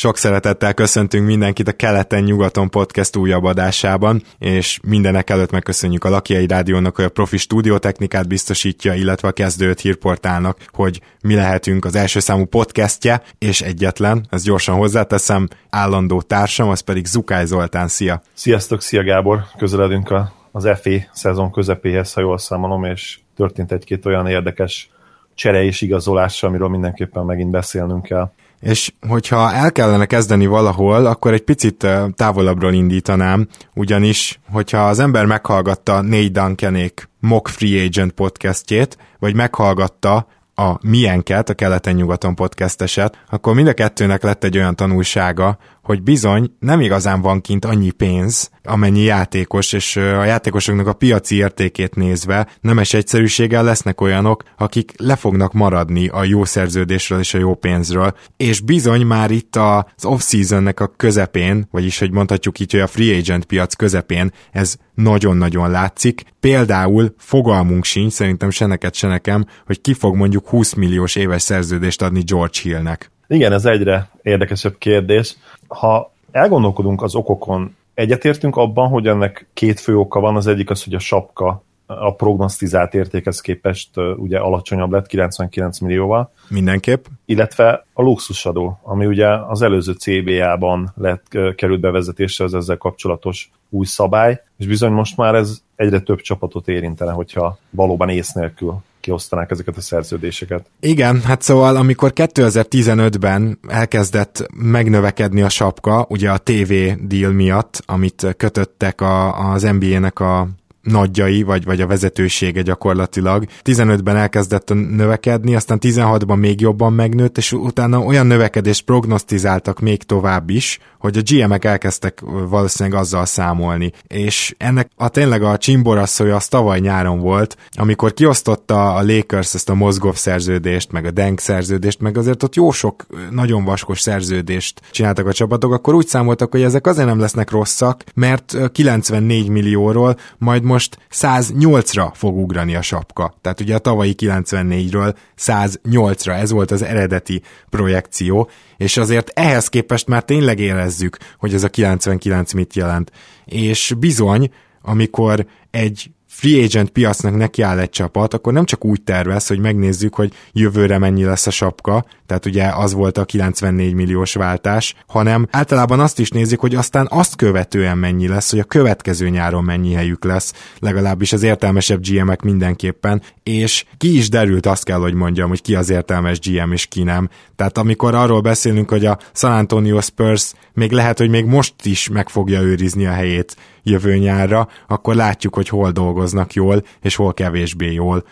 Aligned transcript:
Sok 0.00 0.16
szeretettel 0.16 0.74
köszöntünk 0.74 1.26
mindenkit 1.26 1.68
a 1.68 1.72
Keleten-nyugaton 1.72 2.70
podcast 2.70 3.16
újabb 3.16 3.44
adásában, 3.44 4.22
és 4.38 4.80
mindenek 4.82 5.30
előtt 5.30 5.50
megköszönjük 5.50 6.04
a 6.04 6.08
Lakiai 6.08 6.46
Rádiónak, 6.46 6.96
hogy 6.96 7.04
a 7.04 7.08
profi 7.08 7.36
stúdiótechnikát 7.36 8.28
biztosítja, 8.28 8.94
illetve 8.94 9.28
a 9.28 9.32
kezdőt 9.32 9.80
hírportálnak, 9.80 10.58
hogy 10.72 11.00
mi 11.22 11.34
lehetünk 11.34 11.84
az 11.84 11.94
első 11.94 12.20
számú 12.20 12.44
podcastje, 12.44 13.22
és 13.38 13.60
egyetlen, 13.60 14.26
ezt 14.30 14.44
gyorsan 14.44 14.76
hozzáteszem, 14.76 15.48
állandó 15.70 16.22
társam, 16.22 16.68
az 16.68 16.80
pedig 16.80 17.06
Zukály 17.06 17.44
Zoltán, 17.44 17.88
szia! 17.88 18.22
Sziasztok, 18.32 18.80
szia 18.80 19.02
Gábor! 19.02 19.44
Közeledünk 19.58 20.10
a, 20.10 20.32
az 20.52 20.68
FA 20.82 20.90
szezon 21.12 21.50
közepéhez, 21.52 22.12
ha 22.12 22.20
jól 22.20 22.38
számolom, 22.38 22.84
és 22.84 23.18
történt 23.36 23.72
egy-két 23.72 24.06
olyan 24.06 24.26
érdekes 24.26 24.90
csere 25.34 25.62
és 25.62 25.80
igazolás, 25.80 26.42
amiről 26.42 26.68
mindenképpen 26.68 27.24
megint 27.24 27.50
beszélnünk 27.50 28.02
kell. 28.02 28.32
És 28.60 28.92
hogyha 29.08 29.52
el 29.52 29.72
kellene 29.72 30.06
kezdeni 30.06 30.46
valahol, 30.46 31.06
akkor 31.06 31.32
egy 31.32 31.44
picit 31.44 31.86
távolabbról 32.14 32.72
indítanám, 32.72 33.48
ugyanis, 33.74 34.40
hogyha 34.50 34.88
az 34.88 34.98
ember 34.98 35.26
meghallgatta 35.26 36.00
négy 36.00 36.32
Duncanék 36.32 37.08
Mock 37.20 37.48
Free 37.48 37.84
Agent 37.84 38.12
podcastjét, 38.12 38.98
vagy 39.18 39.34
meghallgatta 39.34 40.26
a 40.54 40.78
Milyenket, 40.80 41.48
a 41.48 41.54
Keleten-nyugaton 41.54 42.34
podcasteset, 42.34 43.18
akkor 43.30 43.54
mind 43.54 43.68
a 43.68 43.72
kettőnek 43.72 44.22
lett 44.22 44.44
egy 44.44 44.56
olyan 44.56 44.76
tanulsága, 44.76 45.58
hogy 45.82 46.02
bizony 46.02 46.50
nem 46.58 46.80
igazán 46.80 47.20
van 47.20 47.40
kint 47.40 47.64
annyi 47.64 47.90
pénz, 47.90 48.50
amennyi 48.62 49.02
játékos, 49.02 49.72
és 49.72 49.96
a 49.96 50.24
játékosoknak 50.24 50.86
a 50.86 50.92
piaci 50.92 51.36
értékét 51.36 51.94
nézve 51.94 52.48
nemes 52.60 52.94
egyszerűséggel 52.94 53.64
lesznek 53.64 54.00
olyanok, 54.00 54.42
akik 54.58 54.92
le 54.96 55.16
fognak 55.16 55.52
maradni 55.52 56.08
a 56.08 56.24
jó 56.24 56.44
szerződésről 56.44 57.18
és 57.18 57.34
a 57.34 57.38
jó 57.38 57.54
pénzről, 57.54 58.14
és 58.36 58.60
bizony 58.60 59.06
már 59.06 59.30
itt 59.30 59.56
az 59.56 60.04
off-seasonnek 60.04 60.80
a 60.80 60.92
közepén, 60.96 61.68
vagyis 61.70 61.98
hogy 61.98 62.10
mondhatjuk 62.10 62.58
így, 62.58 62.70
hogy 62.70 62.80
a 62.80 62.86
free 62.86 63.16
agent 63.16 63.44
piac 63.44 63.74
közepén 63.74 64.32
ez 64.52 64.76
nagyon-nagyon 64.94 65.70
látszik. 65.70 66.22
Például 66.40 67.14
fogalmunk 67.18 67.84
sincs, 67.84 68.12
szerintem 68.12 68.50
se 68.50 68.66
neked, 68.66 68.94
se 68.94 69.06
nekem, 69.06 69.46
hogy 69.66 69.80
ki 69.80 69.94
fog 69.94 70.16
mondjuk 70.16 70.48
20 70.48 70.74
milliós 70.74 71.16
éves 71.16 71.42
szerződést 71.42 72.02
adni 72.02 72.20
George 72.20 72.58
Hillnek. 72.62 73.10
Igen, 73.32 73.52
ez 73.52 73.64
egyre 73.64 74.10
érdekesebb 74.22 74.78
kérdés. 74.78 75.36
Ha 75.68 76.12
elgondolkodunk 76.30 77.02
az 77.02 77.14
okokon, 77.14 77.76
egyetértünk 77.94 78.56
abban, 78.56 78.88
hogy 78.88 79.06
ennek 79.06 79.46
két 79.54 79.80
fő 79.80 79.96
oka 79.96 80.20
van. 80.20 80.36
Az 80.36 80.46
egyik 80.46 80.70
az, 80.70 80.84
hogy 80.84 80.94
a 80.94 80.98
sapka 80.98 81.62
a 81.86 82.14
prognosztizált 82.14 82.94
értékhez 82.94 83.40
képest 83.40 83.90
ugye 84.16 84.38
alacsonyabb 84.38 84.92
lett 84.92 85.06
99 85.06 85.78
millióval. 85.78 86.32
Mindenképp. 86.48 87.04
Illetve 87.24 87.86
a 87.92 88.02
luxusadó, 88.02 88.78
ami 88.82 89.06
ugye 89.06 89.28
az 89.28 89.62
előző 89.62 89.92
CBA-ban 89.92 90.92
lett 90.96 91.26
került 91.54 91.80
bevezetésre 91.80 92.44
az 92.44 92.54
ezzel 92.54 92.76
kapcsolatos 92.76 93.50
új 93.68 93.84
szabály, 93.84 94.42
és 94.56 94.66
bizony 94.66 94.92
most 94.92 95.16
már 95.16 95.34
ez 95.34 95.62
egyre 95.76 96.00
több 96.00 96.20
csapatot 96.20 96.68
érintene, 96.68 97.12
hogyha 97.12 97.58
valóban 97.70 98.08
ész 98.08 98.32
nélkül 98.32 98.82
kiosztanák 99.00 99.50
ezeket 99.50 99.76
a 99.76 99.80
szerződéseket. 99.80 100.66
Igen, 100.80 101.22
hát 101.22 101.42
szóval 101.42 101.76
amikor 101.76 102.12
2015-ben 102.14 103.58
elkezdett 103.68 104.46
megnövekedni 104.54 105.42
a 105.42 105.48
sapka, 105.48 106.06
ugye 106.08 106.30
a 106.30 106.38
TV 106.38 106.72
deal 107.00 107.32
miatt, 107.32 107.82
amit 107.86 108.34
kötöttek 108.36 109.00
a, 109.00 109.50
az 109.52 109.62
NBA-nek 109.62 110.20
a 110.20 110.48
nagyjai, 110.82 111.42
vagy, 111.42 111.64
vagy 111.64 111.80
a 111.80 111.86
vezetősége 111.86 112.62
gyakorlatilag. 112.62 113.44
15-ben 113.64 114.16
elkezdett 114.16 114.74
növekedni, 114.74 115.54
aztán 115.54 115.78
16-ban 115.80 116.38
még 116.38 116.60
jobban 116.60 116.92
megnőtt, 116.92 117.38
és 117.38 117.52
utána 117.52 117.98
olyan 117.98 118.26
növekedést 118.26 118.84
prognosztizáltak 118.84 119.80
még 119.80 120.02
tovább 120.02 120.50
is, 120.50 120.78
hogy 120.98 121.16
a 121.16 121.22
GM-ek 121.24 121.64
elkezdtek 121.64 122.20
valószínűleg 122.48 123.00
azzal 123.00 123.24
számolni. 123.24 123.92
És 124.06 124.54
ennek 124.58 124.90
a 124.96 125.08
tényleg 125.08 125.42
a 125.42 125.56
csimborasszója 125.56 126.36
az 126.36 126.48
tavaly 126.48 126.78
nyáron 126.78 127.20
volt, 127.20 127.56
amikor 127.70 128.12
kiosztotta 128.12 128.94
a 128.94 129.02
Lakers 129.02 129.54
ezt 129.54 129.68
a 129.68 129.74
Mozgov 129.74 130.14
szerződést, 130.14 130.92
meg 130.92 131.04
a 131.04 131.10
Denk 131.10 131.40
szerződést, 131.40 132.00
meg 132.00 132.18
azért 132.18 132.42
ott 132.42 132.54
jó 132.54 132.70
sok 132.70 133.06
nagyon 133.30 133.64
vaskos 133.64 134.00
szerződést 134.00 134.80
csináltak 134.90 135.26
a 135.26 135.32
csapatok, 135.32 135.72
akkor 135.72 135.94
úgy 135.94 136.06
számoltak, 136.06 136.50
hogy 136.50 136.62
ezek 136.62 136.86
azért 136.86 137.06
nem 137.06 137.20
lesznek 137.20 137.50
rosszak, 137.50 138.04
mert 138.14 138.56
94 138.72 139.48
millióról 139.48 140.16
majd 140.38 140.62
most 140.70 140.98
108-ra 141.10 142.10
fog 142.14 142.36
ugrani 142.36 142.74
a 142.74 142.82
sapka. 142.82 143.34
Tehát 143.40 143.60
ugye 143.60 143.74
a 143.74 143.78
tavalyi 143.78 144.14
94-ről 144.18 145.14
108-ra, 145.38 146.40
ez 146.40 146.50
volt 146.50 146.70
az 146.70 146.82
eredeti 146.82 147.42
projekció, 147.70 148.50
és 148.76 148.96
azért 148.96 149.30
ehhez 149.34 149.68
képest 149.68 150.06
már 150.06 150.22
tényleg 150.22 150.58
érezzük, 150.58 151.16
hogy 151.38 151.54
ez 151.54 151.62
a 151.64 151.68
99 151.68 152.52
mit 152.52 152.74
jelent. 152.74 153.12
És 153.44 153.94
bizony, 153.98 154.50
amikor 154.82 155.46
egy 155.70 156.10
free 156.32 156.64
agent 156.64 156.90
piacnak 156.90 157.36
nekiáll 157.36 157.78
egy 157.78 157.90
csapat, 157.90 158.34
akkor 158.34 158.52
nem 158.52 158.64
csak 158.64 158.84
úgy 158.84 159.02
tervez, 159.02 159.46
hogy 159.46 159.58
megnézzük, 159.58 160.14
hogy 160.14 160.32
jövőre 160.52 160.98
mennyi 160.98 161.24
lesz 161.24 161.46
a 161.46 161.50
sapka, 161.50 162.04
tehát 162.26 162.46
ugye 162.46 162.64
az 162.64 162.92
volt 162.92 163.18
a 163.18 163.24
94 163.24 163.94
milliós 163.94 164.34
váltás, 164.34 164.94
hanem 165.06 165.46
általában 165.50 166.00
azt 166.00 166.18
is 166.18 166.30
nézik, 166.30 166.58
hogy 166.58 166.74
aztán 166.74 167.06
azt 167.10 167.36
követően 167.36 167.98
mennyi 167.98 168.28
lesz, 168.28 168.50
hogy 168.50 168.58
a 168.58 168.64
következő 168.64 169.28
nyáron 169.28 169.64
mennyi 169.64 169.92
helyük 169.92 170.24
lesz, 170.24 170.52
legalábbis 170.78 171.32
az 171.32 171.42
értelmesebb 171.42 172.00
GM-ek 172.02 172.42
mindenképpen, 172.42 173.22
és 173.42 173.84
ki 173.96 174.16
is 174.16 174.28
derült, 174.28 174.66
azt 174.66 174.84
kell, 174.84 174.98
hogy 174.98 175.14
mondjam, 175.14 175.48
hogy 175.48 175.62
ki 175.62 175.74
az 175.74 175.90
értelmes 175.90 176.38
GM 176.38 176.72
és 176.72 176.86
ki 176.86 177.02
nem. 177.02 177.28
Tehát 177.56 177.78
amikor 177.78 178.14
arról 178.14 178.40
beszélünk, 178.40 178.90
hogy 178.90 179.06
a 179.06 179.18
San 179.32 179.52
Antonio 179.52 180.00
Spurs 180.00 180.52
még 180.72 180.92
lehet, 180.92 181.18
hogy 181.18 181.30
még 181.30 181.44
most 181.44 181.74
is 181.82 182.08
meg 182.08 182.28
fogja 182.28 182.60
őrizni 182.60 183.06
a 183.06 183.12
helyét 183.12 183.56
jövő 183.82 184.16
nyárra, 184.16 184.68
akkor 184.88 185.14
látjuk, 185.14 185.54
hogy 185.54 185.68
hol 185.68 185.90
dolgoznak 185.90 186.52
jól, 186.52 186.82
és 187.02 187.16
hol 187.16 187.34
kevésbé 187.34 187.92
jól. 187.92 188.24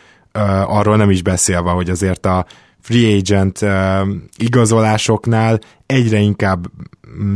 Arról 0.66 0.97
nem 0.97 1.10
is 1.10 1.22
beszélve, 1.22 1.70
hogy 1.70 1.91
azért 1.91 2.26
a 2.26 2.47
free 2.81 3.16
agent 3.16 3.59
igazolásoknál 4.36 5.59
egyre 5.86 6.19
inkább 6.19 6.66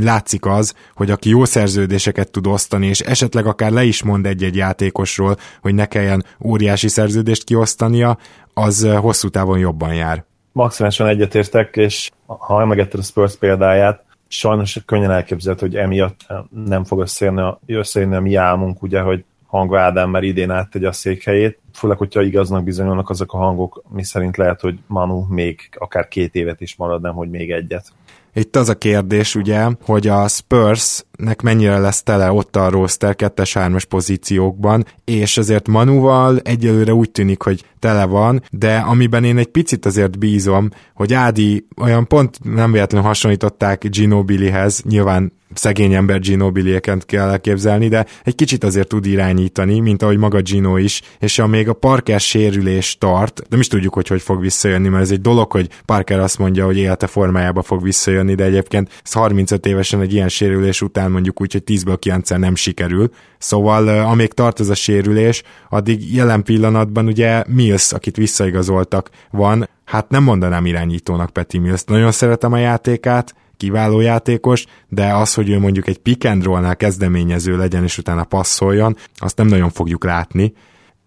látszik 0.00 0.46
az, 0.46 0.74
hogy 0.94 1.10
aki 1.10 1.28
jó 1.28 1.44
szerződéseket 1.44 2.30
tud 2.30 2.46
osztani, 2.46 2.86
és 2.86 3.00
esetleg 3.00 3.46
akár 3.46 3.70
le 3.70 3.84
is 3.84 4.02
mond 4.02 4.26
egy-egy 4.26 4.56
játékosról, 4.56 5.36
hogy 5.60 5.74
ne 5.74 5.86
kelljen 5.86 6.24
óriási 6.44 6.88
szerződést 6.88 7.44
kiosztania, 7.44 8.18
az 8.54 8.88
hosszú 8.96 9.28
távon 9.28 9.58
jobban 9.58 9.94
jár. 9.94 10.24
Maximálisan 10.52 11.06
egyetértek, 11.06 11.76
és 11.76 12.10
ha 12.26 12.60
emlegetted 12.60 13.00
a 13.00 13.02
Spurs 13.02 13.36
példáját, 13.36 14.04
sajnos 14.32 14.78
könnyen 14.86 15.10
elképzelhető, 15.10 15.66
hogy 15.66 15.76
emiatt 15.76 16.26
nem 16.50 16.84
fog 16.84 17.00
összejönni 17.00 17.40
a, 17.40 17.60
összejönni 17.66 18.14
a 18.14 18.20
mi 18.20 18.34
álmunk, 18.34 18.82
ugye, 18.82 19.00
hogy 19.00 19.24
Hangva 19.46 19.80
Ádám 19.80 20.10
már 20.10 20.22
idén 20.22 20.50
áttegy 20.50 20.84
a 20.84 20.92
székhelyét, 20.92 21.58
főleg, 21.72 21.98
hogyha 21.98 22.22
igaznak 22.22 22.64
bizonyulnak 22.64 23.10
azok 23.10 23.32
a 23.32 23.36
hangok, 23.36 23.82
mi 23.88 24.04
szerint 24.04 24.36
lehet, 24.36 24.60
hogy 24.60 24.78
Manu 24.86 25.24
még 25.28 25.68
akár 25.78 26.08
két 26.08 26.34
évet 26.34 26.60
is 26.60 26.76
marad, 26.76 27.00
nem, 27.02 27.14
hogy 27.14 27.30
még 27.30 27.50
egyet. 27.50 27.92
Itt 28.34 28.56
az 28.56 28.68
a 28.68 28.78
kérdés, 28.78 29.34
ugye, 29.34 29.68
hogy 29.84 30.08
a 30.08 30.28
Spursnek 30.28 31.42
mennyire 31.42 31.78
lesz 31.78 32.02
tele 32.02 32.32
ott 32.32 32.56
a 32.56 32.70
roster 32.70 33.14
2-3-as 33.18 33.82
pozíciókban, 33.88 34.86
és 35.04 35.38
azért 35.38 35.68
Manuval 35.68 36.38
egyelőre 36.38 36.94
úgy 36.94 37.10
tűnik, 37.10 37.42
hogy 37.42 37.64
tele 37.78 38.04
van, 38.04 38.42
de 38.50 38.76
amiben 38.76 39.24
én 39.24 39.38
egy 39.38 39.46
picit 39.46 39.86
azért 39.86 40.18
bízom, 40.18 40.70
hogy 40.94 41.12
Ádi 41.14 41.66
olyan 41.80 42.06
pont 42.06 42.38
nem 42.42 42.72
véletlenül 42.72 43.06
hasonlították 43.06 43.88
Ginobili-hez, 43.88 44.82
nyilván 44.88 45.32
szegény 45.54 45.94
ember 45.94 46.20
Ginobili-eket 46.20 47.06
kell 47.06 47.28
elképzelni, 47.28 47.88
de 47.88 48.06
egy 48.24 48.34
kicsit 48.34 48.64
azért 48.64 48.88
tud 48.88 49.06
irányítani, 49.06 49.80
mint 49.80 50.02
ahogy 50.02 50.16
maga 50.18 50.40
Gino 50.40 50.76
is, 50.76 51.02
és 51.18 51.36
ha 51.36 51.46
még 51.46 51.68
a 51.68 51.72
Parker 51.72 52.20
sérülés 52.20 52.96
tart, 52.98 53.42
nem 53.48 53.60
is 53.60 53.66
tudjuk, 53.66 53.94
hogy 53.94 54.08
hogy 54.08 54.22
fog 54.22 54.40
visszajönni, 54.40 54.88
mert 54.88 55.02
ez 55.02 55.10
egy 55.10 55.20
dolog, 55.20 55.52
hogy 55.52 55.68
Parker 55.84 56.20
azt 56.20 56.38
mondja, 56.38 56.64
hogy 56.64 56.76
élete 56.76 57.06
formájába 57.06 57.62
fog 57.62 57.82
visszajönni, 57.82 58.34
de 58.34 58.44
egyébként 58.44 58.90
ez 59.04 59.12
35 59.12 59.66
évesen 59.66 60.00
egy 60.00 60.12
ilyen 60.12 60.28
sérülés 60.28 60.82
után 60.82 61.10
mondjuk 61.10 61.40
úgy, 61.40 61.52
hogy 61.52 61.62
10-ből 61.66 61.96
9 61.98 62.30
nem 62.30 62.54
sikerül. 62.54 63.10
Szóval 63.38 63.88
amíg 63.88 64.32
tart 64.32 64.60
ez 64.60 64.68
a 64.68 64.74
sérülés, 64.74 65.42
addig 65.68 66.14
jelen 66.14 66.42
pillanatban 66.42 67.06
ugye 67.06 67.44
Mills, 67.48 67.92
akit 67.92 68.16
visszaigazoltak, 68.16 69.10
van, 69.30 69.68
hát 69.84 70.08
nem 70.08 70.22
mondanám 70.22 70.66
irányítónak 70.66 71.30
Peti 71.30 71.58
Mills. 71.58 71.84
Nagyon 71.84 72.12
szeretem 72.12 72.52
a 72.52 72.58
játékát, 72.58 73.34
kiváló 73.62 74.00
játékos, 74.00 74.64
de 74.88 75.14
az, 75.14 75.34
hogy 75.34 75.50
ő 75.50 75.58
mondjuk 75.58 75.88
egy 75.88 75.98
pick 75.98 76.24
and 76.24 76.44
roll-nál 76.44 76.76
kezdeményező 76.76 77.56
legyen, 77.56 77.82
és 77.82 77.98
utána 77.98 78.24
passzoljon, 78.24 78.96
azt 79.16 79.36
nem 79.36 79.46
nagyon 79.46 79.70
fogjuk 79.70 80.04
látni. 80.04 80.52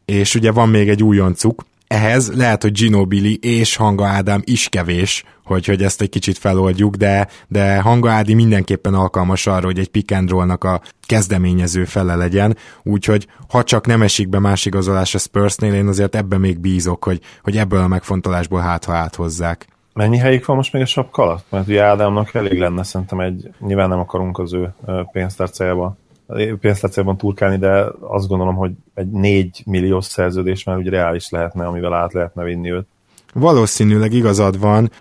És 0.05 0.35
ugye 0.35 0.51
van 0.51 0.69
még 0.69 0.89
egy 0.89 1.03
újoncuk, 1.03 1.65
ehhez 1.87 2.31
lehet, 2.35 2.61
hogy 2.61 2.71
Ginobili 2.71 3.37
és 3.41 3.75
Hanga 3.75 4.05
Ádám 4.05 4.41
is 4.45 4.69
kevés, 4.69 5.23
hogy, 5.43 5.65
hogy 5.65 5.83
ezt 5.83 6.01
egy 6.01 6.09
kicsit 6.09 6.37
feloldjuk, 6.37 6.95
de, 6.95 7.27
de 7.47 7.79
Hanga 7.79 8.11
Ádi 8.11 8.33
mindenképpen 8.33 8.93
alkalmas 8.93 9.47
arra, 9.47 9.65
hogy 9.65 9.79
egy 9.79 9.89
pick 9.89 10.11
and 10.11 10.31
a 10.31 10.81
kezdeményező 11.05 11.85
fele 11.85 12.15
legyen, 12.15 12.57
úgyhogy 12.83 13.27
ha 13.49 13.63
csak 13.63 13.87
nem 13.87 14.01
esik 14.01 14.29
be 14.29 14.39
más 14.39 14.65
igazolás 14.65 15.15
a 15.15 15.17
Spursnél, 15.17 15.73
én 15.73 15.87
azért 15.87 16.15
ebben 16.15 16.39
még 16.39 16.59
bízok, 16.59 17.03
hogy, 17.03 17.19
hogy 17.41 17.57
ebből 17.57 17.79
a 17.79 17.87
megfontolásból 17.87 18.59
hát 18.59 18.85
ha 18.85 18.93
áthozzák. 18.93 19.67
Mennyi 19.95 20.17
helyük 20.17 20.45
van 20.45 20.55
most 20.55 20.73
még 20.73 20.81
a 20.81 20.85
sapka 20.85 21.21
alatt? 21.21 21.45
Mert 21.49 21.67
ugye 21.67 21.83
Ádámnak 21.83 22.33
elég 22.33 22.59
lenne 22.59 22.83
szerintem 22.83 23.19
egy, 23.19 23.49
nyilván 23.59 23.89
nem 23.89 23.99
akarunk 23.99 24.39
az 24.39 24.53
ő 24.53 24.73
pénztárcájába 25.11 25.97
pénztárcájában 26.59 27.17
turkálni, 27.17 27.57
de 27.57 27.85
azt 27.99 28.27
gondolom, 28.27 28.55
hogy 28.55 28.71
egy 28.93 29.09
4 29.09 29.63
milliós 29.65 30.05
szerződés 30.05 30.63
már 30.63 30.77
úgy 30.77 30.87
reális 30.87 31.29
lehetne, 31.29 31.65
amivel 31.65 31.93
át 31.93 32.13
lehetne 32.13 32.43
vinni 32.43 32.71
őt. 32.71 32.87
Valószínűleg 33.39 34.13
igazad 34.13 34.59
van. 34.59 34.91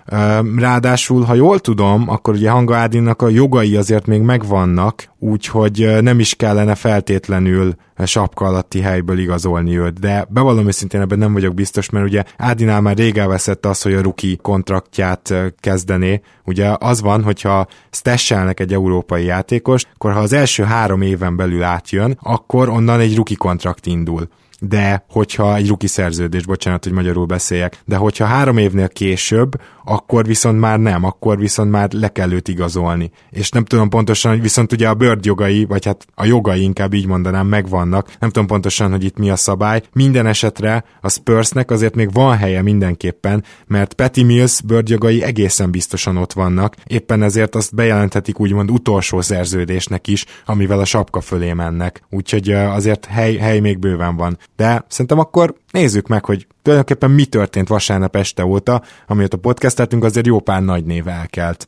Ráadásul, 0.56 1.22
ha 1.22 1.34
jól 1.34 1.58
tudom, 1.58 2.08
akkor 2.08 2.34
ugye 2.34 2.50
Hanga 2.50 2.76
Ádinnak 2.76 3.22
a 3.22 3.28
jogai 3.28 3.76
azért 3.76 4.06
még 4.06 4.20
megvannak, 4.20 5.12
úgyhogy 5.18 5.96
nem 6.00 6.18
is 6.18 6.34
kellene 6.34 6.74
feltétlenül 6.74 7.74
sapka 8.04 8.44
alatti 8.44 8.80
helyből 8.80 9.18
igazolni 9.18 9.78
őt, 9.78 10.00
de 10.00 10.26
bevallom 10.28 10.66
őszintén 10.66 11.00
ebben 11.00 11.18
nem 11.18 11.32
vagyok 11.32 11.54
biztos, 11.54 11.90
mert 11.90 12.06
ugye 12.06 12.22
Ádinál 12.36 12.80
már 12.80 12.96
rég 12.96 13.18
elveszett 13.18 13.66
az, 13.66 13.82
hogy 13.82 13.94
a 13.94 14.00
ruki 14.00 14.38
kontraktját 14.42 15.34
kezdené. 15.60 16.20
Ugye 16.44 16.74
az 16.78 17.00
van, 17.00 17.22
hogyha 17.22 17.66
stesselnek 17.90 18.60
egy 18.60 18.72
európai 18.72 19.24
játékos, 19.24 19.84
akkor 19.94 20.12
ha 20.12 20.20
az 20.20 20.32
első 20.32 20.62
három 20.62 21.02
éven 21.02 21.36
belül 21.36 21.62
átjön, 21.62 22.18
akkor 22.22 22.68
onnan 22.68 23.00
egy 23.00 23.16
ruki 23.16 23.34
kontrakt 23.34 23.86
indul 23.86 24.28
de 24.60 25.04
hogyha 25.08 25.56
egy 25.56 25.68
ruki 25.68 25.86
szerződés, 25.86 26.46
bocsánat, 26.46 26.84
hogy 26.84 26.92
magyarul 26.92 27.26
beszéljek, 27.26 27.78
de 27.84 27.96
hogyha 27.96 28.24
három 28.24 28.56
évnél 28.56 28.88
később, 28.88 29.60
akkor 29.84 30.26
viszont 30.26 30.60
már 30.60 30.78
nem, 30.78 31.04
akkor 31.04 31.38
viszont 31.38 31.70
már 31.70 31.92
le 31.92 32.08
kell 32.08 32.32
őt 32.32 32.48
igazolni. 32.48 33.10
És 33.30 33.50
nem 33.50 33.64
tudom 33.64 33.88
pontosan, 33.88 34.32
hogy 34.32 34.40
viszont 34.40 34.72
ugye 34.72 34.88
a 34.88 34.94
Bird 34.94 35.24
jogai, 35.24 35.64
vagy 35.64 35.84
hát 35.84 36.06
a 36.14 36.24
jogai 36.24 36.62
inkább 36.62 36.92
így 36.92 37.06
mondanám, 37.06 37.46
megvannak. 37.46 38.12
Nem 38.18 38.30
tudom 38.30 38.48
pontosan, 38.48 38.90
hogy 38.90 39.04
itt 39.04 39.18
mi 39.18 39.30
a 39.30 39.36
szabály. 39.36 39.82
Minden 39.92 40.26
esetre 40.26 40.84
a 41.00 41.10
Spursnek 41.10 41.70
azért 41.70 41.94
még 41.94 42.12
van 42.12 42.36
helye 42.36 42.62
mindenképpen, 42.62 43.44
mert 43.66 43.94
Patty 43.94 44.22
Mills 44.24 44.60
Bird 44.62 44.88
jogai 44.88 45.22
egészen 45.22 45.70
biztosan 45.70 46.16
ott 46.16 46.32
vannak. 46.32 46.76
Éppen 46.86 47.22
ezért 47.22 47.54
azt 47.54 47.74
bejelenthetik 47.74 48.40
úgymond 48.40 48.70
utolsó 48.70 49.20
szerződésnek 49.20 50.06
is, 50.06 50.24
amivel 50.46 50.80
a 50.80 50.84
sapka 50.84 51.20
fölé 51.20 51.52
mennek. 51.52 52.02
Úgyhogy 52.10 52.50
azért 52.50 53.04
hely, 53.04 53.36
hely 53.36 53.60
még 53.60 53.78
bőven 53.78 54.16
van. 54.16 54.38
De 54.56 54.84
szerintem 54.88 55.18
akkor 55.18 55.54
nézzük 55.70 56.06
meg, 56.06 56.24
hogy 56.24 56.46
tulajdonképpen 56.62 57.10
mi 57.10 57.24
történt 57.24 57.68
vasárnap 57.68 58.16
este 58.16 58.44
óta, 58.44 58.82
amióta 59.06 59.36
podcasteltünk, 59.36 60.04
azért 60.04 60.26
jó 60.26 60.40
pár 60.40 60.62
nagy 60.62 60.84
név 60.84 61.08
elkelt. 61.08 61.66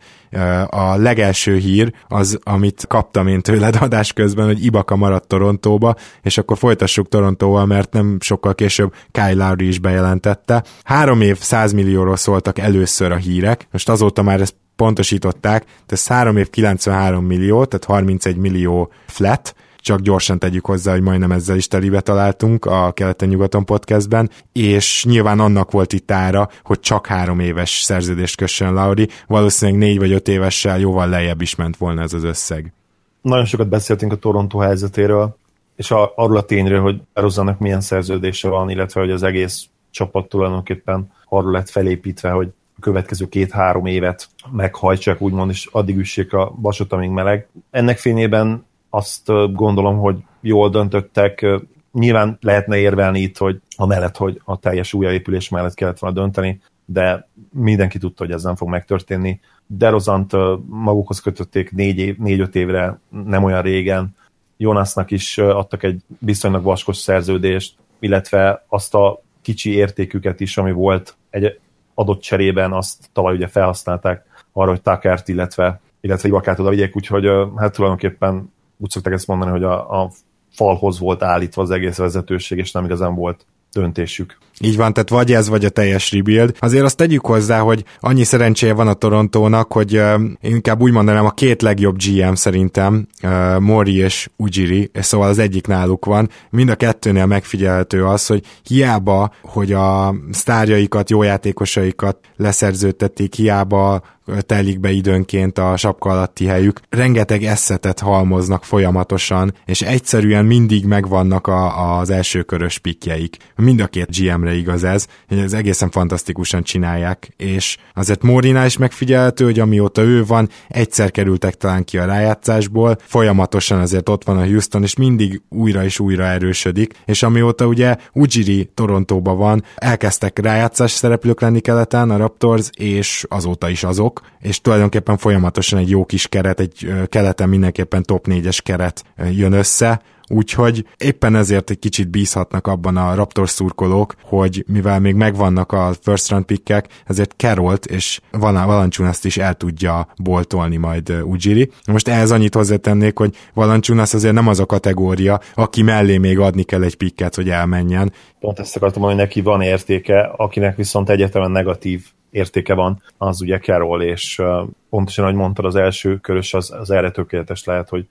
A 0.67 0.97
legelső 0.97 1.57
hír 1.57 1.93
az, 2.09 2.39
amit 2.43 2.85
kaptam 2.89 3.27
én 3.27 3.41
tőled 3.41 3.77
adás 3.81 4.13
közben, 4.13 4.47
hogy 4.47 4.65
Ibaka 4.65 4.97
maradt 4.97 5.29
Torontóba, 5.29 5.95
és 6.23 6.39
akkor 6.39 6.59
folytassuk 6.59 7.09
Torontóval, 7.09 7.67
mert 7.67 7.93
nem 7.93 8.17
sokkal 8.21 8.55
később 8.55 8.95
Kyle 9.11 9.47
Lowry 9.47 9.67
is 9.67 9.79
bejelentette. 9.79 10.65
Három 10.83 11.21
év 11.21 11.39
100 11.39 11.73
millióról 11.73 12.17
szóltak 12.17 12.59
először 12.59 13.13
a 13.13 13.17
hírek, 13.17 13.69
most 13.71 13.89
azóta 13.89 14.23
már 14.23 14.41
ezt 14.41 14.55
pontosították, 14.77 15.65
ez 15.87 16.07
3 16.07 16.37
év 16.37 16.51
93 16.51 17.25
millió, 17.25 17.65
tehát 17.65 17.85
31 17.85 18.37
millió 18.37 18.93
flat, 19.07 19.55
csak 19.87 20.01
gyorsan 20.01 20.39
tegyük 20.39 20.67
hozzá, 20.67 20.93
hogy 20.93 21.03
majdnem 21.03 21.33
ezzel 21.33 21.57
is 21.57 21.69
telibe 21.69 22.01
találtunk 22.01 22.65
a 22.65 22.93
Keleten-nyugaton 22.93 23.65
podcastben, 23.65 24.31
és 24.53 25.05
nyilván 25.09 25.41
annak 25.41 25.71
volt 25.71 25.93
itt 25.93 26.11
ára, 26.11 26.49
hogy 26.63 26.81
csak 26.81 27.07
három 27.07 27.41
éves 27.41 27.71
szerződést 27.71 28.37
kössön 28.37 28.75
Lauri, 28.75 29.09
valószínűleg 29.27 29.81
négy 29.81 29.99
vagy 29.99 30.13
öt 30.13 30.29
évessel 30.29 30.79
jóval 30.79 31.09
lejjebb 31.09 31.41
is 31.41 31.55
ment 31.55 31.77
volna 31.77 32.03
ez 32.03 32.13
az 32.13 32.25
összeg. 32.25 32.73
Nagyon 33.21 33.45
sokat 33.45 33.69
beszéltünk 33.69 34.13
a 34.13 34.17
Toronto 34.17 34.59
helyzetéről, 34.59 35.37
és 35.77 35.91
a, 35.91 36.13
arról 36.17 36.37
a 36.37 36.45
tényről, 36.45 36.81
hogy 36.81 37.01
Rozannak 37.13 37.59
milyen 37.59 37.81
szerződése 37.81 38.49
van, 38.49 38.71
illetve 38.71 39.01
hogy 39.01 39.11
az 39.11 39.23
egész 39.23 39.67
csapat 39.91 40.29
tulajdonképpen 40.29 41.13
arról 41.29 41.53
lett 41.53 41.69
felépítve, 41.69 42.31
hogy 42.31 42.49
a 42.77 42.81
következő 42.81 43.29
két-három 43.29 43.87
évet 43.87 44.29
meghajtsák, 44.51 45.21
úgymond, 45.21 45.51
és 45.51 45.69
addig 45.73 45.97
üssék 45.97 46.33
a 46.33 46.55
vasot, 46.57 46.93
amíg 46.93 47.11
meleg. 47.11 47.49
Ennek 47.71 47.99
fényében 47.99 48.65
azt 48.97 49.53
gondolom, 49.53 49.99
hogy 49.99 50.17
jól 50.41 50.71
döntöttek. 50.71 51.47
Nyilván 51.93 52.39
lehetne 52.41 52.77
érvelni 52.77 53.21
itt, 53.21 53.39
hogy 53.39 53.61
a 53.77 53.87
mellett, 53.87 54.17
hogy 54.17 54.41
a 54.45 54.59
teljes 54.59 54.93
újjáépülés 54.93 55.49
mellett 55.49 55.75
kellett 55.75 55.99
volna 55.99 56.21
dönteni, 56.21 56.61
de 56.85 57.29
mindenki 57.53 57.99
tudta, 57.99 58.25
hogy 58.25 58.33
ez 58.33 58.43
nem 58.43 58.57
fog 58.57 58.69
megtörténni. 58.69 59.41
Derozant 59.67 60.33
magukhoz 60.67 61.21
kötötték 61.21 61.73
négy-öt 61.73 62.07
év, 62.07 62.19
négy 62.19 62.55
évre, 62.55 62.99
nem 63.25 63.45
olyan 63.45 63.63
régen. 63.63 64.17
Jonasnak 64.57 65.11
is 65.11 65.39
adtak 65.39 65.83
egy 65.83 66.03
viszonylag 66.19 66.63
vaskos 66.63 66.97
szerződést, 66.97 67.75
illetve 67.99 68.65
azt 68.69 68.95
a 68.95 69.23
kicsi 69.43 69.75
értéküket 69.75 70.41
is, 70.41 70.59
ami 70.59 70.73
volt 70.73 71.17
egy 71.31 71.59
adott 71.95 72.21
cserében, 72.21 72.73
azt 72.73 73.09
tavaly 73.13 73.35
ugye 73.35 73.47
felhasználták 73.47 74.25
arra, 74.53 74.71
hogy 74.71 74.83
Takert, 74.83 75.29
illetve, 75.29 75.81
illetve 76.01 76.29
Ibakát 76.29 76.59
oda 76.59 76.71
vigyék, 76.71 76.97
úgyhogy 76.97 77.27
hát 77.57 77.73
tulajdonképpen 77.73 78.55
úgy 78.79 78.91
szokták 78.91 79.13
ezt 79.13 79.27
mondani, 79.27 79.51
hogy 79.51 79.63
a, 79.63 80.03
a 80.03 80.11
falhoz 80.51 80.99
volt 80.99 81.23
állítva 81.23 81.63
az 81.63 81.71
egész 81.71 81.97
vezetőség, 81.97 82.59
és 82.59 82.73
nem 82.73 82.85
igazán 82.85 83.15
volt 83.15 83.47
döntésük. 83.73 84.39
Így 84.61 84.77
van, 84.77 84.93
tehát 84.93 85.09
vagy 85.09 85.33
ez, 85.33 85.49
vagy 85.49 85.65
a 85.65 85.69
teljes 85.69 86.13
rebuild. 86.13 86.57
Azért 86.59 86.85
azt 86.85 86.97
tegyük 86.97 87.27
hozzá, 87.27 87.61
hogy 87.61 87.85
annyi 88.01 88.25
szerencséje 88.25 88.73
van 88.73 88.89
a 88.89 88.93
Torontónak, 88.93 89.73
hogy 89.73 89.97
uh, 89.97 90.21
inkább 90.41 90.81
úgy 90.81 90.93
mondanám 90.93 91.25
a 91.25 91.31
két 91.31 91.63
legjobb 91.63 91.97
GM 91.97 92.33
szerintem, 92.33 93.07
uh, 93.23 93.59
Mori 93.59 93.97
és 93.97 94.29
Ujiri, 94.37 94.91
és 94.93 95.05
szóval 95.05 95.29
az 95.29 95.39
egyik 95.39 95.67
náluk 95.67 96.05
van. 96.05 96.29
Mind 96.51 96.69
a 96.69 96.75
kettőnél 96.75 97.27
megfigyelhető 97.27 98.05
az, 98.05 98.27
hogy 98.27 98.45
hiába, 98.63 99.31
hogy 99.43 99.73
a 99.73 100.15
sztárjaikat, 100.31 101.11
jó 101.11 101.23
játékosaikat 101.23 102.19
leszerződtették, 102.37 103.35
hiába 103.35 104.03
telik 104.47 104.81
be 104.81 104.91
időnként 104.91 105.59
a 105.59 105.77
sapka 105.77 106.11
alatti 106.11 106.47
helyük. 106.47 106.81
Rengeteg 106.89 107.45
eszetet 107.45 108.01
halmoznak 108.01 108.65
folyamatosan, 108.65 109.55
és 109.65 109.83
egyszerűen 109.83 110.45
mindig 110.45 110.85
megvannak 110.85 111.47
a, 111.47 111.99
az 111.99 112.11
első 112.11 112.43
körös 112.43 112.79
pikjeik. 112.79 113.37
Mind 113.57 113.81
a 113.81 113.87
két 113.87 114.11
GM-re 114.47 114.55
igaz 114.55 114.85
ez, 114.85 115.07
hogy 115.29 115.39
ez 115.39 115.53
egészen 115.53 115.91
fantasztikusan 115.91 116.63
csinálják, 116.63 117.33
és 117.37 117.77
azért 117.95 118.23
Morinál 118.23 118.67
is 118.67 118.77
megfigyelhető, 118.77 119.45
hogy 119.45 119.61
amióta 119.61 120.03
ő 120.03 120.25
van, 120.25 120.49
egyszer 120.69 121.11
kerültek 121.11 121.55
talán 121.55 121.85
ki 121.85 121.99
a 121.99 122.05
rájátszásból, 122.05 122.97
folyamatosan 123.01 123.81
azért 123.81 124.09
ott 124.09 124.25
van 124.25 124.39
a 124.39 124.45
Houston, 124.45 124.83
és 124.83 124.97
mindig 124.97 125.43
újra 125.49 125.85
és 125.85 125.99
újra 125.99 126.25
erősödik, 126.25 126.95
és 127.05 127.23
amióta 127.23 127.67
ugye 127.67 127.97
Ujiri 128.13 128.71
Torontóba 128.75 129.35
van, 129.35 129.65
elkezdtek 129.77 130.39
rájátszás 130.39 130.91
szereplők 130.91 131.41
lenni 131.41 131.61
keleten, 131.61 132.11
a 132.11 132.17
Raptors, 132.17 132.71
és 132.77 133.25
azóta 133.29 133.69
is 133.69 133.85
azok, 133.85 134.21
és 134.41 134.61
tulajdonképpen 134.61 135.17
folyamatosan 135.17 135.79
egy 135.79 135.91
jó 135.91 136.05
kis 136.05 136.29
keret, 136.29 136.61
egy 136.61 136.93
keleten 137.09 137.49
mindenképpen 137.49 138.03
top 138.03 138.27
4-es 138.29 138.59
keret 138.63 139.05
jön 139.31 139.53
össze, 139.53 140.01
Úgyhogy 140.29 140.87
éppen 140.97 141.35
ezért 141.35 141.71
egy 141.71 141.79
kicsit 141.79 142.09
bízhatnak 142.09 142.67
abban 142.67 142.97
a 142.97 143.15
Raptors 143.15 143.51
szurkolók, 143.51 144.15
hogy 144.23 144.65
mivel 144.67 145.01
még 145.01 145.15
megvannak 145.15 145.73
a 145.73 145.93
first 146.03 146.31
round 146.31 146.45
pickek, 146.45 146.89
ezért 147.05 147.35
Carolt 147.37 147.87
és 147.87 148.21
Valanciunas 148.31 149.25
is 149.25 149.37
el 149.37 149.55
tudja 149.55 150.09
boltolni 150.23 150.77
majd 150.77 151.11
Ujiri. 151.25 151.71
Most 151.87 152.09
ehhez 152.09 152.31
annyit 152.31 152.55
hozzátennék, 152.55 153.19
hogy 153.19 153.37
Valanciunas 153.55 154.15
azért 154.15 154.35
nem 154.35 154.49
az 154.49 154.61
a 154.61 154.67
kategória, 154.67 155.41
aki 155.55 155.83
mellé 155.83 156.19
még 156.19 156.39
adni 156.39 156.63
kell 156.63 156.83
egy 156.83 156.97
picket, 156.97 157.35
hogy 157.35 157.49
elmenjen. 157.51 158.13
Pont 158.41 158.59
ezt 158.59 158.77
akartam 158.77 159.01
mondani, 159.03 159.21
hogy 159.21 159.29
neki 159.29 159.49
van 159.49 159.63
értéke, 159.63 160.21
akinek 160.21 160.77
viszont 160.77 161.11
egyetemen 161.11 161.51
negatív 161.51 162.05
értéke 162.31 162.75
van, 162.75 163.03
az 163.19 163.41
ugye 163.41 163.59
Carroll, 163.59 164.03
és 164.03 164.43
pontosan, 164.91 165.25
ahogy 165.25 165.37
mondtad, 165.37 165.65
az 165.65 165.75
első 165.75 166.17
körös 166.17 166.55
az, 166.55 166.71
az 166.71 166.91
erre 166.91 167.11
tökéletes 167.11 167.65
lehet, 167.65 167.89
hogy 167.89 168.07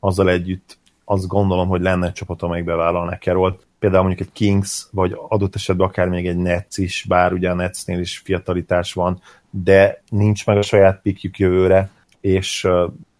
azzal 0.00 0.30
együtt 0.30 0.78
azt 1.10 1.26
gondolom, 1.26 1.68
hogy 1.68 1.80
lenne 1.80 2.06
egy 2.06 2.12
csapat, 2.12 2.42
amelyik 2.42 2.64
bevállalná 2.64 3.18
Carroll. 3.18 3.56
Például 3.78 4.02
mondjuk 4.02 4.28
egy 4.28 4.34
Kings, 4.34 4.86
vagy 4.90 5.16
adott 5.28 5.54
esetben 5.54 5.86
akár 5.86 6.08
még 6.08 6.26
egy 6.26 6.36
Nets 6.36 6.76
is, 6.76 7.04
bár 7.08 7.32
ugye 7.32 7.50
a 7.50 7.54
Netsnél 7.54 7.98
is 7.98 8.18
fiatalitás 8.18 8.92
van, 8.92 9.20
de 9.50 10.02
nincs 10.10 10.46
meg 10.46 10.56
a 10.56 10.62
saját 10.62 11.00
pikjük 11.02 11.38
jövőre, 11.38 11.90
és 12.20 12.68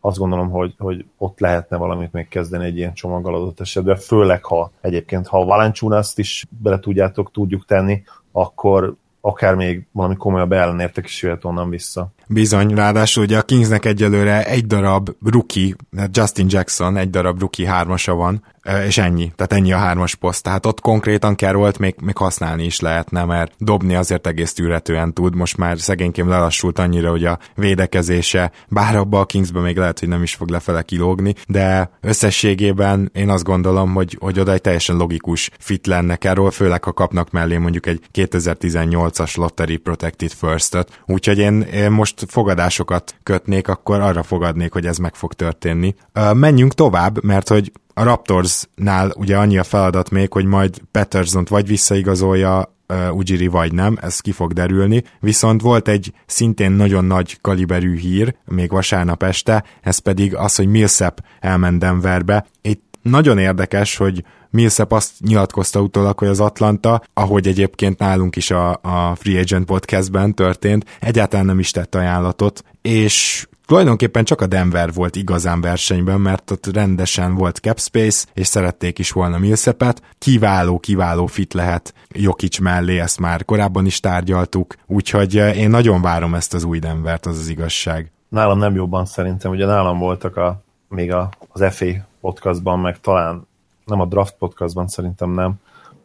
azt 0.00 0.18
gondolom, 0.18 0.50
hogy, 0.50 0.74
hogy 0.78 1.04
ott 1.18 1.40
lehetne 1.40 1.76
valamit 1.76 2.12
még 2.12 2.28
kezdeni 2.28 2.64
egy 2.64 2.76
ilyen 2.76 2.94
csomaggal 2.94 3.34
adott 3.34 3.60
esetben, 3.60 3.96
főleg 3.96 4.44
ha 4.44 4.70
egyébként, 4.80 5.26
ha 5.26 5.40
a 5.40 5.72
is 6.14 6.46
bele 6.62 6.78
tudjátok, 6.78 7.30
tudjuk 7.30 7.64
tenni, 7.64 8.02
akkor 8.32 8.94
akár 9.20 9.54
még 9.54 9.86
valami 9.92 10.16
komolyabb 10.16 10.52
ellenértek 10.52 11.04
is 11.04 11.22
jöhet 11.22 11.44
onnan 11.44 11.70
vissza. 11.70 12.08
Bizony, 12.30 12.74
ráadásul 12.74 13.22
ugye 13.22 13.38
a 13.38 13.42
Kingsnek 13.42 13.84
egyelőre 13.84 14.44
egy 14.44 14.66
darab 14.66 15.10
rookie, 15.24 15.74
Justin 16.12 16.46
Jackson, 16.48 16.96
egy 16.96 17.10
darab 17.10 17.40
rookie 17.40 17.68
hármasa 17.68 18.14
van, 18.14 18.42
és 18.86 18.98
ennyi, 18.98 19.32
tehát 19.36 19.52
ennyi 19.52 19.72
a 19.72 19.76
hármas 19.76 20.14
poszt, 20.14 20.42
tehát 20.42 20.66
ott 20.66 20.80
konkrétan 20.80 21.34
Kerolt 21.34 21.78
még, 21.78 21.94
még 22.02 22.16
használni 22.16 22.64
is 22.64 22.80
lehetne, 22.80 23.24
mert 23.24 23.52
dobni 23.58 23.94
azért 23.94 24.26
egész 24.26 24.52
tűretően 24.52 25.14
tud, 25.14 25.34
most 25.34 25.56
már 25.56 25.78
szegényként 25.78 26.28
lelassult 26.28 26.78
annyira, 26.78 27.10
hogy 27.10 27.24
a 27.24 27.38
védekezése, 27.54 28.52
bár 28.68 28.96
abba 28.96 29.20
a 29.20 29.24
Kingsbe 29.24 29.60
még 29.60 29.76
lehet, 29.76 29.98
hogy 29.98 30.08
nem 30.08 30.22
is 30.22 30.34
fog 30.34 30.48
lefele 30.48 30.82
kilógni, 30.82 31.34
de 31.46 31.90
összességében 32.00 33.10
én 33.14 33.28
azt 33.28 33.44
gondolom, 33.44 33.94
hogy, 33.94 34.16
hogy 34.20 34.40
oda 34.40 34.52
egy 34.52 34.60
teljesen 34.60 34.96
logikus 34.96 35.50
fit 35.58 35.86
lenne 35.86 36.16
Carroll, 36.16 36.50
főleg 36.50 36.84
ha 36.84 36.92
kapnak 36.92 37.30
mellé 37.30 37.56
mondjuk 37.56 37.86
egy 37.86 38.00
2018-as 38.14 39.36
Lottery 39.36 39.76
Protected 39.76 40.32
First-öt, 40.32 41.02
úgyhogy 41.06 41.38
én, 41.38 41.60
én 41.60 41.90
most 41.90 42.17
fogadásokat 42.28 43.14
kötnék, 43.22 43.68
akkor 43.68 44.00
arra 44.00 44.22
fogadnék, 44.22 44.72
hogy 44.72 44.86
ez 44.86 44.96
meg 44.96 45.14
fog 45.14 45.32
történni. 45.32 45.94
Menjünk 46.32 46.74
tovább, 46.74 47.24
mert 47.24 47.48
hogy 47.48 47.72
a 47.94 48.02
Raptorsnál 48.02 49.12
ugye 49.16 49.36
annyi 49.36 49.58
a 49.58 49.64
feladat 49.64 50.10
még, 50.10 50.32
hogy 50.32 50.44
majd 50.44 50.80
patterson 50.90 51.46
vagy 51.48 51.66
visszaigazolja 51.66 52.74
uh, 52.88 53.16
Ujiri 53.16 53.46
vagy 53.46 53.72
nem, 53.72 53.98
ez 54.00 54.20
ki 54.20 54.32
fog 54.32 54.52
derülni, 54.52 55.02
viszont 55.20 55.60
volt 55.60 55.88
egy 55.88 56.12
szintén 56.26 56.72
nagyon 56.72 57.04
nagy 57.04 57.40
kaliberű 57.40 57.96
hír, 57.96 58.34
még 58.44 58.70
vasárnap 58.70 59.22
este, 59.22 59.64
ez 59.80 59.98
pedig 59.98 60.34
az, 60.34 60.56
hogy 60.56 60.66
Millsap 60.66 61.20
elment 61.40 61.78
Denverbe. 61.78 62.46
Itt 62.62 62.98
nagyon 63.02 63.38
érdekes, 63.38 63.96
hogy 63.96 64.24
Millsap 64.50 64.92
azt 64.92 65.12
nyilatkozta 65.20 65.80
utólag, 65.80 66.18
hogy 66.18 66.28
az 66.28 66.40
Atlanta, 66.40 67.02
ahogy 67.14 67.46
egyébként 67.46 67.98
nálunk 67.98 68.36
is 68.36 68.50
a, 68.50 68.70
a 68.70 69.14
Free 69.14 69.40
Agent 69.40 69.64
podcastben 69.64 70.34
történt, 70.34 70.84
egyáltalán 71.00 71.46
nem 71.46 71.58
is 71.58 71.70
tett 71.70 71.94
ajánlatot, 71.94 72.64
és 72.82 73.46
Tulajdonképpen 73.68 74.24
csak 74.24 74.40
a 74.40 74.46
Denver 74.46 74.92
volt 74.92 75.16
igazán 75.16 75.60
versenyben, 75.60 76.20
mert 76.20 76.50
ott 76.50 76.66
rendesen 76.66 77.34
volt 77.34 77.56
cap 77.56 77.80
space, 77.80 78.26
és 78.34 78.46
szerették 78.46 78.98
is 78.98 79.12
volna 79.12 79.38
Millsapet. 79.38 80.02
Kiváló, 80.18 80.78
kiváló 80.78 81.26
fit 81.26 81.54
lehet 81.54 81.94
Jokic 82.08 82.58
mellé, 82.58 82.98
ezt 82.98 83.20
már 83.20 83.44
korábban 83.44 83.86
is 83.86 84.00
tárgyaltuk, 84.00 84.74
úgyhogy 84.86 85.38
eh, 85.38 85.58
én 85.58 85.70
nagyon 85.70 86.02
várom 86.02 86.34
ezt 86.34 86.54
az 86.54 86.64
új 86.64 86.78
Denvert, 86.78 87.26
az 87.26 87.38
az 87.38 87.48
igazság. 87.48 88.12
Nálam 88.28 88.58
nem 88.58 88.74
jobban 88.74 89.04
szerintem, 89.04 89.50
ugye 89.50 89.66
nálam 89.66 89.98
voltak 89.98 90.36
a, 90.36 90.62
még 90.88 91.12
a, 91.12 91.28
az 91.48 91.74
FA 91.74 91.86
podcastban, 92.20 92.78
meg 92.78 93.00
talán 93.00 93.46
nem 93.88 94.00
a 94.00 94.06
Draft 94.06 94.34
podcastban 94.38 94.88
szerintem 94.88 95.30
nem, 95.30 95.54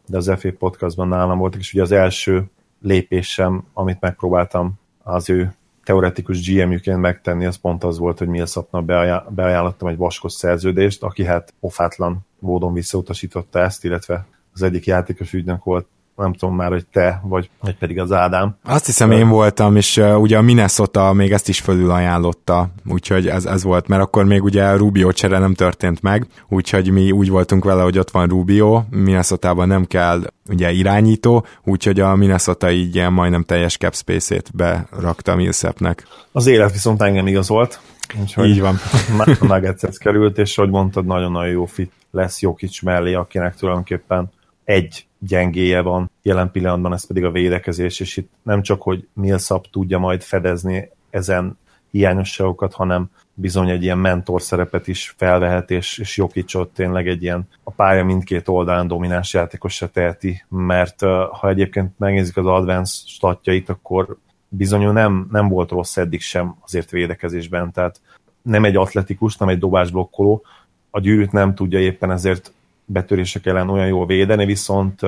de 0.07 0.17
az 0.17 0.31
FA 0.37 0.49
podcastban 0.57 1.07
nálam 1.07 1.37
voltak, 1.37 1.59
és 1.59 1.73
ugye 1.73 1.81
az 1.81 1.91
első 1.91 2.49
lépésem, 2.81 3.63
amit 3.73 3.99
megpróbáltam 3.99 4.73
az 5.03 5.29
ő 5.29 5.53
teoretikus 5.83 6.53
GM-jüként 6.53 6.99
megtenni, 6.99 7.45
az 7.45 7.55
pont 7.55 7.83
az 7.83 7.97
volt, 7.97 8.17
hogy 8.17 8.27
Millsapnak 8.27 8.85
beajánlottam 9.29 9.87
egy 9.87 9.97
vaskos 9.97 10.33
szerződést, 10.33 11.03
aki 11.03 11.25
hát 11.25 11.53
pofátlan 11.59 12.25
módon 12.39 12.73
visszautasította 12.73 13.59
ezt, 13.59 13.83
illetve 13.83 14.25
az 14.53 14.61
egyik 14.61 14.85
játékos 14.85 15.33
ügynök 15.33 15.63
volt 15.63 15.87
nem 16.15 16.33
tudom 16.33 16.55
már, 16.55 16.69
hogy 16.71 16.85
te, 16.91 17.21
vagy, 17.23 17.49
vagy 17.61 17.75
pedig 17.75 17.99
az 17.99 18.11
Ádám. 18.11 18.55
Azt 18.63 18.85
hiszem 18.85 19.11
én 19.11 19.29
voltam, 19.29 19.75
és 19.75 19.97
uh, 19.97 20.21
ugye 20.21 20.37
a 20.37 20.41
Minnesota 20.41 21.13
még 21.13 21.31
ezt 21.31 21.49
is 21.49 21.59
fölül 21.59 21.91
ajánlotta, 21.91 22.69
úgyhogy 22.85 23.27
ez, 23.27 23.45
ez 23.45 23.63
volt, 23.63 23.87
mert 23.87 24.01
akkor 24.01 24.25
még 24.25 24.43
ugye 24.43 24.75
Rubio 24.75 25.11
csere 25.11 25.37
nem 25.37 25.53
történt 25.53 26.01
meg, 26.01 26.27
úgyhogy 26.49 26.91
mi 26.91 27.11
úgy 27.11 27.29
voltunk 27.29 27.63
vele, 27.63 27.83
hogy 27.83 27.97
ott 27.99 28.11
van 28.11 28.27
Rubio, 28.27 28.83
minnesota 28.89 29.65
nem 29.65 29.85
kell 29.85 30.21
ugye 30.49 30.71
irányító, 30.71 31.45
úgyhogy 31.63 31.99
a 31.99 32.15
Minnesota 32.15 32.71
így 32.71 32.95
ilyen 32.95 33.13
majdnem 33.13 33.43
teljes 33.43 33.77
cap 33.77 33.95
space-ét 33.95 34.51
berakta 34.55 35.35
Millsapnek. 35.35 36.07
Az 36.31 36.47
élet 36.47 36.71
viszont 36.71 37.01
engem 37.01 37.27
igazolt, 37.27 37.79
Úgyhogy 38.21 38.49
Így 38.49 38.61
van. 38.61 38.75
Nuggetshez 39.39 39.97
került, 39.97 40.37
és 40.37 40.55
hogy 40.55 40.69
mondtad, 40.69 41.05
nagyon-nagyon 41.05 41.51
jó 41.51 41.65
fit 41.65 41.91
lesz 42.11 42.41
Jokic 42.41 42.81
mellé, 42.81 43.13
akinek 43.13 43.55
tulajdonképpen 43.55 44.31
egy 44.63 45.07
gyengéje 45.19 45.81
van 45.81 46.11
jelen 46.21 46.51
pillanatban, 46.51 46.93
ez 46.93 47.07
pedig 47.07 47.23
a 47.23 47.31
védekezés, 47.31 47.99
és 47.99 48.17
itt 48.17 48.31
nem 48.43 48.61
csak, 48.61 48.81
hogy 48.81 49.07
Millsap 49.13 49.67
tudja 49.71 49.97
majd 49.97 50.21
fedezni 50.21 50.89
ezen 51.09 51.57
hiányosságokat, 51.91 52.73
hanem 52.73 53.09
bizony 53.33 53.69
egy 53.69 53.83
ilyen 53.83 53.97
mentor 53.97 54.41
szerepet 54.41 54.87
is 54.87 55.13
felvehet, 55.17 55.71
és, 55.71 55.97
és 55.97 56.17
Jokicsot 56.17 56.73
tényleg 56.73 57.07
egy 57.07 57.23
ilyen 57.23 57.47
a 57.63 57.71
pálya 57.71 58.03
mindkét 58.03 58.47
oldalán 58.47 58.87
domináns 58.87 59.33
játékos 59.33 59.73
se 59.73 59.87
teheti, 59.87 60.45
mert 60.49 60.99
ha 61.31 61.49
egyébként 61.49 61.99
megnézik 61.99 62.37
az 62.37 62.45
advanced 62.45 63.07
statjait, 63.07 63.69
akkor 63.69 64.17
bizony 64.49 64.93
nem, 64.93 65.27
nem 65.31 65.47
volt 65.47 65.69
rossz 65.69 65.97
eddig 65.97 66.21
sem 66.21 66.55
azért 66.61 66.91
védekezésben, 66.91 67.71
tehát 67.71 68.01
nem 68.41 68.65
egy 68.65 68.75
atletikus, 68.75 69.37
nem 69.37 69.49
egy 69.49 69.59
dobásblokkoló, 69.59 70.43
a 70.89 70.99
gyűrűt 70.99 71.31
nem 71.31 71.55
tudja 71.55 71.79
éppen 71.79 72.11
ezért 72.11 72.53
betörések 72.93 73.45
ellen 73.45 73.69
olyan 73.69 73.87
jól 73.87 74.05
védeni, 74.05 74.45
viszont 74.45 75.01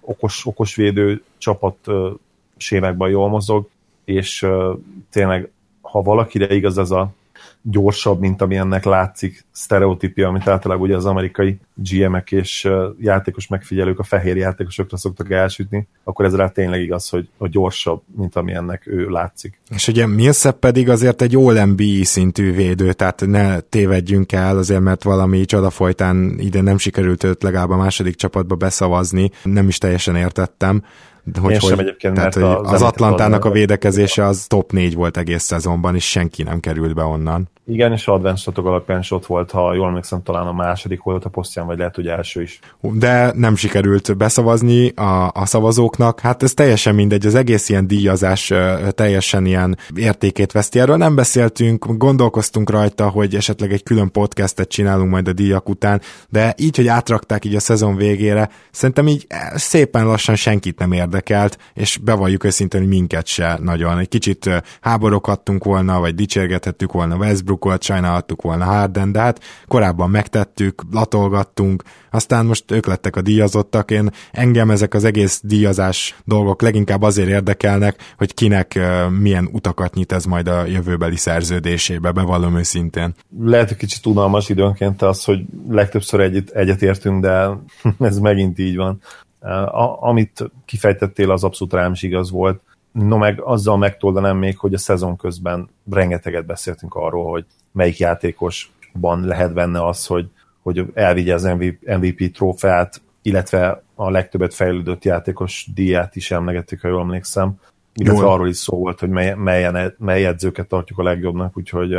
okos, 0.00 0.46
okos 0.46 0.74
védő 0.74 1.22
csapat 1.38 1.76
sémákban 2.56 3.10
jól 3.10 3.28
mozog, 3.28 3.68
és 4.04 4.46
tényleg, 5.10 5.50
ha 5.80 6.02
valakire 6.02 6.54
igaz 6.54 6.78
ez 6.78 6.90
a 6.90 7.12
gyorsabb, 7.66 8.20
mint 8.20 8.42
amilyennek 8.42 8.84
látszik 8.84 9.44
sztereotípia, 9.50 10.28
amit 10.28 10.48
általában 10.48 10.84
ugye 10.84 10.96
az 10.96 11.04
amerikai 11.04 11.58
GM-ek 11.74 12.32
és 12.32 12.68
játékos 12.98 13.46
megfigyelők 13.46 13.98
a 13.98 14.02
fehér 14.02 14.36
játékosokra 14.36 14.96
szoktak 14.96 15.30
elsütni, 15.30 15.88
akkor 16.04 16.24
ez 16.24 16.34
rá 16.34 16.48
tényleg 16.48 16.80
igaz, 16.80 17.08
hogy, 17.08 17.28
hogy 17.38 17.50
gyorsabb, 17.50 18.02
mint 18.16 18.36
amilyennek 18.36 18.86
ő 18.86 19.08
látszik. 19.08 19.60
És 19.74 19.88
ugye 19.88 20.06
Millsap 20.06 20.58
pedig 20.58 20.88
azért 20.88 21.22
egy 21.22 21.36
all 21.36 21.64
NBA 21.64 22.04
szintű 22.04 22.52
védő, 22.52 22.92
tehát 22.92 23.26
ne 23.26 23.60
tévedjünk 23.60 24.32
el 24.32 24.56
azért, 24.56 24.80
mert 24.80 25.02
valami 25.02 25.44
csoda 25.44 25.70
folytán 25.70 26.36
ide 26.38 26.60
nem 26.60 26.78
sikerült 26.78 27.24
őt 27.24 27.42
legalább 27.42 27.70
a 27.70 27.76
második 27.76 28.14
csapatba 28.14 28.54
beszavazni, 28.54 29.30
nem 29.42 29.68
is 29.68 29.78
teljesen 29.78 30.16
értettem, 30.16 30.82
de 31.24 31.40
hogy, 31.40 31.52
Én 31.52 31.58
hogy, 31.60 31.70
sem 31.70 31.78
egyébként, 31.78 32.14
tehát, 32.14 32.34
hogy 32.34 32.42
az, 32.42 32.72
az 32.72 32.82
Atlantának 32.82 33.44
a 33.44 33.50
védekezése 33.50 34.24
az 34.24 34.46
top 34.46 34.72
4 34.72 34.94
volt 34.94 35.16
egész 35.16 35.42
szezonban, 35.42 35.94
és 35.94 36.10
senki 36.10 36.42
nem 36.42 36.60
került 36.60 36.94
be 36.94 37.02
onnan. 37.02 37.48
Igen, 37.66 37.92
és 37.92 38.08
advanced 38.08 38.58
alapján 38.58 38.98
is 38.98 39.10
ott 39.10 39.26
volt, 39.26 39.50
ha 39.50 39.74
jól 39.74 39.86
emlékszem, 39.86 40.22
talán 40.22 40.46
a 40.46 40.52
második 40.52 41.02
volt 41.02 41.24
a 41.24 41.28
posztján, 41.28 41.66
vagy 41.66 41.78
lehet, 41.78 41.94
hogy 41.94 42.06
első 42.06 42.42
is. 42.42 42.58
De 42.80 43.32
nem 43.34 43.56
sikerült 43.56 44.16
beszavazni 44.16 44.88
a, 44.88 45.30
a 45.34 45.46
szavazóknak, 45.46 46.20
hát 46.20 46.42
ez 46.42 46.54
teljesen 46.54 46.94
mindegy, 46.94 47.26
az 47.26 47.34
egész 47.34 47.68
ilyen 47.68 47.86
díjazás 47.86 48.52
teljesen 48.90 49.46
ilyen 49.46 49.78
értékét 49.94 50.52
veszti. 50.52 50.78
Erről 50.78 50.96
nem 50.96 51.14
beszéltünk, 51.14 51.86
gondolkoztunk 51.96 52.70
rajta, 52.70 53.08
hogy 53.08 53.34
esetleg 53.34 53.72
egy 53.72 53.82
külön 53.82 54.10
podcastet 54.10 54.68
csinálunk 54.68 55.10
majd 55.10 55.28
a 55.28 55.32
díjak 55.32 55.68
után, 55.68 56.00
de 56.28 56.54
így, 56.56 56.76
hogy 56.76 56.88
átrakták 56.88 57.44
így 57.44 57.54
a 57.54 57.60
szezon 57.60 57.96
végére, 57.96 58.48
szerintem 58.70 59.06
így 59.06 59.26
szépen 59.54 60.06
lassan 60.06 60.34
senkit 60.34 60.78
nem 60.78 60.92
érdekelt, 60.92 61.58
és 61.74 61.98
bevalljuk 62.02 62.44
őszintén, 62.44 62.80
hogy 62.80 62.88
minket 62.88 63.26
se 63.26 63.58
nagyon. 63.62 63.98
Egy 63.98 64.08
kicsit 64.08 64.50
háboroghattunk 64.80 65.64
volna, 65.64 66.00
vagy 66.00 66.14
dicsérgethettük 66.14 66.92
volna 66.92 67.16
Westbrook 67.16 67.53
Westbrookot, 67.54 67.82
sajnálhattuk 67.82 68.42
volna 68.42 68.64
Harden, 68.64 69.12
de 69.12 69.20
hát 69.20 69.40
korábban 69.68 70.10
megtettük, 70.10 70.82
latolgattunk, 70.90 71.82
aztán 72.10 72.46
most 72.46 72.70
ők 72.70 72.86
lettek 72.86 73.16
a 73.16 73.20
díjazottak, 73.22 73.90
én 73.90 74.10
engem 74.32 74.70
ezek 74.70 74.94
az 74.94 75.04
egész 75.04 75.40
díjazás 75.44 76.14
dolgok 76.24 76.62
leginkább 76.62 77.02
azért 77.02 77.28
érdekelnek, 77.28 78.14
hogy 78.16 78.34
kinek 78.34 78.78
milyen 79.20 79.48
utakat 79.52 79.94
nyit 79.94 80.12
ez 80.12 80.24
majd 80.24 80.48
a 80.48 80.66
jövőbeli 80.66 81.16
szerződésébe, 81.16 82.10
bevallom 82.10 82.56
őszintén. 82.56 83.14
Lehet, 83.40 83.68
hogy 83.68 83.76
kicsit 83.76 84.06
unalmas 84.06 84.48
időnként 84.48 85.02
az, 85.02 85.24
hogy 85.24 85.44
legtöbbször 85.68 86.20
egyet, 86.20 86.50
egyetértünk, 86.50 87.22
de 87.22 87.48
ez 88.08 88.18
megint 88.18 88.58
így 88.58 88.76
van. 88.76 89.00
A, 89.66 90.06
amit 90.08 90.50
kifejtettél, 90.64 91.30
az 91.30 91.44
abszolút 91.44 91.72
rám 91.72 91.92
is 91.92 92.02
igaz 92.02 92.30
volt 92.30 92.60
No 92.94 93.16
meg 93.16 93.40
azzal 93.40 93.76
megtoldanám 93.76 94.36
még, 94.36 94.58
hogy 94.58 94.74
a 94.74 94.78
szezon 94.78 95.16
közben 95.16 95.68
rengeteget 95.90 96.46
beszéltünk 96.46 96.94
arról, 96.94 97.30
hogy 97.30 97.44
melyik 97.72 97.98
játékosban 97.98 99.24
lehet 99.24 99.52
benne 99.52 99.86
az, 99.86 100.06
hogy, 100.06 100.28
hogy 100.62 100.84
elvigye 100.94 101.34
az 101.34 101.42
MVP 101.80 102.32
trófeát, 102.32 103.02
illetve 103.22 103.82
a 103.94 104.10
legtöbbet 104.10 104.54
fejlődött 104.54 105.04
játékos 105.04 105.68
díját 105.74 106.16
is 106.16 106.30
emlegettük, 106.30 106.80
ha 106.80 106.88
jól 106.88 107.00
emlékszem. 107.00 107.54
Illetve 107.94 108.22
jól. 108.22 108.32
arról 108.32 108.48
is 108.48 108.56
szó 108.56 108.76
volt, 108.76 109.00
hogy 109.00 109.08
mely, 109.08 109.34
melyen, 109.34 109.94
mely 109.98 110.24
edzőket 110.24 110.68
tartjuk 110.68 110.98
a 110.98 111.02
legjobbnak, 111.02 111.56
úgyhogy... 111.56 111.96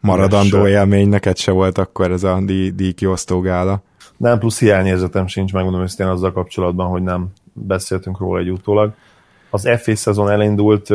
Maradandó 0.00 0.66
és, 0.66 0.72
élmény, 0.72 1.08
neked 1.08 1.36
se 1.36 1.50
volt 1.50 1.78
akkor 1.78 2.10
ez 2.10 2.22
a 2.22 2.40
díj, 2.44 2.70
díj 2.70 2.92
kiosztó 2.92 3.40
gála? 3.40 3.82
Nem, 4.16 4.38
plusz 4.38 4.58
hiányérzetem 4.58 5.26
sincs, 5.26 5.52
megmondom 5.52 5.82
őszintén 5.82 6.06
azzal 6.06 6.32
kapcsolatban, 6.32 6.88
hogy 6.88 7.02
nem 7.02 7.28
beszéltünk 7.52 8.18
róla 8.18 8.38
egy 8.38 8.50
utólag 8.50 8.94
az 9.50 9.68
FA 9.78 9.96
szezon 9.96 10.30
elindult, 10.30 10.86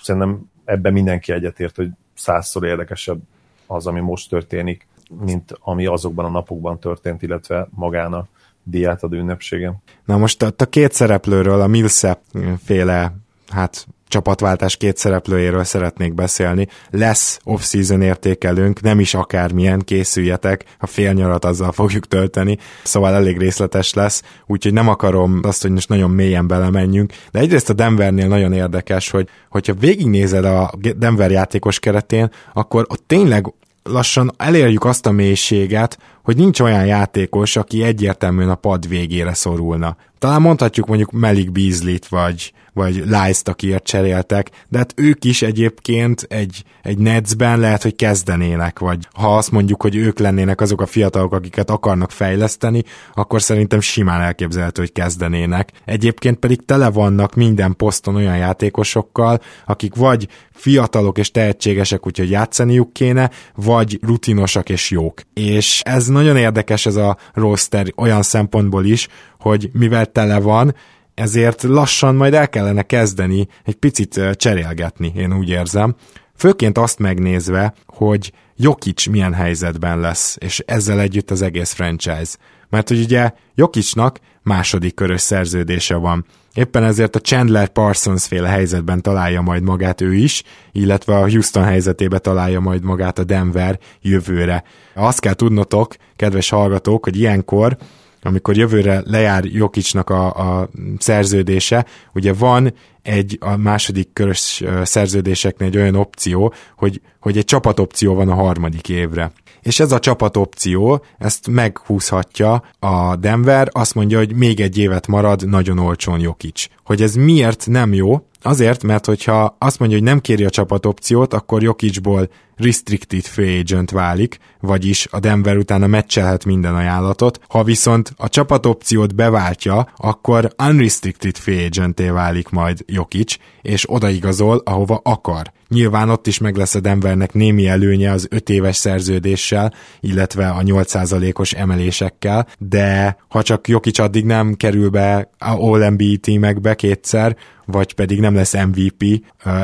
szerintem 0.00 0.50
ebben 0.64 0.92
mindenki 0.92 1.32
egyetért, 1.32 1.76
hogy 1.76 1.88
százszor 2.14 2.64
érdekesebb 2.64 3.20
az, 3.66 3.86
ami 3.86 4.00
most 4.00 4.28
történik, 4.30 4.86
mint 5.20 5.54
ami 5.60 5.86
azokban 5.86 6.24
a 6.24 6.30
napokban 6.30 6.78
történt, 6.78 7.22
illetve 7.22 7.68
magán 7.70 8.12
a 8.12 8.26
díjátadó 8.62 9.16
ünnepségen. 9.16 9.82
Na 10.04 10.16
most 10.16 10.42
a 10.42 10.66
két 10.70 10.92
szereplőről, 10.92 11.60
a 11.60 11.66
Millsap 11.66 12.20
féle 12.64 13.16
hát 13.48 13.86
csapatváltás 14.08 14.76
két 14.76 14.96
szereplőjéről 14.96 15.64
szeretnék 15.64 16.14
beszélni. 16.14 16.68
Lesz 16.90 17.38
off-season 17.44 18.02
értékelünk, 18.02 18.80
nem 18.80 19.00
is 19.00 19.14
akármilyen, 19.14 19.80
készüljetek, 19.80 20.64
a 20.78 20.86
fél 20.86 21.12
nyarat 21.12 21.44
azzal 21.44 21.72
fogjuk 21.72 22.06
tölteni, 22.06 22.58
szóval 22.82 23.14
elég 23.14 23.38
részletes 23.38 23.94
lesz, 23.94 24.22
úgyhogy 24.46 24.72
nem 24.72 24.88
akarom 24.88 25.40
azt, 25.42 25.62
hogy 25.62 25.70
most 25.70 25.88
nagyon 25.88 26.10
mélyen 26.10 26.46
belemenjünk, 26.46 27.12
de 27.30 27.38
egyrészt 27.38 27.70
a 27.70 27.72
Denvernél 27.72 28.28
nagyon 28.28 28.52
érdekes, 28.52 29.10
hogy 29.10 29.28
hogyha 29.50 29.74
végignézed 29.74 30.44
a 30.44 30.70
Denver 30.96 31.30
játékos 31.30 31.78
keretén, 31.78 32.30
akkor 32.52 32.86
ott 32.88 33.02
tényleg 33.06 33.52
lassan 33.82 34.32
elérjük 34.36 34.84
azt 34.84 35.06
a 35.06 35.10
mélységet, 35.10 35.98
hogy 36.22 36.36
nincs 36.36 36.60
olyan 36.60 36.86
játékos, 36.86 37.56
aki 37.56 37.82
egyértelműen 37.82 38.50
a 38.50 38.54
pad 38.54 38.88
végére 38.88 39.34
szorulna. 39.34 39.96
Talán 40.18 40.40
mondhatjuk 40.40 40.86
mondjuk 40.86 41.10
Melik 41.10 41.52
Beasley-t, 41.52 42.08
vagy, 42.08 42.52
vagy 42.78 42.94
Lice-t, 42.94 43.48
akiért 43.48 43.84
cseréltek, 43.84 44.50
de 44.68 44.78
hát 44.78 44.94
ők 44.96 45.24
is 45.24 45.42
egyébként 45.42 46.26
egy, 46.28 46.64
egy 46.82 46.98
Netsben 46.98 47.58
lehet, 47.58 47.82
hogy 47.82 47.96
kezdenének, 47.96 48.78
vagy 48.78 49.08
ha 49.12 49.36
azt 49.36 49.50
mondjuk, 49.50 49.82
hogy 49.82 49.96
ők 49.96 50.18
lennének 50.18 50.60
azok 50.60 50.80
a 50.80 50.86
fiatalok, 50.86 51.32
akiket 51.32 51.70
akarnak 51.70 52.10
fejleszteni, 52.10 52.82
akkor 53.14 53.42
szerintem 53.42 53.80
simán 53.80 54.20
elképzelhető, 54.20 54.80
hogy 54.80 54.92
kezdenének. 54.92 55.72
Egyébként 55.84 56.38
pedig 56.38 56.64
tele 56.64 56.90
vannak 56.90 57.34
minden 57.34 57.76
poszton 57.76 58.14
olyan 58.14 58.36
játékosokkal, 58.36 59.40
akik 59.66 59.94
vagy 59.94 60.28
fiatalok 60.52 61.18
és 61.18 61.30
tehetségesek, 61.30 62.06
úgyhogy 62.06 62.30
játszaniuk 62.30 62.92
kéne, 62.92 63.30
vagy 63.54 63.98
rutinosak 64.02 64.68
és 64.68 64.90
jók. 64.90 65.20
És 65.34 65.82
ez 65.84 66.06
nagyon 66.06 66.36
érdekes 66.36 66.86
ez 66.86 66.96
a 66.96 67.16
roster 67.32 67.86
olyan 67.96 68.22
szempontból 68.22 68.84
is, 68.84 69.08
hogy 69.38 69.70
mivel 69.72 70.06
tele 70.06 70.40
van, 70.40 70.74
ezért 71.18 71.62
lassan 71.62 72.14
majd 72.14 72.34
el 72.34 72.48
kellene 72.48 72.82
kezdeni 72.82 73.48
egy 73.64 73.74
picit 73.74 74.20
cserélgetni, 74.32 75.12
én 75.16 75.36
úgy 75.36 75.48
érzem. 75.48 75.94
Főként 76.36 76.78
azt 76.78 76.98
megnézve, 76.98 77.74
hogy 77.86 78.32
Jokic 78.56 79.06
milyen 79.06 79.34
helyzetben 79.34 80.00
lesz, 80.00 80.36
és 80.40 80.62
ezzel 80.66 81.00
együtt 81.00 81.30
az 81.30 81.42
egész 81.42 81.72
franchise. 81.72 82.36
Mert 82.68 82.88
hogy 82.88 83.00
ugye 83.00 83.32
Jokicnak 83.54 84.18
második 84.42 84.94
körös 84.94 85.20
szerződése 85.20 85.94
van. 85.94 86.26
Éppen 86.54 86.84
ezért 86.84 87.16
a 87.16 87.20
Chandler 87.20 87.68
Parsons 87.68 88.26
féle 88.26 88.48
helyzetben 88.48 89.02
találja 89.02 89.40
majd 89.40 89.62
magát 89.62 90.00
ő 90.00 90.14
is, 90.14 90.42
illetve 90.72 91.16
a 91.16 91.28
Houston 91.28 91.64
helyzetébe 91.64 92.18
találja 92.18 92.60
majd 92.60 92.82
magát 92.82 93.18
a 93.18 93.24
Denver 93.24 93.78
jövőre. 94.02 94.64
Azt 94.94 95.20
kell 95.20 95.34
tudnotok, 95.34 95.94
kedves 96.16 96.48
hallgatók, 96.48 97.04
hogy 97.04 97.16
ilyenkor 97.16 97.76
amikor 98.22 98.56
jövőre 98.56 99.02
lejár 99.04 99.44
Jokicsnak 99.44 100.10
a, 100.10 100.26
a 100.34 100.68
szerződése, 100.98 101.86
ugye 102.14 102.32
van 102.32 102.74
egy 103.02 103.38
a 103.40 103.56
második 103.56 104.12
körös 104.12 104.64
szerződéseknél 104.82 105.68
egy 105.68 105.76
olyan 105.76 105.94
opció, 105.94 106.52
hogy, 106.76 107.00
hogy 107.20 107.36
egy 107.36 107.44
csapatopció 107.44 108.14
van 108.14 108.28
a 108.28 108.34
harmadik 108.34 108.88
évre. 108.88 109.32
És 109.62 109.80
ez 109.80 109.92
a 109.92 109.98
csapatopció, 109.98 111.04
ezt 111.18 111.48
meghúzhatja 111.48 112.62
a 112.78 113.16
Denver, 113.16 113.68
azt 113.72 113.94
mondja, 113.94 114.18
hogy 114.18 114.34
még 114.34 114.60
egy 114.60 114.78
évet 114.78 115.06
marad 115.06 115.48
nagyon 115.48 115.78
olcsón 115.78 116.20
Jokic. 116.20 116.66
Hogy 116.84 117.02
ez 117.02 117.14
miért 117.14 117.66
nem 117.66 117.94
jó, 117.94 118.26
Azért, 118.48 118.82
mert 118.82 119.06
hogyha 119.06 119.56
azt 119.58 119.78
mondja, 119.78 119.96
hogy 119.96 120.06
nem 120.06 120.20
kéri 120.20 120.44
a 120.44 120.50
csapatopciót, 120.50 121.34
akkor 121.34 121.62
Jokicból 121.62 122.28
restricted 122.56 123.24
free 123.24 123.58
agent 123.58 123.90
válik, 123.90 124.38
vagyis 124.60 125.06
a 125.10 125.18
Denver 125.18 125.56
utána 125.56 125.86
meccselhet 125.86 126.44
minden 126.44 126.74
ajánlatot. 126.74 127.40
Ha 127.48 127.62
viszont 127.62 128.12
a 128.16 128.28
csapatopciót 128.28 129.14
beváltja, 129.14 129.88
akkor 129.96 130.48
unrestricted 130.68 131.36
free 131.36 131.64
agenté 131.64 132.08
válik 132.08 132.48
majd 132.48 132.84
Jokic, 132.86 133.36
és 133.62 133.90
odaigazol, 133.90 134.62
ahova 134.64 135.00
akar. 135.02 135.52
Nyilván 135.68 136.10
ott 136.10 136.26
is 136.26 136.38
meg 136.38 136.56
lesz 136.56 136.74
a 136.74 136.80
Denvernek 136.80 137.32
némi 137.32 137.66
előnye 137.66 138.10
az 138.10 138.26
5 138.30 138.48
éves 138.48 138.76
szerződéssel, 138.76 139.74
illetve 140.00 140.48
a 140.48 140.62
8%-os 140.62 141.52
emelésekkel, 141.52 142.46
de 142.58 143.16
ha 143.28 143.42
csak 143.42 143.68
Jokic 143.68 143.98
addig 143.98 144.24
nem 144.24 144.54
kerül 144.54 144.88
be 144.88 145.30
a 145.38 145.50
All-NBA 145.50 146.16
tímekbe 146.20 146.74
kétszer, 146.74 147.36
vagy 147.70 147.94
pedig 147.94 148.20
nem 148.20 148.34
lesz 148.34 148.52
MVP, 148.52 149.04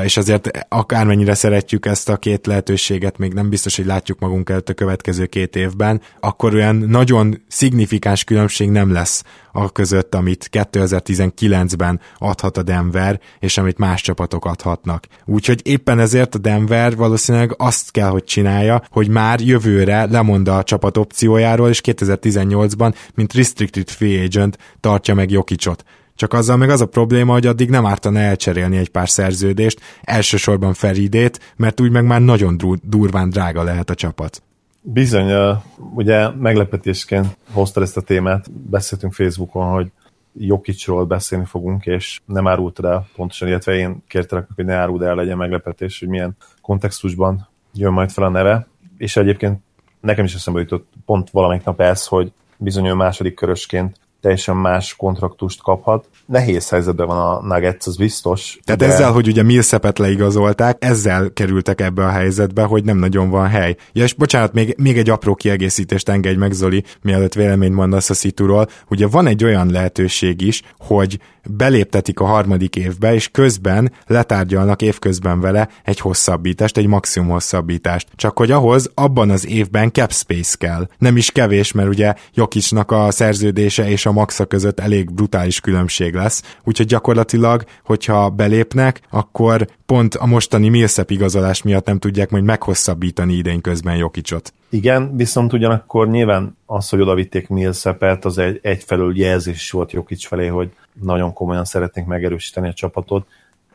és 0.03 0.17
azért 0.17 0.67
akármennyire 0.69 1.35
szeretjük 1.35 1.87
ezt 1.87 2.09
a 2.09 2.17
két 2.17 2.47
lehetőséget, 2.47 3.19
még 3.19 3.33
nem 3.33 3.49
biztos, 3.49 3.77
hogy 3.77 3.87
látjuk 3.87 4.19
magunk 4.19 4.51
előtt 4.51 4.69
a 4.69 4.75
következő 4.75 5.27
két 5.27 5.57
évben, 5.57 6.01
akkor 6.21 6.55
olyan 6.55 6.77
nagyon 6.77 7.43
szignifikáns 7.49 8.25
különbség 8.25 8.71
nem 8.71 8.93
lesz 8.93 9.25
a 9.53 9.73
között, 9.73 10.15
amit 10.15 10.49
2019-ben 10.53 12.01
adhat 12.19 12.57
a 12.57 12.63
Denver, 12.63 13.21
és 13.39 13.59
amit 13.59 13.79
más 13.79 14.03
csapatok 14.03 14.45
adhatnak. 14.45 15.07
Úgyhogy 15.25 15.61
éppen 15.63 15.99
ezért 15.99 16.35
a 16.35 16.39
Denver 16.39 16.97
valószínűleg 16.97 17.55
azt 17.59 17.91
kell, 17.91 18.09
hogy 18.09 18.25
csinálja, 18.25 18.83
hogy 18.91 19.09
már 19.09 19.41
jövőre 19.41 20.05
lemond 20.05 20.49
a 20.49 20.63
csapat 20.63 20.97
opciójáról, 20.97 21.69
és 21.69 21.81
2018-ban, 21.85 22.95
mint 23.15 23.35
restricted 23.35 23.91
free 23.91 24.23
agent 24.23 24.59
tartja 24.81 25.15
meg 25.15 25.31
Jokicot. 25.31 25.85
Csak 26.17 26.33
azzal 26.33 26.57
meg 26.57 26.71
az 26.71 26.81
a 26.81 26.87
probléma, 26.87 27.33
hogy 27.33 27.47
addig 27.47 27.71
nem 27.71 27.87
ártana 27.87 28.19
elcserélni 28.19 28.77
egy 28.77 28.89
pár 28.89 29.09
szerződést, 29.09 29.81
elsősorban 30.03 30.75
Feridét, 30.75 31.55
mert 31.57 31.81
úgy 31.81 31.91
meg 31.91 32.05
már 32.05 32.21
nagyon 32.21 32.59
durván 32.83 33.31
drága 33.31 33.63
lehet 33.63 33.91
a 33.91 33.95
csapat. 33.95 34.43
Bizony, 34.81 35.57
ugye 35.95 36.29
meglepetésként 36.29 37.37
hozta 37.53 37.81
ezt 37.81 37.97
a 37.97 38.01
témát, 38.01 38.53
beszéltünk 38.53 39.13
Facebookon, 39.13 39.73
hogy 39.73 39.91
Jokicsról 40.39 41.05
beszélni 41.05 41.45
fogunk, 41.45 41.87
és 41.87 42.21
nem 42.27 42.47
árult 42.47 42.85
el 42.85 43.07
pontosan, 43.17 43.49
illetve 43.49 43.75
én 43.75 44.03
kértelek, 44.09 44.47
hogy 44.55 44.65
ne 44.65 44.75
áruld 44.75 45.03
el 45.03 45.15
legyen 45.15 45.37
meglepetés, 45.37 45.99
hogy 45.99 46.09
milyen 46.09 46.37
kontextusban 46.61 47.49
jön 47.73 47.93
majd 47.93 48.11
fel 48.11 48.25
a 48.25 48.29
neve, 48.29 48.67
és 48.99 49.17
egyébként 49.17 49.61
nekem 50.01 50.25
is 50.25 50.35
eszembe 50.35 50.61
jutott 50.61 50.93
pont 51.05 51.31
valamelyik 51.31 51.65
nap 51.65 51.81
ez, 51.81 52.07
hogy 52.07 52.33
bizony 52.57 52.93
második 52.93 53.35
körösként 53.35 53.97
teljesen 54.25 54.57
más 54.57 54.95
kontraktust 54.97 55.63
kaphat. 55.63 56.09
Nehéz 56.27 56.69
helyzetben 56.69 57.07
van 57.07 57.19
a 57.19 57.55
Nuggets, 57.55 57.87
az 57.87 57.97
biztos. 57.97 58.59
Tehát 58.65 58.81
de... 58.81 58.87
ezzel, 58.87 59.13
hogy 59.13 59.29
ugye 59.29 59.43
Millsapet 59.43 59.99
leigazolták, 59.99 60.77
ezzel 60.81 61.31
kerültek 61.33 61.81
ebbe 61.81 62.05
a 62.05 62.11
helyzetbe, 62.11 62.63
hogy 62.63 62.85
nem 62.85 62.99
nagyon 62.99 63.31
van 63.31 63.49
hely. 63.49 63.77
Ja, 63.93 64.03
és 64.03 64.15
bocsánat, 64.15 64.53
még, 64.53 64.75
még 64.79 64.99
egy 64.99 65.11
apró 65.11 65.35
kiegészítést 65.35 66.09
engedj 66.09 66.39
meg, 66.39 66.53
Zoli, 66.53 66.85
mielőtt 67.03 67.35
véleményt 67.35 67.75
mondasz 67.75 68.11
a 68.11 68.15
szituról. 68.15 68.67
Ugye 68.89 69.07
van 69.07 69.27
egy 69.27 69.45
olyan 69.45 69.71
lehetőség 69.71 70.41
is, 70.41 70.63
hogy 70.79 71.19
beléptetik 71.51 72.21
a 72.21 72.25
harmadik 72.25 72.77
évbe, 72.77 73.15
és 73.15 73.29
közben 73.29 73.93
letárgyalnak 74.07 74.83
évközben 74.83 75.41
vele 75.41 75.69
egy 75.85 76.01
hosszabbítást, 76.01 76.77
egy 76.77 76.87
maximum 76.87 77.29
hosszabbítást. 77.29 78.09
Csak 78.17 78.39
hogy 78.39 78.51
ahhoz 78.51 78.91
abban 78.95 79.31
az 79.31 79.47
évben 79.47 79.93
cap 79.93 80.13
space 80.13 80.57
kell. 80.59 80.89
Nem 80.99 81.17
is 81.17 81.31
kevés, 81.31 81.73
mert 81.73 81.89
ugye 81.89 82.15
Jokicsnak 82.35 82.91
a 82.91 83.11
szerződése 83.11 83.89
és 83.89 84.07
a 84.07 84.13
maxa 84.13 84.45
között 84.45 84.81
elég 84.81 85.13
brutális 85.13 85.61
különbség 85.61 86.15
lesz, 86.15 86.43
úgyhogy 86.65 86.87
gyakorlatilag, 86.87 87.65
hogyha 87.85 88.31
belépnek, 88.31 89.01
akkor 89.11 89.67
pont 89.87 90.15
a 90.15 90.27
mostani 90.27 90.69
Millsap 90.69 91.11
igazolás 91.11 91.63
miatt 91.63 91.87
nem 91.87 91.99
tudják 91.99 92.31
majd 92.31 92.45
meghosszabbítani 92.45 93.35
idén 93.35 93.61
közben 93.61 93.97
Jokicsot. 93.97 94.53
Igen, 94.69 95.17
viszont 95.17 95.53
ugyanakkor 95.53 96.09
nyilván 96.09 96.57
az, 96.67 96.89
hogy 96.89 97.01
odavitték 97.01 97.49
Millsapet, 97.49 98.25
az 98.25 98.39
egy, 98.39 98.59
egyfelől 98.63 99.19
jelzés 99.19 99.71
volt 99.71 99.93
Jokic 99.93 100.27
felé, 100.27 100.47
hogy 100.47 100.71
nagyon 101.03 101.33
komolyan 101.33 101.65
szeretnénk 101.65 102.09
megerősíteni 102.09 102.69
a 102.69 102.73
csapatot, 102.73 103.27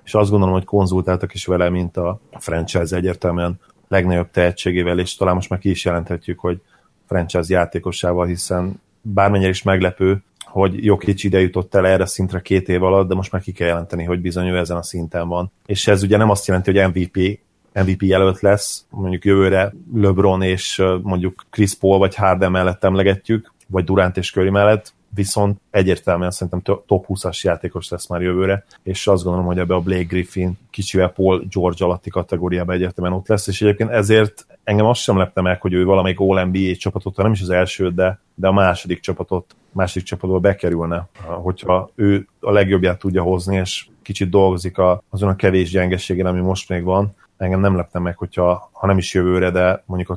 és 0.04 0.14
azt 0.14 0.30
gondolom, 0.30 0.54
hogy 0.54 0.66
konzultáltak 0.66 1.34
is 1.34 1.46
vele, 1.46 1.70
mint 1.70 1.98
a 1.98 2.20
franchise 2.32 2.96
egyértelműen 2.96 3.60
legnagyobb 3.88 4.32
tehetségével, 4.32 5.00
és 5.00 5.16
talán 5.16 5.36
most 5.36 5.50
már 5.50 5.60
ki 5.60 5.70
is 5.70 5.86
jelenthetjük, 5.86 6.40
hogy 6.40 6.62
franchise 7.08 7.54
játékosával, 7.54 8.26
hiszen 8.26 8.82
bármennyire 9.02 9.50
is 9.50 9.64
meglepő, 9.64 10.24
hogy 10.46 10.86
Jokic 10.86 11.24
ide 11.24 11.40
jutott 11.40 11.76
el 11.76 11.88
erre 11.88 12.06
szintre 12.06 12.42
két 12.42 12.70
év 12.70 12.84
alatt, 12.84 13.08
de 13.08 13.16
most 13.16 13.32
már 13.32 13.42
ki 13.42 13.52
kell 13.52 13.68
jelenteni, 13.68 14.04
hogy 14.04 14.22
bizony 14.22 14.48
ő 14.48 14.58
ezen 14.58 14.78
a 14.78 14.84
szinten 14.84 15.28
van. 15.28 15.52
És 15.66 15.88
ez 15.88 16.04
ugye 16.04 16.18
nem 16.18 16.30
azt 16.30 16.48
jelenti, 16.48 16.72
hogy 16.72 16.88
MVP 16.88 17.40
MVP 17.74 18.02
jelölt 18.02 18.42
lesz, 18.42 18.86
mondjuk 18.90 19.26
jövőre 19.26 19.74
LeBron 19.94 20.42
és 20.42 20.84
mondjuk 21.02 21.46
Chris 21.50 21.76
Paul 21.76 21.98
vagy 21.98 22.16
Harden 22.16 22.52
mellett 22.52 22.84
emlegetjük, 22.84 23.54
vagy 23.68 23.84
Durant 23.84 24.18
és 24.18 24.32
Curry 24.32 24.50
mellett, 24.50 24.94
viszont 25.16 25.60
egyértelműen 25.70 26.32
szerintem 26.32 26.62
top 26.86 27.06
20-as 27.08 27.42
játékos 27.42 27.90
lesz 27.90 28.08
már 28.08 28.22
jövőre, 28.22 28.66
és 28.84 29.08
azt 29.08 29.24
gondolom, 29.24 29.48
hogy 29.48 29.60
ebbe 29.60 29.76
a 29.76 29.80
Blake 29.80 30.04
Griffin 30.04 30.58
kicsivel 30.70 31.10
Paul 31.10 31.44
George 31.50 31.86
alatti 31.86 32.10
kategóriában 32.10 32.76
egyértelműen 32.76 33.18
ott 33.18 33.28
lesz, 33.28 33.48
és 33.48 33.62
egyébként 33.62 33.90
ezért 33.90 34.46
engem 34.64 34.86
azt 34.86 35.02
sem 35.02 35.18
lepte 35.18 35.42
meg, 35.42 35.62
hogy 35.62 35.74
ő 35.74 35.86
valamelyik 35.86 36.20
All-NBA 36.20 36.76
csapatot, 36.76 37.18
nem 37.18 37.32
is 37.32 37.42
az 37.42 37.50
első, 37.50 37.92
de, 37.92 38.20
de 38.36 38.48
a 38.48 38.52
második 38.52 39.00
csapatot, 39.00 39.56
második 39.72 40.08
csapatból 40.08 40.40
bekerülne, 40.40 41.08
hogyha 41.26 41.90
ő 41.96 42.28
a 42.40 42.52
legjobbját 42.52 43.00
tudja 43.00 43.22
hozni, 43.22 43.56
és 43.56 43.88
kicsit 44.02 44.30
dolgozik 44.30 44.78
a, 44.78 45.04
azon 45.10 45.30
a 45.30 45.36
kevés 45.36 45.70
gyengeségen, 45.70 46.26
ami 46.26 46.40
most 46.40 46.70
még 46.70 46.84
van, 46.84 47.16
engem 47.38 47.60
nem 47.60 47.76
lepne 47.76 48.00
meg, 48.00 48.18
hogyha 48.18 48.70
ha 48.72 48.88
nem 48.88 48.98
is 48.98 49.14
jövőre, 49.14 49.52
de 49.52 49.84
mondjuk 49.86 50.10
a 50.10 50.16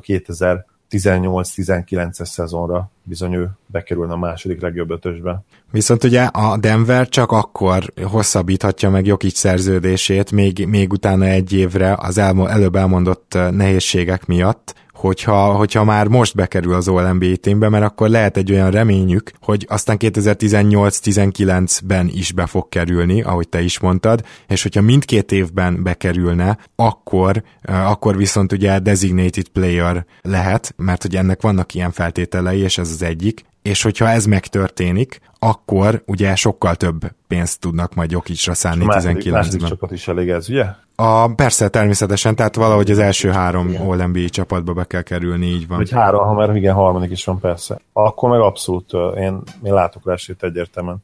18-19-es 0.97 2.25
szezonra 2.25 2.89
bizony 3.03 3.33
ő 3.33 3.49
bekerülne 3.65 4.13
a 4.13 4.17
második 4.17 4.61
legjobb 4.61 4.91
ötösbe. 4.91 5.43
Viszont 5.71 6.03
ugye 6.03 6.23
a 6.23 6.57
Denver 6.57 7.09
csak 7.09 7.31
akkor 7.31 7.93
hosszabbíthatja 8.03 8.89
meg 8.89 9.05
Jokic 9.05 9.37
szerződését, 9.37 10.31
még, 10.31 10.67
még 10.67 10.91
utána 10.91 11.25
egy 11.25 11.53
évre 11.53 11.95
az 11.99 12.17
elmo- 12.17 12.49
előbb 12.49 12.75
elmondott 12.75 13.37
nehézségek 13.51 14.25
miatt, 14.25 14.75
hogyha, 15.03 15.53
hogyha 15.53 15.83
már 15.83 16.07
most 16.07 16.35
bekerül 16.35 16.73
az 16.73 16.87
All-NBA 16.87 17.35
teambe, 17.35 17.69
mert 17.69 17.83
akkor 17.83 18.09
lehet 18.09 18.37
egy 18.37 18.51
olyan 18.51 18.71
reményük, 18.71 19.31
hogy 19.41 19.65
aztán 19.69 19.97
2018-19-ben 19.99 22.09
is 22.13 22.31
be 22.31 22.45
fog 22.45 22.69
kerülni, 22.69 23.21
ahogy 23.21 23.49
te 23.49 23.61
is 23.61 23.79
mondtad, 23.79 24.25
és 24.47 24.63
hogyha 24.63 24.81
mindkét 24.81 25.31
évben 25.31 25.83
bekerülne, 25.83 26.57
akkor, 26.75 27.43
akkor 27.63 28.17
viszont 28.17 28.51
ugye 28.51 28.79
designated 28.79 29.47
player 29.47 30.05
lehet, 30.21 30.73
mert 30.77 31.03
ugye 31.03 31.19
ennek 31.19 31.41
vannak 31.41 31.73
ilyen 31.73 31.91
feltételei, 31.91 32.59
és 32.59 32.77
ez 32.77 32.89
az 32.89 33.03
egyik, 33.03 33.45
és 33.63 33.81
hogyha 33.81 34.09
ez 34.09 34.25
megtörténik, 34.25 35.19
akkor 35.39 36.03
ugye 36.05 36.35
sokkal 36.35 36.75
több 36.75 37.11
pénzt 37.27 37.59
tudnak 37.59 37.93
majd 37.93 38.11
Jokicsra 38.11 38.53
szállni 38.53 38.85
19-ben. 38.87 39.33
Második 39.33 39.67
csapat 39.67 39.91
is 39.91 40.07
elég 40.07 40.29
ez, 40.29 40.49
ugye? 40.49 40.65
A, 40.95 41.33
persze, 41.33 41.67
természetesen, 41.69 42.35
tehát 42.35 42.55
valahogy 42.55 42.91
az 42.91 42.99
első 42.99 43.29
három 43.29 43.75
All-NBA 43.87 44.29
csapatba 44.29 44.73
be 44.73 44.83
kell 44.83 45.01
kerülni, 45.01 45.45
így 45.45 45.67
van. 45.67 45.77
Vagy 45.77 45.91
három, 45.91 46.25
ha 46.25 46.33
már 46.33 46.55
igen, 46.55 46.73
harmadik 46.73 47.11
is 47.11 47.25
van, 47.25 47.39
persze. 47.39 47.79
Akkor 47.93 48.29
meg 48.29 48.39
abszolút, 48.39 48.91
én, 49.17 49.41
én 49.63 49.73
látok 49.73 50.05
rá 50.05 50.13
esélyt 50.13 50.43
egyértelműen. 50.43 50.97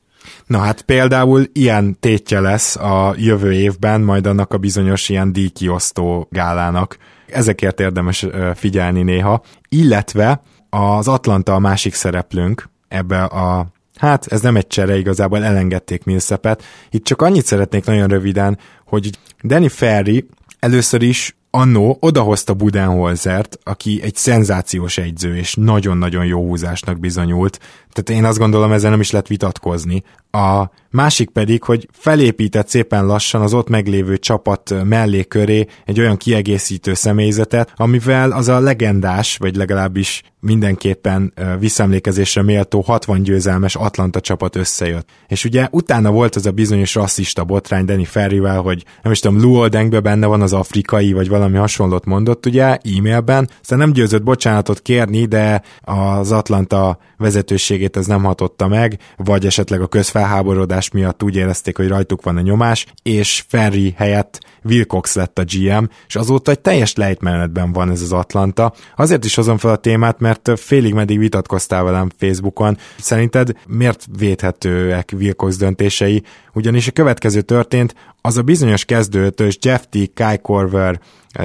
Na 0.46 0.58
hát 0.58 0.82
például 0.82 1.44
ilyen 1.54 2.00
tétje 2.00 2.40
lesz 2.40 2.76
a 2.76 3.14
jövő 3.18 3.54
évben, 3.54 4.02
majd 4.02 4.26
annak 4.28 4.54
a 4.54 4.58
bizonyos 4.58 5.10
ilyen 5.10 5.34
díjkiosztó 5.34 6.28
gálának. 6.32 6.98
Ezekért 7.28 7.80
érdemes 7.80 8.28
figyelni 8.56 9.02
néha. 9.04 9.42
Illetve 9.70 10.42
az 10.70 11.08
Atlanta 11.08 11.54
a 11.54 11.60
másik 11.60 11.94
szereplőnk 11.94 12.70
ebbe 12.88 13.24
a 13.24 13.68
Hát 13.96 14.26
ez 14.28 14.42
nem 14.42 14.56
egy 14.56 14.68
csere, 14.68 14.98
igazából 14.98 15.44
elengedték 15.44 16.04
Millsapet. 16.04 16.64
Itt 16.90 17.04
csak 17.04 17.22
annyit 17.22 17.46
szeretnék 17.46 17.86
nagyon 17.86 18.08
röviden, 18.08 18.58
hogy 18.86 19.10
Danny 19.44 19.70
Ferry 19.70 20.30
először 20.60 21.02
is 21.02 21.36
annó 21.52 21.98
odahozta 22.00 22.54
Budenholzert, 22.54 23.60
aki 23.64 24.00
egy 24.04 24.16
szenzációs 24.16 24.98
egyző, 24.98 25.38
és 25.38 25.54
nagyon-nagyon 25.54 26.26
jó 26.26 26.42
húzásnak 26.42 27.00
bizonyult. 27.00 27.60
Tehát 27.92 28.22
én 28.22 28.30
azt 28.30 28.38
gondolom, 28.38 28.72
ezzel 28.72 28.90
nem 28.90 29.00
is 29.00 29.12
lehet 29.12 29.28
vitatkozni. 29.28 30.04
A 30.32 30.70
másik 30.90 31.30
pedig, 31.30 31.64
hogy 31.64 31.88
felépített 31.92 32.68
szépen 32.68 33.06
lassan 33.06 33.42
az 33.42 33.54
ott 33.54 33.70
meglévő 33.70 34.18
csapat 34.18 34.74
mellé 34.84 35.24
köré 35.24 35.66
egy 35.86 36.00
olyan 36.00 36.18
kiegészítő 36.18 36.94
személyzetet, 36.94 37.74
amivel 37.76 38.32
az 38.32 38.48
a 38.48 38.60
legendás, 38.60 39.38
vagy 39.38 39.56
legalábbis 39.56 40.24
mindenképpen 40.42 41.34
visszaemlékezésre 41.60 42.42
méltó 42.42 42.82
60 42.82 43.22
győzelmes 43.24 43.76
Atlanta 43.76 44.20
csapat 44.20 44.56
összejött. 44.56 45.10
És 45.28 45.46
ugye 45.46 45.68
utána 45.72 46.12
volt 46.12 46.36
az 46.36 46.46
a 46.46 46.52
bizonyos 46.52 46.96
rasszista 46.96 47.44
botrány 47.44 47.86
Danny 47.86 48.06
Ferryvel, 48.06 48.62
hogy 48.62 48.84
nem 49.02 49.12
is 49.12 49.20
tudom, 49.20 49.42
Lou 49.42 49.56
Oldengbe 49.56 50.00
benne 50.00 50.26
van 50.26 50.42
az 50.42 50.54
afrikai, 50.54 51.14
vagy 51.14 51.28
valami 51.28 51.58
hasonlót 51.58 52.06
mondott 52.06 52.46
ugye 52.46 52.64
e-mailben, 52.64 53.50
aztán 53.62 53.78
nem 53.78 53.92
győzött 53.92 54.24
bocsánatot 54.24 54.82
kérni, 54.82 55.26
de 55.26 55.62
az 55.82 56.32
Atlanta 56.32 56.98
vezetőségét 57.18 57.98
ez 57.98 58.06
nem 58.06 58.24
hatotta 58.24 58.68
meg, 58.68 59.00
vagy 59.18 59.46
esetleg 59.46 59.82
a 59.82 59.88
közfelháborodás 60.20 60.92
miatt 60.92 61.24
úgy 61.24 61.36
érezték, 61.36 61.78
hogy 61.78 61.88
rajtuk 61.88 62.24
van 62.24 62.38
a 62.38 62.42
nyomás, 62.42 62.86
és 63.04 63.44
Ferry 63.48 63.94
helyett 63.98 64.40
Wilcox 64.64 65.16
lett 65.16 65.40
a 65.40 65.44
GM, 65.44 65.84
és 66.08 66.16
azóta 66.16 66.52
egy 66.52 66.60
teljes 66.60 66.96
lejtmenetben 66.96 67.72
van 67.72 67.92
ez 67.92 68.02
az 68.02 68.12
Atlanta. 68.12 68.74
Azért 68.96 69.26
is 69.26 69.36
hozom 69.36 69.58
fel 69.58 69.72
a 69.72 69.76
témát, 69.76 70.20
mert 70.20 70.52
félig 70.56 70.94
meddig 70.94 71.18
vitatkoztál 71.18 71.84
velem 71.84 72.10
Facebookon. 72.18 72.78
Szerinted 72.98 73.52
miért 73.68 74.06
védhetőek 74.18 75.14
Wilcox 75.18 75.58
döntései? 75.58 76.24
Ugyanis 76.54 76.88
a 76.88 76.92
következő 76.92 77.42
történt, 77.42 77.96
az 78.22 78.38
a 78.38 78.42
bizonyos 78.42 78.86
kezdőtös 78.86 79.58
Jeff 79.62 79.82
T. 79.90 80.14
Kai 80.14 80.38
Korver, 80.38 81.00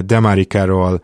Demari 0.04 0.44
Carroll, 0.44 1.00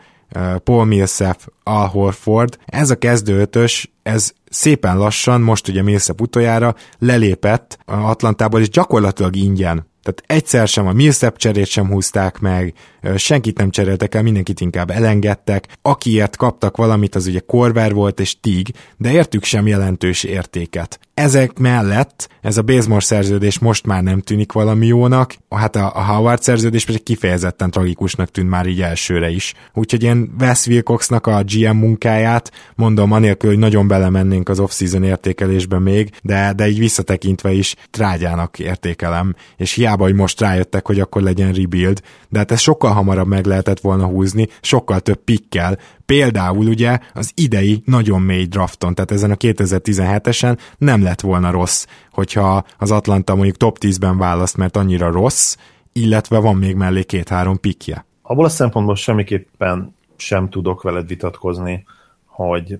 Paul 0.64 0.84
Millsap, 0.84 1.52
Al 1.62 1.86
Horford. 1.86 2.58
Ez 2.66 2.90
a 2.90 2.98
kezdőtös, 2.98 3.92
ez 4.02 4.32
szépen 4.50 4.98
lassan, 4.98 5.40
most 5.40 5.68
ugye 5.68 5.82
Millsap 5.82 6.20
utoljára 6.20 6.74
lelépett 6.98 7.78
Atlantából, 7.84 8.60
és 8.60 8.68
gyakorlatilag 8.68 9.36
ingyen 9.36 9.88
tehát 10.02 10.42
egyszer 10.42 10.68
sem 10.68 10.86
a 10.86 10.92
Millsap 10.92 11.36
cserét 11.36 11.66
sem 11.66 11.86
húzták 11.86 12.38
meg, 12.38 12.74
senkit 13.16 13.58
nem 13.58 13.70
cseréltek 13.70 14.14
el, 14.14 14.22
mindenkit 14.22 14.60
inkább 14.60 14.90
elengedtek. 14.90 15.68
Akiért 15.82 16.36
kaptak 16.36 16.76
valamit, 16.76 17.14
az 17.14 17.26
ugye 17.26 17.40
Korver 17.40 17.92
volt 17.94 18.20
és 18.20 18.40
Tig, 18.40 18.68
de 18.96 19.10
értük 19.10 19.44
sem 19.44 19.66
jelentős 19.66 20.24
értéket. 20.24 21.00
Ezek 21.20 21.58
mellett 21.58 22.28
ez 22.40 22.56
a 22.56 22.62
Bazemore 22.62 23.00
szerződés 23.00 23.58
most 23.58 23.86
már 23.86 24.02
nem 24.02 24.20
tűnik 24.20 24.52
valami 24.52 24.86
jónak, 24.86 25.34
hát 25.48 25.76
a, 25.76 25.92
a 25.94 26.04
Howard 26.04 26.42
szerződés 26.42 26.84
pedig 26.84 27.02
kifejezetten 27.02 27.70
tragikusnak 27.70 28.30
tűnt 28.30 28.48
már 28.48 28.66
így 28.66 28.80
elsőre 28.80 29.30
is. 29.30 29.54
Úgyhogy 29.74 30.02
én 30.02 30.34
Wes 30.38 30.66
Wilcoxnak 30.66 31.26
a 31.26 31.42
GM 31.44 31.76
munkáját 31.76 32.52
mondom, 32.74 33.12
anélkül, 33.12 33.50
hogy 33.50 33.58
nagyon 33.58 33.88
belemennénk 33.88 34.48
az 34.48 34.60
off-season 34.60 35.02
értékelésbe 35.02 35.78
még, 35.78 36.10
de, 36.22 36.52
de 36.52 36.68
így 36.68 36.78
visszatekintve 36.78 37.52
is 37.52 37.74
trágyának 37.90 38.58
értékelem, 38.58 39.34
és 39.56 39.72
hiába, 39.72 40.04
hogy 40.04 40.14
most 40.14 40.40
rájöttek, 40.40 40.86
hogy 40.86 41.00
akkor 41.00 41.22
legyen 41.22 41.52
rebuild, 41.52 42.00
de 42.28 42.38
hát 42.38 42.50
ez 42.50 42.60
sokkal 42.60 42.92
hamarabb 42.92 43.28
meg 43.28 43.46
lehetett 43.46 43.80
volna 43.80 44.06
húzni, 44.06 44.48
sokkal 44.60 45.00
több 45.00 45.24
pikkel, 45.24 45.78
például 46.10 46.66
ugye 46.66 46.98
az 47.14 47.32
idei 47.34 47.82
nagyon 47.84 48.22
mély 48.22 48.44
drafton, 48.44 48.94
tehát 48.94 49.10
ezen 49.10 49.30
a 49.30 49.34
2017-esen 49.34 50.58
nem 50.78 51.02
lett 51.10 51.20
volna 51.20 51.50
rossz, 51.50 51.86
hogyha 52.12 52.64
az 52.78 52.90
Atlanta 52.90 53.34
mondjuk 53.34 53.56
top 53.56 53.76
10-ben 53.80 54.18
választ, 54.18 54.56
mert 54.56 54.76
annyira 54.76 55.10
rossz, 55.10 55.56
illetve 55.92 56.38
van 56.38 56.56
még 56.56 56.74
mellé 56.74 57.02
két-három 57.02 57.60
pikje. 57.60 58.04
Abból 58.22 58.44
a 58.44 58.48
szempontból 58.48 58.96
semmiképpen 58.96 59.94
sem 60.16 60.48
tudok 60.48 60.82
veled 60.82 61.06
vitatkozni, 61.06 61.84
hogy 62.24 62.78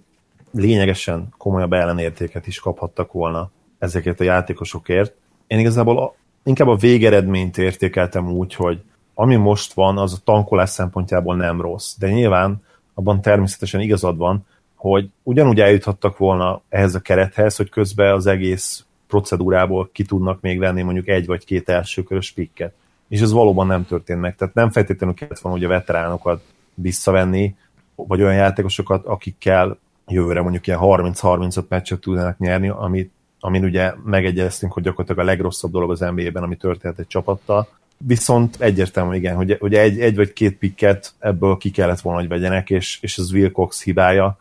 lényegesen 0.53 1.35
komolyabb 1.38 1.73
ellenértéket 1.73 2.47
is 2.47 2.61
kaphattak 2.61 3.12
volna 3.12 3.51
ezeket 3.79 4.21
a 4.21 4.25
játékosokért. 4.25 5.14
Én 5.47 5.59
igazából 5.59 6.14
inkább 6.45 6.69
a 6.69 6.77
végeredményt 6.77 7.59
értékeltem 7.59 8.31
úgy, 8.31 8.55
hogy 8.55 8.81
ami 9.14 9.37
most 9.37 9.73
van, 9.73 9.99
az 9.99 10.12
a 10.12 10.23
tankolás 10.25 10.71
szempontjából 10.71 11.37
nem 11.37 11.61
rossz. 11.61 11.95
De 11.99 12.11
nyilván 12.11 12.62
abban 12.95 13.21
természetesen 13.21 13.81
igazad 13.81 14.16
van, 14.16 14.47
hogy 14.81 15.11
ugyanúgy 15.23 15.61
eljuthattak 15.61 16.19
volna 16.19 16.62
ehhez 16.69 16.95
a 16.95 17.01
kerethez, 17.01 17.57
hogy 17.57 17.69
közben 17.69 18.12
az 18.12 18.27
egész 18.27 18.85
procedúrából 19.07 19.90
ki 19.93 20.05
tudnak 20.05 20.40
még 20.40 20.59
venni 20.59 20.83
mondjuk 20.83 21.09
egy 21.09 21.27
vagy 21.27 21.45
két 21.45 21.69
elsőkörös 21.69 22.33
pikket. 22.33 22.73
És 23.09 23.21
ez 23.21 23.33
valóban 23.33 23.66
nem 23.66 23.87
történt 23.87 24.21
meg. 24.21 24.37
Tehát 24.37 24.55
nem 24.55 24.71
feltétlenül 24.71 25.14
kellett 25.14 25.38
volna 25.38 25.59
hogy 25.59 25.66
veteránokat 25.66 26.43
visszavenni, 26.75 27.57
vagy 27.95 28.23
olyan 28.23 28.35
játékosokat, 28.35 29.07
akikkel 29.07 29.79
jövőre 30.07 30.43
mondjuk 30.43 30.66
ilyen 30.66 30.79
30-35 30.83 31.69
meccset 31.69 32.01
tudnának 32.01 32.38
nyerni, 32.38 32.69
amit, 32.69 33.12
amin 33.40 33.64
ugye 33.64 33.93
megegyeztünk, 34.05 34.73
hogy 34.73 34.83
gyakorlatilag 34.83 35.27
a 35.27 35.31
legrosszabb 35.31 35.71
dolog 35.71 35.90
az 35.90 36.01
NBA-ben, 36.01 36.43
ami 36.43 36.57
történt 36.57 36.99
egy 36.99 37.07
csapattal, 37.07 37.69
Viszont 38.07 38.57
egyértelmű, 38.61 39.16
igen, 39.16 39.37
hogy, 39.37 39.57
hogy 39.61 39.75
egy, 39.75 40.01
egy 40.01 40.16
vagy 40.16 40.33
két 40.33 40.59
pikket 40.59 41.12
ebből 41.19 41.57
ki 41.57 41.71
kellett 41.71 42.01
volna, 42.01 42.21
hogy 42.21 42.29
vegyenek, 42.29 42.71
és, 42.71 42.99
és 43.01 43.19
ez 43.19 43.33
Wilcox 43.33 43.83
hibája. 43.83 44.38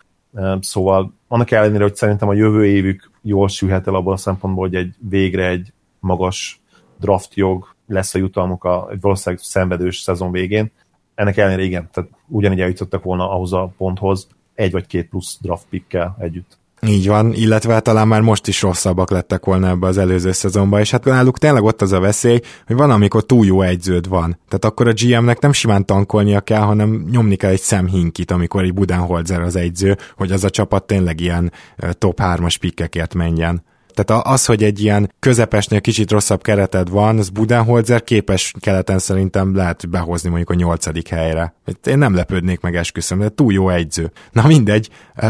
Szóval 0.60 1.14
annak 1.28 1.52
ellenére, 1.52 1.84
hogy 1.84 1.96
szerintem 1.96 2.28
a 2.28 2.34
jövő 2.34 2.66
évük 2.66 3.12
jól 3.22 3.48
sülhet 3.48 3.88
el 3.88 3.96
abban 3.96 4.14
a 4.14 4.18
szempontból, 4.18 4.66
hogy 4.66 4.76
egy 4.76 4.96
végre 5.10 5.48
egy 5.48 5.74
magas 6.00 6.62
draft 7.00 7.34
jog 7.34 7.76
lesz 7.88 8.16
a 8.16 8.18
jutalmuk 8.18 8.64
a 8.64 8.88
egy 8.92 9.02
valószínűleg 9.02 9.44
szenvedős 9.44 10.00
szezon 10.00 10.32
végén. 10.32 10.72
Ennek 11.16 11.38
ellenére 11.38 11.64
igen, 11.64 11.90
tehát 11.92 12.10
ugyanígy 12.28 12.62
eljutottak 12.62 13.04
volna 13.04 13.32
ahhoz 13.32 13.54
a 13.54 13.74
ponthoz 13.78 14.28
egy 14.54 14.72
vagy 14.72 14.88
két 14.88 15.10
plusz 15.10 15.38
draft 15.42 15.66
pickkel 15.70 16.16
együtt. 16.20 16.59
Így 16.88 17.08
van, 17.08 17.34
illetve 17.34 17.80
talán 17.80 18.08
már 18.08 18.22
most 18.22 18.48
is 18.48 18.62
rosszabbak 18.62 19.10
lettek 19.10 19.46
volna 19.46 19.68
ebbe 19.68 19.88
az 19.88 19.98
előző 19.98 20.32
szezonban, 20.32 20.80
és 20.80 20.92
hát 20.92 21.04
náluk 21.04 21.38
tényleg 21.38 21.64
ott 21.64 21.82
az 21.82 21.92
a 21.92 22.00
veszély, 22.00 22.40
hogy 22.66 22.76
van, 22.76 22.92
amikor 22.92 23.26
túl 23.26 23.46
jó 23.46 23.62
egyződ 23.62 24.08
van. 24.08 24.40
Tehát 24.48 24.66
akkor 24.66 24.88
a 24.88 24.94
GM-nek 24.94 25.40
nem 25.40 25.52
simán 25.52 25.86
tankolnia 25.86 26.40
kell, 26.40 26.62
hanem 26.62 27.06
nyomni 27.12 27.36
kell 27.36 27.52
egy 27.52 27.62
szemhinkit, 27.62 28.32
amikor 28.32 28.64
egy 28.64 28.74
Budenholzer 28.74 29.42
az 29.42 29.56
egyző, 29.56 29.98
hogy 30.18 30.32
az 30.32 30.44
a 30.44 30.50
csapat 30.50 30.84
tényleg 30.84 31.20
ilyen 31.20 31.52
top 31.92 32.20
3-as 32.24 32.56
pikkekért 32.60 33.14
menjen. 33.14 33.64
Tehát 34.04 34.28
az, 34.28 34.46
hogy 34.46 34.64
egy 34.64 34.84
ilyen 34.84 35.14
közepesnél 35.20 35.82
kicsit 35.82 36.12
rosszabb 36.12 36.42
kereted 36.42 36.90
van, 36.90 37.18
az 37.18 37.30
Budenholzer 37.30 38.04
képes 38.04 38.54
keleten 38.60 39.00
szerintem 39.00 39.56
lehet 39.56 39.90
behozni 39.90 40.30
mondjuk 40.30 40.50
a 40.50 40.54
nyolcadik 40.54 41.08
helyre. 41.08 41.54
Én 41.84 41.98
nem 41.98 42.16
lepődnék 42.16 42.60
meg, 42.60 42.76
esküszöm, 42.76 43.20
de 43.20 43.30
túl 43.30 43.54
jó 43.54 43.70
egyző. 43.70 44.12
Na 44.32 44.48
mindegy, 44.48 44.90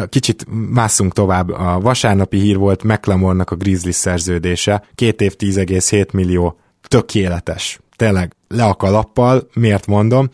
kicsit 0.09 0.45
másszunk 0.69 1.13
tovább. 1.13 1.49
A 1.49 1.79
vasárnapi 1.79 2.39
hír 2.39 2.57
volt 2.57 2.83
McLemore-nak 2.83 3.51
a 3.51 3.55
Grizzly 3.55 3.91
szerződése, 3.91 4.83
két 4.95 5.21
év 5.21 5.35
10,7 5.35 6.11
millió, 6.11 6.59
tökéletes. 6.87 7.79
Tényleg 7.95 8.35
le 8.47 8.63
a 8.63 8.73
kalappal, 8.73 9.49
miért 9.53 9.87
mondom? 9.87 10.29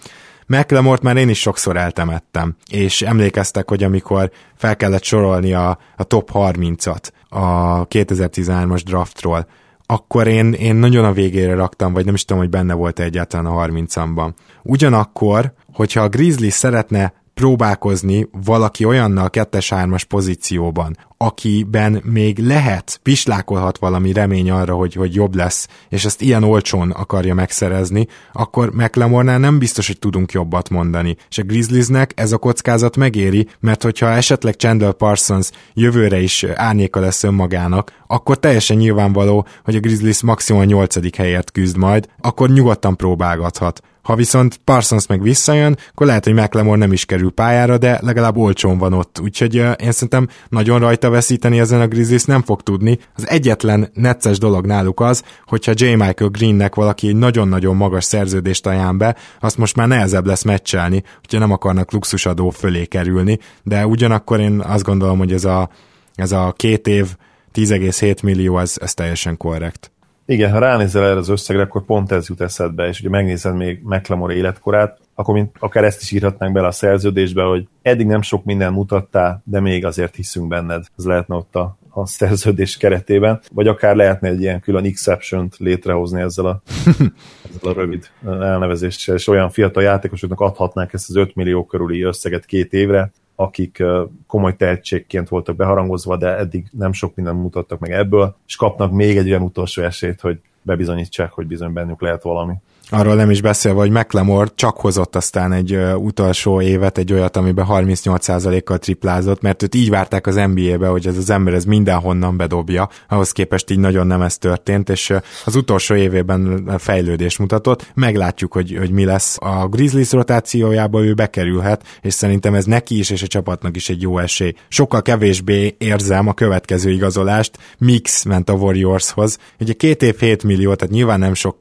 McLemort 0.48 1.02
már 1.02 1.18
én 1.18 1.30
is 1.30 1.40
sokszor 1.40 1.78
eltemettem, 1.78 2.56
és 2.70 3.02
emlékeztek, 3.02 3.70
hogy 3.70 3.84
amikor 3.84 4.32
fel 4.56 4.76
kellett 4.76 5.04
sorolni 5.04 5.54
a, 5.54 5.78
a 5.96 6.04
top 6.04 6.30
30-at 6.34 7.10
a 7.36 7.88
2013-as 7.88 8.82
draftról, 8.86 9.48
akkor 9.86 10.28
én, 10.28 10.54
én 10.54 10.76
nagyon 10.76 11.06
a 11.06 11.12
végére 11.12 11.56
raktam, 11.56 11.94
vagy 11.94 12.06
nem 12.06 12.14
is 12.14 12.26
tudom, 12.26 12.42
hogy 12.42 12.52
benne 12.52 12.74
volt 12.74 13.00
egyáltalán 13.00 13.46
a 13.46 13.66
30-amban. 13.66 14.34
Ugyanakkor, 14.64 15.54
hogyha 15.74 16.02
a 16.02 16.10
Grizzly 16.10 16.50
szeretne 16.50 17.14
próbálkozni 17.34 18.30
valaki 18.46 18.86
olyannal 18.86 19.30
kettes-hármas 19.30 20.04
pozícióban, 20.04 20.98
akiben 21.18 22.02
még 22.04 22.40
lehet, 22.40 23.00
pislákolhat 23.04 23.78
valami 23.78 24.14
remény 24.14 24.52
arra, 24.52 24.74
hogy, 24.76 24.94
hogy 24.94 25.16
jobb 25.16 25.36
lesz, 25.36 25.68
és 25.90 26.06
ezt 26.06 26.22
ilyen 26.22 26.44
olcsón 26.44 26.92
akarja 26.92 27.34
megszerezni, 27.34 28.08
akkor 28.34 28.72
McLemornál 28.74 29.40
nem 29.40 29.60
biztos, 29.60 29.88
hogy 29.88 30.00
tudunk 30.00 30.32
jobbat 30.32 30.70
mondani. 30.70 31.16
És 31.30 31.38
a 31.38 31.44
Grizzliesnek 31.44 32.12
ez 32.16 32.32
a 32.32 32.38
kockázat 32.38 32.98
megéri, 32.98 33.48
mert 33.60 33.84
hogyha 33.84 34.10
esetleg 34.10 34.54
Chandler 34.54 34.94
Parsons 34.94 35.50
jövőre 35.74 36.20
is 36.20 36.44
árnyéka 36.44 37.00
lesz 37.00 37.24
önmagának, 37.24 37.92
akkor 38.08 38.40
teljesen 38.40 38.78
nyilvánvaló, 38.78 39.48
hogy 39.64 39.76
a 39.76 39.80
Grizzlies 39.80 40.22
maximum 40.22 40.62
a 40.62 40.66
nyolcadik 40.66 41.16
helyért 41.16 41.52
küzd 41.52 41.78
majd, 41.78 42.08
akkor 42.22 42.50
nyugodtan 42.50 42.96
próbálgathat. 42.96 43.82
Ha 44.06 44.16
viszont 44.16 44.60
Parsons 44.64 45.08
meg 45.08 45.22
visszajön, 45.22 45.78
akkor 45.92 46.08
lehet, 46.08 46.24
hogy 46.24 46.34
McLemore 46.34 46.78
nem 46.78 46.92
is 46.92 47.06
kerül 47.06 47.32
pályára, 47.32 47.78
de 47.78 48.00
legalább 48.02 48.38
olcsón 48.38 48.78
van 48.78 48.94
ott. 48.94 49.20
Úgyhogy 49.20 49.56
én 49.56 49.92
szerintem 49.92 50.28
nagyon 50.50 50.80
rajta 50.80 51.05
veszíteni 51.10 51.60
ezen 51.60 51.82
a 51.82 51.88
Grizzlies 51.88 52.24
nem 52.24 52.42
fog 52.42 52.62
tudni. 52.62 53.00
Az 53.16 53.30
egyetlen 53.30 53.90
necces 53.94 54.38
dolog 54.38 54.66
náluk 54.66 55.00
az, 55.00 55.24
hogyha 55.46 55.72
J. 55.76 55.86
Michael 55.86 56.30
Greennek 56.30 56.76
valaki 56.76 57.08
egy 57.08 57.16
nagyon-nagyon 57.16 57.76
magas 57.76 58.04
szerződést 58.04 58.66
ajánl 58.66 58.98
be, 58.98 59.16
azt 59.40 59.58
most 59.58 59.76
már 59.76 59.88
nehezebb 59.88 60.26
lesz 60.26 60.44
meccselni, 60.44 61.04
hogyha 61.20 61.40
nem 61.40 61.52
akarnak 61.52 61.92
luxusadó 61.92 62.50
fölé 62.50 62.86
kerülni, 62.86 63.40
de 63.64 63.88
ugyanakkor 63.88 64.40
én 64.40 64.60
azt 64.60 64.84
gondolom, 64.84 65.18
hogy 65.18 65.34
ez 65.34 65.46
a, 65.46 65.70
ez 66.16 66.32
a 66.32 66.54
két 66.56 66.88
év 66.88 67.16
10,7 67.54 68.24
millió, 68.24 68.56
az, 68.56 68.82
ez 68.82 68.94
teljesen 68.94 69.38
korrekt. 69.38 69.92
Igen, 70.26 70.52
ha 70.52 70.60
ránézel 70.60 71.06
erre 71.06 71.18
az 71.18 71.30
összegre, 71.30 71.62
akkor 71.62 71.86
pont 71.86 72.12
ez 72.12 72.28
jut 72.28 72.42
eszedbe, 72.42 72.88
és 72.88 73.00
ugye 73.00 73.10
megnézed 73.10 73.56
még 73.56 73.80
McLemore 73.84 74.34
életkorát, 74.34 75.00
akkor 75.16 75.34
mint 75.34 75.56
akár 75.60 75.84
ezt 75.84 76.02
is 76.02 76.12
írhatnánk 76.12 76.54
bele 76.54 76.68
a 76.68 76.72
szerződésbe, 76.72 77.44
hogy 77.44 77.68
eddig 77.82 78.06
nem 78.06 78.22
sok 78.22 78.44
minden 78.44 78.74
mutattál, 78.74 79.42
de 79.46 79.60
még 79.60 79.86
azért 79.86 80.16
hiszünk 80.16 80.48
benned. 80.48 80.86
Ez 80.98 81.06
lehetne 81.06 81.36
ott 81.36 81.56
a, 81.56 81.78
a 81.90 82.06
szerződés 82.06 82.78
keretében, 82.78 83.40
vagy 83.52 83.68
akár 83.68 83.96
lehetne 83.96 84.30
egy 84.30 84.42
ilyen 84.42 84.60
külön 84.60 84.86
exception-t 84.86 85.58
létrehozni 85.58 86.22
ezzel 86.22 86.46
a, 86.46 86.62
ezzel 87.56 87.70
a 87.70 87.74
rövid 87.74 88.10
elnevezéssel, 88.26 89.16
és 89.16 89.28
olyan 89.28 89.50
fiatal 89.50 89.84
játékosoknak 89.84 90.40
adhatnák 90.40 90.94
ezt 90.94 91.10
az 91.10 91.16
5 91.16 91.36
millió 91.36 91.66
körüli 91.66 92.02
összeget 92.02 92.46
két 92.46 92.74
évre, 92.74 93.12
akik 93.36 93.84
komoly 94.28 94.56
tehetségként 94.56 95.30
voltak 95.30 95.56
beharangozva, 95.56 96.18
de 96.18 96.38
eddig 96.38 96.68
nem 96.72 96.94
sok 96.94 97.16
mindent 97.16 97.42
mutattak 97.42 97.80
meg 97.80 97.92
ebből, 97.92 98.36
és 98.48 98.56
kapnak 98.56 98.92
még 98.92 99.18
egy 99.18 99.30
olyan 99.30 99.42
utolsó 99.42 99.82
esélyt, 99.82 100.22
hogy 100.22 100.40
bebizonyítsák, 100.62 101.32
hogy 101.32 101.48
bizony 101.48 101.74
bennük 101.74 102.02
lehet 102.02 102.24
valami. 102.24 102.54
Arról 102.90 103.16
nem 103.16 103.30
is 103.30 103.42
beszélve, 103.42 103.80
hogy 103.80 103.90
McLemore 103.90 104.50
csak 104.56 104.78
hozott 104.78 105.16
aztán 105.16 105.52
egy 105.54 105.78
utolsó 105.96 106.62
évet, 106.62 106.98
egy 106.98 107.14
olyat, 107.14 107.38
amiben 107.38 107.66
38%-kal 107.70 108.78
triplázott, 108.78 109.42
mert 109.42 109.64
őt 109.64 109.76
így 109.76 109.90
várták 109.90 110.28
az 110.28 110.36
NBA-be, 110.36 110.88
hogy 110.88 111.08
ez 111.08 111.18
az 111.18 111.30
ember 111.30 111.54
ez 111.54 111.64
mindenhonnan 111.64 112.38
bedobja, 112.38 112.90
ahhoz 113.10 113.32
képest 113.32 113.72
így 113.72 113.80
nagyon 113.80 114.08
nem 114.08 114.22
ez 114.22 114.38
történt, 114.38 114.90
és 114.90 115.14
az 115.46 115.56
utolsó 115.56 115.96
évében 115.96 116.72
fejlődést 116.78 117.40
mutatott. 117.40 117.92
Meglátjuk, 117.94 118.54
hogy, 118.54 118.76
hogy 118.78 118.92
mi 118.92 119.06
lesz. 119.06 119.38
A 119.40 119.68
Grizzlies 119.68 120.12
rotációjába 120.12 121.04
ő 121.04 121.14
bekerülhet, 121.14 121.84
és 122.02 122.14
szerintem 122.14 122.54
ez 122.54 122.66
neki 122.66 122.98
is 122.98 123.10
és 123.10 123.24
a 123.24 123.28
csapatnak 123.28 123.76
is 123.76 123.90
egy 123.90 124.02
jó 124.02 124.18
esély. 124.18 124.54
Sokkal 124.68 125.02
kevésbé 125.02 125.76
érzem 125.78 126.28
a 126.28 126.34
következő 126.34 126.92
igazolást, 126.92 127.58
Mix 127.78 128.24
ment 128.24 128.50
a 128.50 128.54
Warriorshoz. 128.54 129.38
Ugye 129.60 129.74
két 129.74 130.04
év 130.04 130.20
7 130.20 130.44
millió, 130.44 130.74
tehát 130.76 130.94
nyilván 130.94 131.20
nem 131.20 131.34
sok 131.34 131.58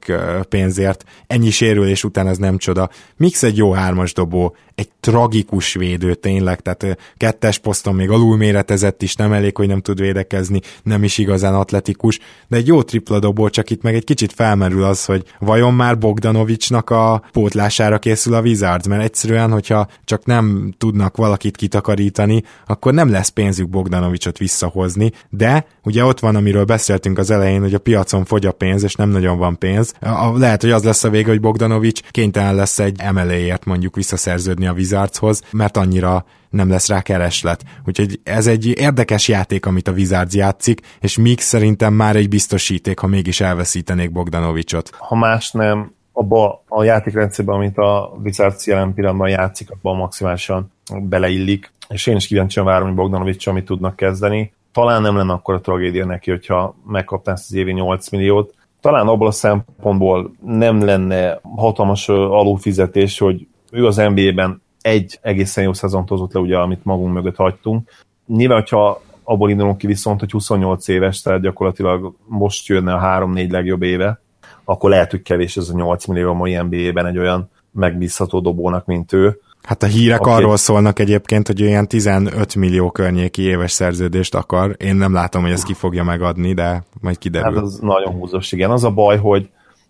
pénzért, 0.49 1.05
ennyi 1.27 1.51
sérülés 1.51 2.05
után 2.05 2.27
ez 2.29 2.39
nem 2.39 2.59
csoda. 2.59 2.91
Mix 3.17 3.43
egy 3.43 3.57
jó 3.57 3.73
hármas 3.73 4.13
dobó, 4.13 4.57
egy 4.75 4.89
tragikus 5.01 5.75
védő 5.75 6.15
tényleg, 6.15 6.61
tehát 6.61 6.99
kettes 7.17 7.59
poszton 7.59 7.95
még 7.95 8.11
alulméretezett 8.11 9.03
is, 9.03 9.15
nem 9.15 9.33
elég, 9.33 9.57
hogy 9.57 9.69
nem 9.69 9.81
tud 9.81 10.01
védekezni, 10.01 10.61
nem 10.83 11.05
is 11.05 11.19
igazán 11.19 11.55
atletikus, 11.55 12.19
de 12.49 12.57
egy 12.57 12.67
jó 12.67 12.83
tripla 12.83 13.19
dobó, 13.19 13.49
csak 13.49 13.71
itt 13.71 13.83
meg 13.83 13.95
egy 13.95 14.05
kicsit 14.05 14.33
felmerül 14.33 14.85
az, 14.85 15.05
hogy 15.05 15.25
vajon 15.39 15.75
már 15.75 15.99
Bogdanovicsnak 15.99 16.91
a 16.91 17.23
pótlására 17.33 17.99
készül 17.99 18.35
a 18.35 18.41
Wizards, 18.41 18.87
mert 18.87 19.03
egyszerűen, 19.03 19.51
hogyha 19.51 19.89
csak 20.05 20.25
nem 20.25 20.75
tudnak 20.79 21.17
valakit 21.17 21.57
kitakarítani, 21.57 22.43
akkor 22.67 22.93
nem 22.93 23.11
lesz 23.11 23.29
pénzük 23.29 23.69
Bogdanovicsot 23.69 24.39
visszahozni, 24.39 25.13
de 25.31 25.67
ugye 25.83 26.05
ott 26.05 26.21
van, 26.21 26.37
amiről 26.37 26.65
beszéltünk 26.65 27.19
az 27.19 27.31
elején, 27.31 27.61
hogy 27.61 27.75
a 27.75 27.79
piacon 27.79 28.25
fogy 28.25 28.47
a 28.47 28.53
pénz, 28.53 28.83
és 28.83 28.95
nem 28.95 29.09
nagyon 29.09 29.39
van 29.39 29.59
pénz. 29.59 29.93
Lehet, 30.35 30.61
hogy 30.61 30.71
az 30.71 30.85
lesz 30.85 31.04
a 31.05 31.11
vége, 31.11 31.29
hogy 31.29 31.41
Bogdanovics 31.41 32.01
kénytelen 32.11 32.55
lesz 32.55 32.79
egy 32.79 32.97
emeléért 33.01 33.65
mondjuk 33.65 33.97
visszaszerződni 33.97 34.67
a 34.67 34.73
Wizardshoz, 34.73 35.43
mert 35.51 35.77
annyira 35.77 36.25
nem 36.51 36.69
lesz 36.69 36.89
rá 36.89 37.03
kereslet. 37.03 37.65
Úgyhogy 37.87 38.21
ez 38.23 38.47
egy 38.47 38.67
érdekes 38.67 39.29
játék, 39.29 39.67
amit 39.67 39.89
a 39.89 39.93
Wizards 39.93 40.35
játszik, 40.35 40.81
és 41.01 41.19
Mix 41.19 41.45
szerintem 41.45 41.93
már 41.93 42.17
egy 42.17 42.29
biztosíték, 42.29 42.99
ha 42.99 43.07
mégis 43.07 43.41
elveszítenék 43.41 44.13
Bogdanovicsot. 44.13 44.91
Ha 44.99 45.17
más 45.17 45.51
nem, 45.51 45.93
abba 46.13 46.63
a 46.69 46.85
játékrendszerben, 46.85 47.55
amit 47.55 47.79
a 47.79 48.19
Wizards 48.23 48.67
jelen 48.67 48.95
pillanatban 48.95 49.29
játszik, 49.29 49.71
abban 49.71 49.97
maximálisan 49.97 50.73
beleillik, 51.03 51.73
és 51.89 52.07
én 52.07 52.17
is 52.17 52.27
kíváncsian 52.27 52.65
várom, 52.65 52.87
hogy 52.87 52.97
Bogdanovics 52.97 53.51
mit 53.51 53.65
tudnak 53.65 53.97
kezdeni. 53.97 54.53
Talán 54.73 55.03
nem 55.03 55.17
lenne 55.17 55.33
akkor 55.33 55.55
a 55.55 55.61
tragédia 55.61 56.07
neki, 56.07 56.31
hogyha 56.31 56.77
megkapná 56.87 57.33
ezt 57.33 57.51
az 57.51 57.55
évi 57.57 57.73
8 57.73 58.11
milliót, 58.11 58.55
talán 58.85 59.09
abból 59.09 59.27
a 59.27 59.31
szempontból 59.31 60.35
nem 60.45 60.85
lenne 60.85 61.41
hatalmas 61.57 62.09
alulfizetés, 62.09 63.19
hogy 63.19 63.47
ő 63.71 63.87
az 63.87 63.97
NBA-ben 63.97 64.63
egy 64.81 65.19
egészen 65.23 65.65
jó 65.65 65.73
szezont 65.73 66.09
hozott 66.09 66.33
le, 66.33 66.41
ugye, 66.41 66.59
amit 66.59 66.85
magunk 66.85 67.13
mögött 67.13 67.37
hagytunk. 67.37 67.91
Nyilván, 68.27 68.59
hogyha 68.59 69.03
abból 69.23 69.51
indulunk 69.51 69.79
ki 69.79 69.87
viszont, 69.87 70.21
hogy 70.21 70.31
28 70.31 70.89
éves, 70.89 71.23
tehát 71.23 71.41
gyakorlatilag 71.41 72.15
most 72.27 72.67
jönne 72.67 72.95
a 72.95 73.27
3-4 73.27 73.51
legjobb 73.51 73.83
éve, 73.83 74.21
akkor 74.65 74.91
lehet, 74.91 75.11
hogy 75.11 75.23
kevés 75.23 75.57
ez 75.57 75.69
a 75.69 75.75
8 75.75 76.07
millió 76.07 76.33
mai 76.33 76.55
NBA-ben 76.55 77.07
egy 77.07 77.19
olyan 77.19 77.51
megbízható 77.71 78.41
dobónak, 78.41 78.87
mint 78.87 79.13
ő. 79.13 79.41
Hát 79.67 79.83
a 79.83 79.87
hírek 79.87 80.21
okay. 80.21 80.33
arról 80.33 80.57
szólnak 80.57 80.99
egyébként, 80.99 81.47
hogy 81.47 81.63
olyan 81.63 81.89
15 81.89 82.55
millió 82.55 82.91
környéki 82.91 83.43
éves 83.43 83.73
szerződést 83.73 84.35
akar. 84.35 84.77
Én 84.79 84.97
nem 84.97 85.13
látom, 85.13 85.43
hogy 85.43 85.51
ezt 85.51 85.65
ki 85.65 85.73
fogja 85.73 86.05
megadni, 86.05 86.53
de 86.53 86.85
majd 87.01 87.19
kiderül. 87.19 87.55
Hát 87.55 87.63
az 87.63 87.79
nagyon 87.79 88.13
húzós, 88.13 88.53
igen. 88.53 88.71
Az 88.71 88.85
a 88.85 88.91
baj, 88.91 89.19
hogy, 89.19 89.49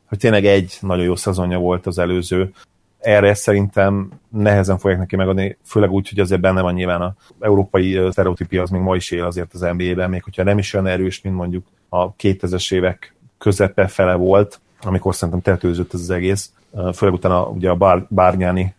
hogy 0.09 0.19
tényleg 0.19 0.45
egy 0.45 0.77
nagyon 0.81 1.05
jó 1.05 1.17
szezonja 1.17 1.59
volt 1.59 1.87
az 1.87 1.99
előző, 1.99 2.53
erre 2.99 3.35
szerintem 3.35 4.09
nehezen 4.29 4.79
fogják 4.79 5.01
neki 5.01 5.17
megadni, 5.17 5.57
főleg 5.65 5.91
úgy, 5.91 6.09
hogy 6.09 6.19
azért 6.19 6.41
benne 6.41 6.61
van 6.61 6.75
nyilván 6.75 7.01
a 7.01 7.15
európai 7.41 8.01
sztereotípia, 8.11 8.63
az 8.63 8.71
még 8.71 8.81
ma 8.81 8.97
is 8.97 9.11
él 9.11 9.25
azért 9.25 9.55
az 9.55 9.61
NBA-ben, 9.61 10.11
még 10.11 10.23
hogyha 10.23 10.43
nem 10.43 10.59
is 10.59 10.75
olyan 10.75 10.87
erős, 10.87 11.21
mint 11.21 11.37
mondjuk 11.37 11.67
a 11.89 12.15
2000-es 12.15 12.75
évek 12.75 13.15
közepe 13.39 13.87
fele 13.87 14.15
volt, 14.15 14.61
amikor 14.83 15.15
szerintem 15.15 15.55
tetőzött 15.55 15.95
ez 15.95 16.01
az 16.01 16.11
egész. 16.11 16.53
Főleg 16.95 17.15
utána 17.15 17.47
ugye 17.47 17.71
a 17.71 17.75
bár, 17.75 18.07
Bárnyáni 18.09 18.75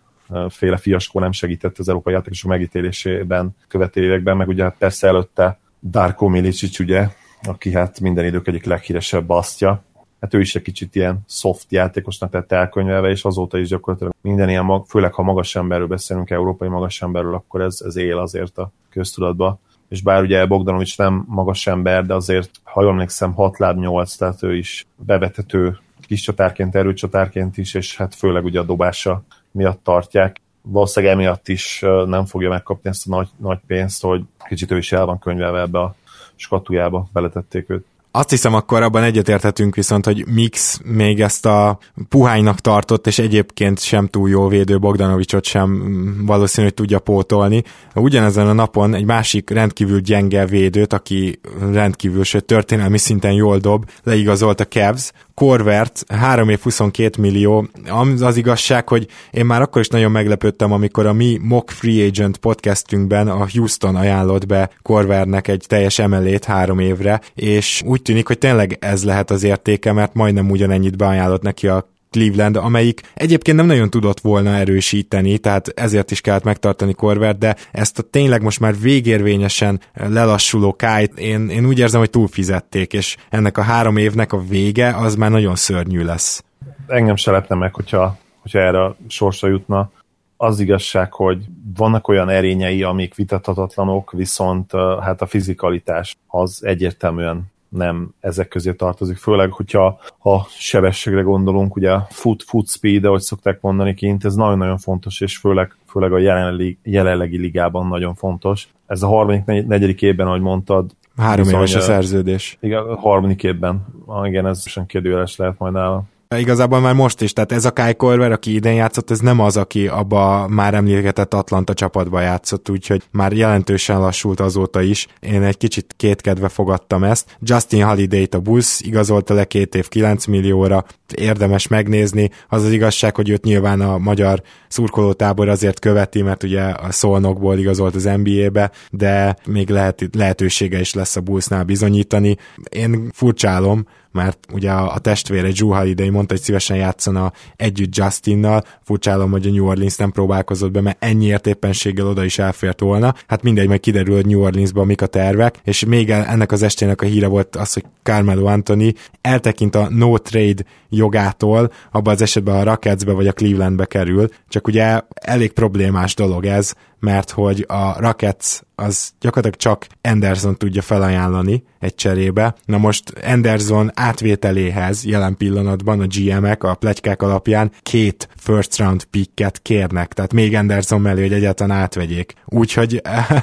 féle 0.50 0.78
fiaskó 0.78 1.20
nem 1.20 1.32
segített 1.32 1.78
az 1.78 1.90
európai 1.90 2.14
játékosok 2.14 2.50
megítélésében 2.50 3.56
követő 3.68 4.04
években, 4.04 4.38
meg 4.38 4.48
ugye 4.48 4.64
hát 4.64 4.76
persze 4.78 5.08
előtte 5.08 5.60
Darko 5.90 6.28
Milicic, 6.28 6.80
ugye, 6.80 7.08
aki 7.42 7.74
hát 7.74 8.00
minden 8.00 8.26
idők 8.26 8.48
egyik 8.48 8.66
leghíresebb 8.66 9.26
basztja, 9.26 9.84
hát 10.20 10.34
ő 10.34 10.40
is 10.40 10.56
egy 10.56 10.62
kicsit 10.62 10.96
ilyen 10.96 11.20
soft 11.28 11.72
játékosnak 11.72 12.32
tett 12.32 12.52
elkönyvelve, 12.52 13.10
és 13.10 13.24
azóta 13.24 13.58
is 13.58 13.68
gyakorlatilag 13.68 14.14
minden 14.22 14.50
ilyen, 14.50 14.84
főleg 14.88 15.14
ha 15.14 15.24
magas 15.24 15.56
emberről 15.56 15.88
beszélünk, 15.88 16.30
európai 16.30 16.68
magas 16.68 17.02
emberről, 17.02 17.34
akkor 17.34 17.62
ez, 17.62 17.82
ez 17.86 17.96
él 17.96 18.18
azért 18.18 18.58
a 18.58 18.72
köztudatba. 18.90 19.60
És 19.90 20.02
bár 20.02 20.22
ugye 20.22 20.46
Bogdanovics 20.46 20.98
nem 20.98 21.26
magas 21.28 21.68
ember, 21.68 22.06
de 22.06 22.14
azért, 22.14 22.50
ha 22.64 22.82
jól 22.82 22.92
emlékszem, 22.92 23.34
6 23.34 23.58
láb 23.58 23.78
8, 23.80 24.16
tehát 24.16 24.44
ő 24.44 24.56
is 24.56 24.86
bevethető 24.96 25.78
kis 26.08 26.22
csatárként, 26.22 26.76
erőcsatárként 26.76 27.58
is, 27.58 27.74
és 27.74 27.98
hát 27.98 28.16
főleg 28.16 28.44
ugye 28.44 28.60
a 28.60 28.64
dobása 28.64 29.24
miatt 29.56 29.84
tartják. 29.84 30.42
Valószínűleg 30.62 31.16
emiatt 31.16 31.48
is 31.48 31.84
nem 32.06 32.26
fogja 32.26 32.50
megkapni 32.50 32.90
ezt 32.90 33.08
a 33.08 33.10
nagy, 33.10 33.28
nagy 33.38 33.60
pénzt, 33.68 34.02
hogy 34.02 34.22
kicsit 34.48 34.72
ő 34.72 34.78
is 34.78 34.92
el 34.92 35.06
van 35.06 35.20
könyvelve 35.20 35.62
ebbe 35.62 35.80
a 35.80 35.96
skatujába, 36.36 37.08
beletették 37.14 37.70
őt. 37.70 37.86
Azt 38.12 38.30
hiszem, 38.30 38.54
akkor 38.54 38.82
abban 38.82 39.04
egyetérthetünk 39.04 39.76
viszont, 39.76 40.06
hogy 40.06 40.26
Mix 40.28 40.80
még 40.84 41.22
ezt 41.22 41.46
a 41.46 41.78
puhánynak 42.10 42.60
tartott, 42.60 43.08
és 43.08 43.20
egyébként 43.20 43.80
sem 43.80 44.08
túl 44.08 44.30
jó 44.30 44.48
védő 44.48 44.80
Bogdanovicsot 44.80 45.44
sem 45.44 46.24
valószínű, 46.26 46.66
hogy 46.66 46.76
tudja 46.76 47.00
pótolni. 47.00 47.64
Ugyanezen 47.96 48.48
a 48.48 48.54
napon 48.54 48.94
egy 48.94 49.06
másik 49.06 49.50
rendkívül 49.50 50.00
gyenge 50.00 50.46
védőt, 50.46 50.94
aki 50.94 51.40
rendkívül, 51.72 52.24
sőt 52.24 52.46
történelmi 52.46 52.98
szinten 52.98 53.32
jól 53.32 53.58
dob, 53.58 53.90
leigazolt 54.04 54.60
a 54.60 54.66
Cavs, 54.66 55.12
Corvert 55.36 56.04
3 56.08 56.50
év 56.50 56.60
22 56.60 57.22
millió. 57.22 57.68
Az 57.90 58.22
az 58.22 58.38
igazság, 58.38 58.90
hogy 58.90 59.08
én 59.32 59.46
már 59.46 59.62
akkor 59.62 59.82
is 59.82 59.88
nagyon 59.88 60.12
meglepődtem, 60.12 60.72
amikor 60.72 61.06
a 61.06 61.14
mi 61.14 61.40
Mock 61.42 61.70
Free 61.70 62.06
Agent 62.06 62.38
podcastünkben 62.38 63.28
a 63.28 63.48
Houston 63.54 63.96
ajánlott 63.96 64.46
be 64.46 64.70
Corvernek 64.82 65.48
egy 65.48 65.66
teljes 65.68 66.00
emelét 66.00 66.46
három 66.46 66.80
évre, 66.80 67.22
és 67.34 67.82
úgy 67.86 68.02
tűnik, 68.02 68.28
hogy 68.28 68.38
tényleg 68.38 68.78
ez 68.80 69.04
lehet 69.04 69.32
az 69.32 69.44
értéke, 69.44 69.92
mert 69.92 70.14
majdnem 70.14 70.50
ugyanennyit 70.50 70.98
beajánlott 70.98 71.42
neki 71.42 71.68
a 71.68 71.94
Cleveland, 72.16 72.56
amelyik 72.56 73.02
egyébként 73.14 73.58
nem 73.58 73.66
nagyon 73.66 73.90
tudott 73.90 74.20
volna 74.20 74.54
erősíteni, 74.54 75.38
tehát 75.38 75.68
ezért 75.68 76.12
is 76.12 76.22
kellett 76.22 76.44
megtartani 76.44 76.94
Korvert, 76.94 77.38
de 77.38 77.56
ezt 77.72 78.00
a 78.00 78.02
tényleg 78.02 78.42
most 78.42 78.60
már 78.60 78.80
végérvényesen 78.80 79.80
lelassuló 79.94 80.74
kájt 80.74 81.20
én, 81.20 81.50
én 81.50 81.66
úgy 81.66 81.80
érzem, 81.80 82.00
hogy 82.00 82.10
túlfizették, 82.10 82.94
és 82.94 83.18
ennek 83.30 83.58
a 83.58 83.62
három 83.62 83.98
évnek 83.98 84.34
a 84.34 84.44
vége 84.48 84.96
az 84.96 85.16
már 85.16 85.32
nagyon 85.32 85.56
szörnyű 85.56 86.04
lesz. 86.04 86.44
Engem 86.88 87.16
se 87.16 87.32
lepne 87.32 87.56
meg, 87.56 87.74
hogyha, 87.74 88.18
hogyha 88.42 88.60
erre 88.60 88.84
a 88.84 88.96
sorsra 89.08 89.48
jutna. 89.48 89.92
Az 90.38 90.60
igazság, 90.60 91.14
hogy 91.14 91.46
vannak 91.78 92.08
olyan 92.08 92.30
erényei, 92.30 92.84
amik 92.84 93.16
vitathatatlanok, 93.16 94.12
viszont 94.12 94.72
hát 95.02 95.22
a 95.22 95.26
fizikalitás 95.26 96.18
az 96.28 96.60
egyértelműen 96.66 97.54
nem 97.76 98.10
ezek 98.20 98.48
közé 98.48 98.74
tartozik, 98.74 99.18
főleg, 99.18 99.52
hogyha 99.52 100.00
ha 100.18 100.48
sebességre 100.50 101.22
gondolunk, 101.22 101.76
ugye 101.76 101.92
a 101.92 102.08
foot, 102.10 102.44
foot 102.44 102.68
speed, 102.68 103.06
ahogy 103.06 103.22
szokták 103.22 103.62
mondani 103.62 103.94
kint, 103.94 104.26
ez 104.26 104.36
nagyon-nagyon 104.36 104.78
fontos, 104.78 105.22
és 105.22 105.38
főleg, 105.38 105.76
főleg 105.88 106.14
a 106.14 106.18
jelenlegi, 106.18 106.78
jelenlegi 106.84 107.38
ligában 107.38 107.88
nagyon 107.88 108.14
fontos. 108.14 108.68
Ez 108.88 109.04
a 109.04 109.08
harmadik, 109.08 109.66
negyedik 109.68 110.02
évben, 110.02 110.28
ahogy 110.28 110.42
mondtad, 110.42 110.92
Három 111.18 111.50
éves 111.50 111.76
a 111.76 111.80
szerződés. 111.80 112.58
Igen, 112.60 112.84
a 112.84 112.96
harmadik 112.96 113.44
évben. 113.44 113.86
Ah, 114.06 114.28
igen, 114.28 114.48
ez 114.48 114.68
sem 114.68 114.86
kérdőjeles 114.86 115.36
lehet 115.36 115.58
majd 115.58 115.74
nála. 115.74 116.04
Igazából 116.30 116.80
már 116.80 116.94
most 116.94 117.22
is, 117.22 117.34
tehát 117.34 117.52
ez 117.52 117.66
a 117.66 117.72
Kai 117.72 117.96
Korver, 117.96 118.32
aki 118.32 118.54
idén 118.54 118.74
játszott, 118.74 119.12
ez 119.12 119.20
nem 119.20 119.40
az, 119.40 119.58
aki 119.58 119.88
abba 119.88 120.48
már 120.48 120.74
emlékezett 120.74 121.34
Atlanta 121.34 121.74
csapatba 121.74 122.22
játszott, 122.22 122.70
úgyhogy 122.70 123.04
már 123.12 123.34
jelentősen 123.34 124.00
lassult 124.00 124.40
azóta 124.40 124.82
is. 124.82 125.08
Én 125.20 125.44
egy 125.44 125.58
kicsit 125.58 125.94
kétkedve 125.98 126.50
fogadtam 126.50 127.04
ezt. 127.04 127.38
Justin 127.42 127.84
Holiday-t 127.84 128.34
a 128.34 128.40
Bulls 128.40 128.82
igazolta 128.82 129.34
le 129.34 129.46
két 129.46 129.76
év 129.76 129.88
9 129.88 130.26
millióra, 130.26 130.86
érdemes 131.14 131.68
megnézni. 131.68 132.30
Az 132.48 132.64
az 132.64 132.72
igazság, 132.72 133.16
hogy 133.16 133.30
őt 133.30 133.44
nyilván 133.44 133.82
a 133.82 133.98
magyar 133.98 134.42
szurkolótábor 134.68 135.50
azért 135.50 135.80
követi, 135.80 136.22
mert 136.22 136.44
ugye 136.44 136.62
a 136.62 136.92
Szolnokból 136.92 137.58
igazolt 137.58 137.96
az 137.96 138.10
NBA-be, 138.24 138.72
de 138.92 139.36
még 139.46 139.70
lehet, 139.70 140.10
lehetősége 140.12 140.80
is 140.80 140.94
lesz 140.94 141.16
a 141.16 141.22
Bullsnál 141.22 141.64
bizonyítani. 141.64 142.36
Én 142.70 143.10
furcsálom, 143.14 143.86
mert 144.16 144.38
ugye 144.54 144.72
a, 144.72 144.94
a 144.94 145.00
testvére 145.00 145.50
Drew 145.52 145.70
Holiday 145.70 146.10
mondta, 146.10 146.34
hogy 146.34 146.44
szívesen 146.44 146.78
játszana 146.78 147.32
együtt 147.56 147.96
Justinnal, 147.96 148.64
furcsálom, 148.84 149.32
hogy 149.32 149.48
a 149.48 149.50
New 149.50 149.66
Orleans 149.66 149.96
nem 149.96 150.12
próbálkozott 150.12 150.72
be, 150.72 150.82
mert 150.82 151.04
ennyiért 151.04 151.48
éppenséggel 151.48 152.08
oda 152.08 152.24
is 152.24 152.40
elfért 152.40 152.80
volna. 152.80 153.14
Hát 153.28 153.44
mindegy, 153.44 153.68
majd 153.68 153.80
kiderül, 153.80 154.16
hogy 154.16 154.26
New 154.26 154.42
Orleansban 154.42 154.86
mik 154.86 155.02
a 155.02 155.06
tervek, 155.06 155.60
és 155.64 155.86
még 155.86 156.10
ennek 156.10 156.52
az 156.52 156.64
estének 156.64 157.02
a 157.02 157.06
híre 157.06 157.28
volt 157.28 157.56
az, 157.56 157.74
hogy 157.74 157.86
Carmelo 158.04 158.46
Anthony 158.46 158.94
eltekint 159.22 159.76
a 159.76 159.88
no 159.90 160.18
trade 160.18 160.64
jogától, 160.90 161.72
abban 161.92 162.14
az 162.14 162.22
esetben 162.22 162.56
a 162.56 162.64
Rocketsbe 162.64 163.12
vagy 163.12 163.28
a 163.28 163.34
Clevelandbe 163.34 163.86
kerül, 163.86 164.30
csak 164.50 164.68
ugye 164.68 165.02
elég 165.14 165.52
problémás 165.52 166.16
dolog 166.16 166.46
ez, 166.46 166.74
mert 167.06 167.32
hogy 167.32 167.66
a 167.68 168.00
Rockets 168.00 168.60
az 168.76 169.12
gyakorlatilag 169.20 169.56
csak 169.56 169.88
Anderson 170.02 170.58
tudja 170.58 170.82
felajánlani 170.82 171.64
egy 171.80 171.96
cserébe. 171.96 172.56
Na 172.66 172.78
most 172.78 173.14
Anderson 173.26 173.92
átvételéhez 173.94 175.06
jelen 175.06 175.38
pillanatban 175.38 176.00
a 176.00 176.06
GM-ek 176.08 176.64
a 176.64 176.74
plegykák 176.74 177.22
alapján 177.22 177.72
két 177.82 178.30
first 178.36 178.78
round 178.78 179.04
picket 179.04 179.60
kérnek, 179.62 180.14
tehát 180.14 180.34
még 180.34 180.56
Anderson 180.56 181.02
mellé, 181.02 181.22
hogy 181.22 181.34
egyáltalán 181.34 181.78
átvegyék. 181.78 182.34
Úgyhogy 182.46 183.02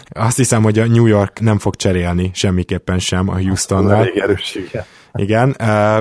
azt 0.08 0.36
hiszem, 0.36 0.62
hogy 0.62 0.78
a 0.78 0.86
New 0.86 1.06
York 1.06 1.40
nem 1.40 1.58
fog 1.58 1.76
cserélni 1.76 2.30
semmiképpen 2.34 2.98
sem 2.98 3.28
a 3.28 3.40
Houstonnal. 3.40 3.94
Elég 3.94 4.18
erős, 4.18 4.54
igen. 4.54 4.84
Igen, 5.14 5.56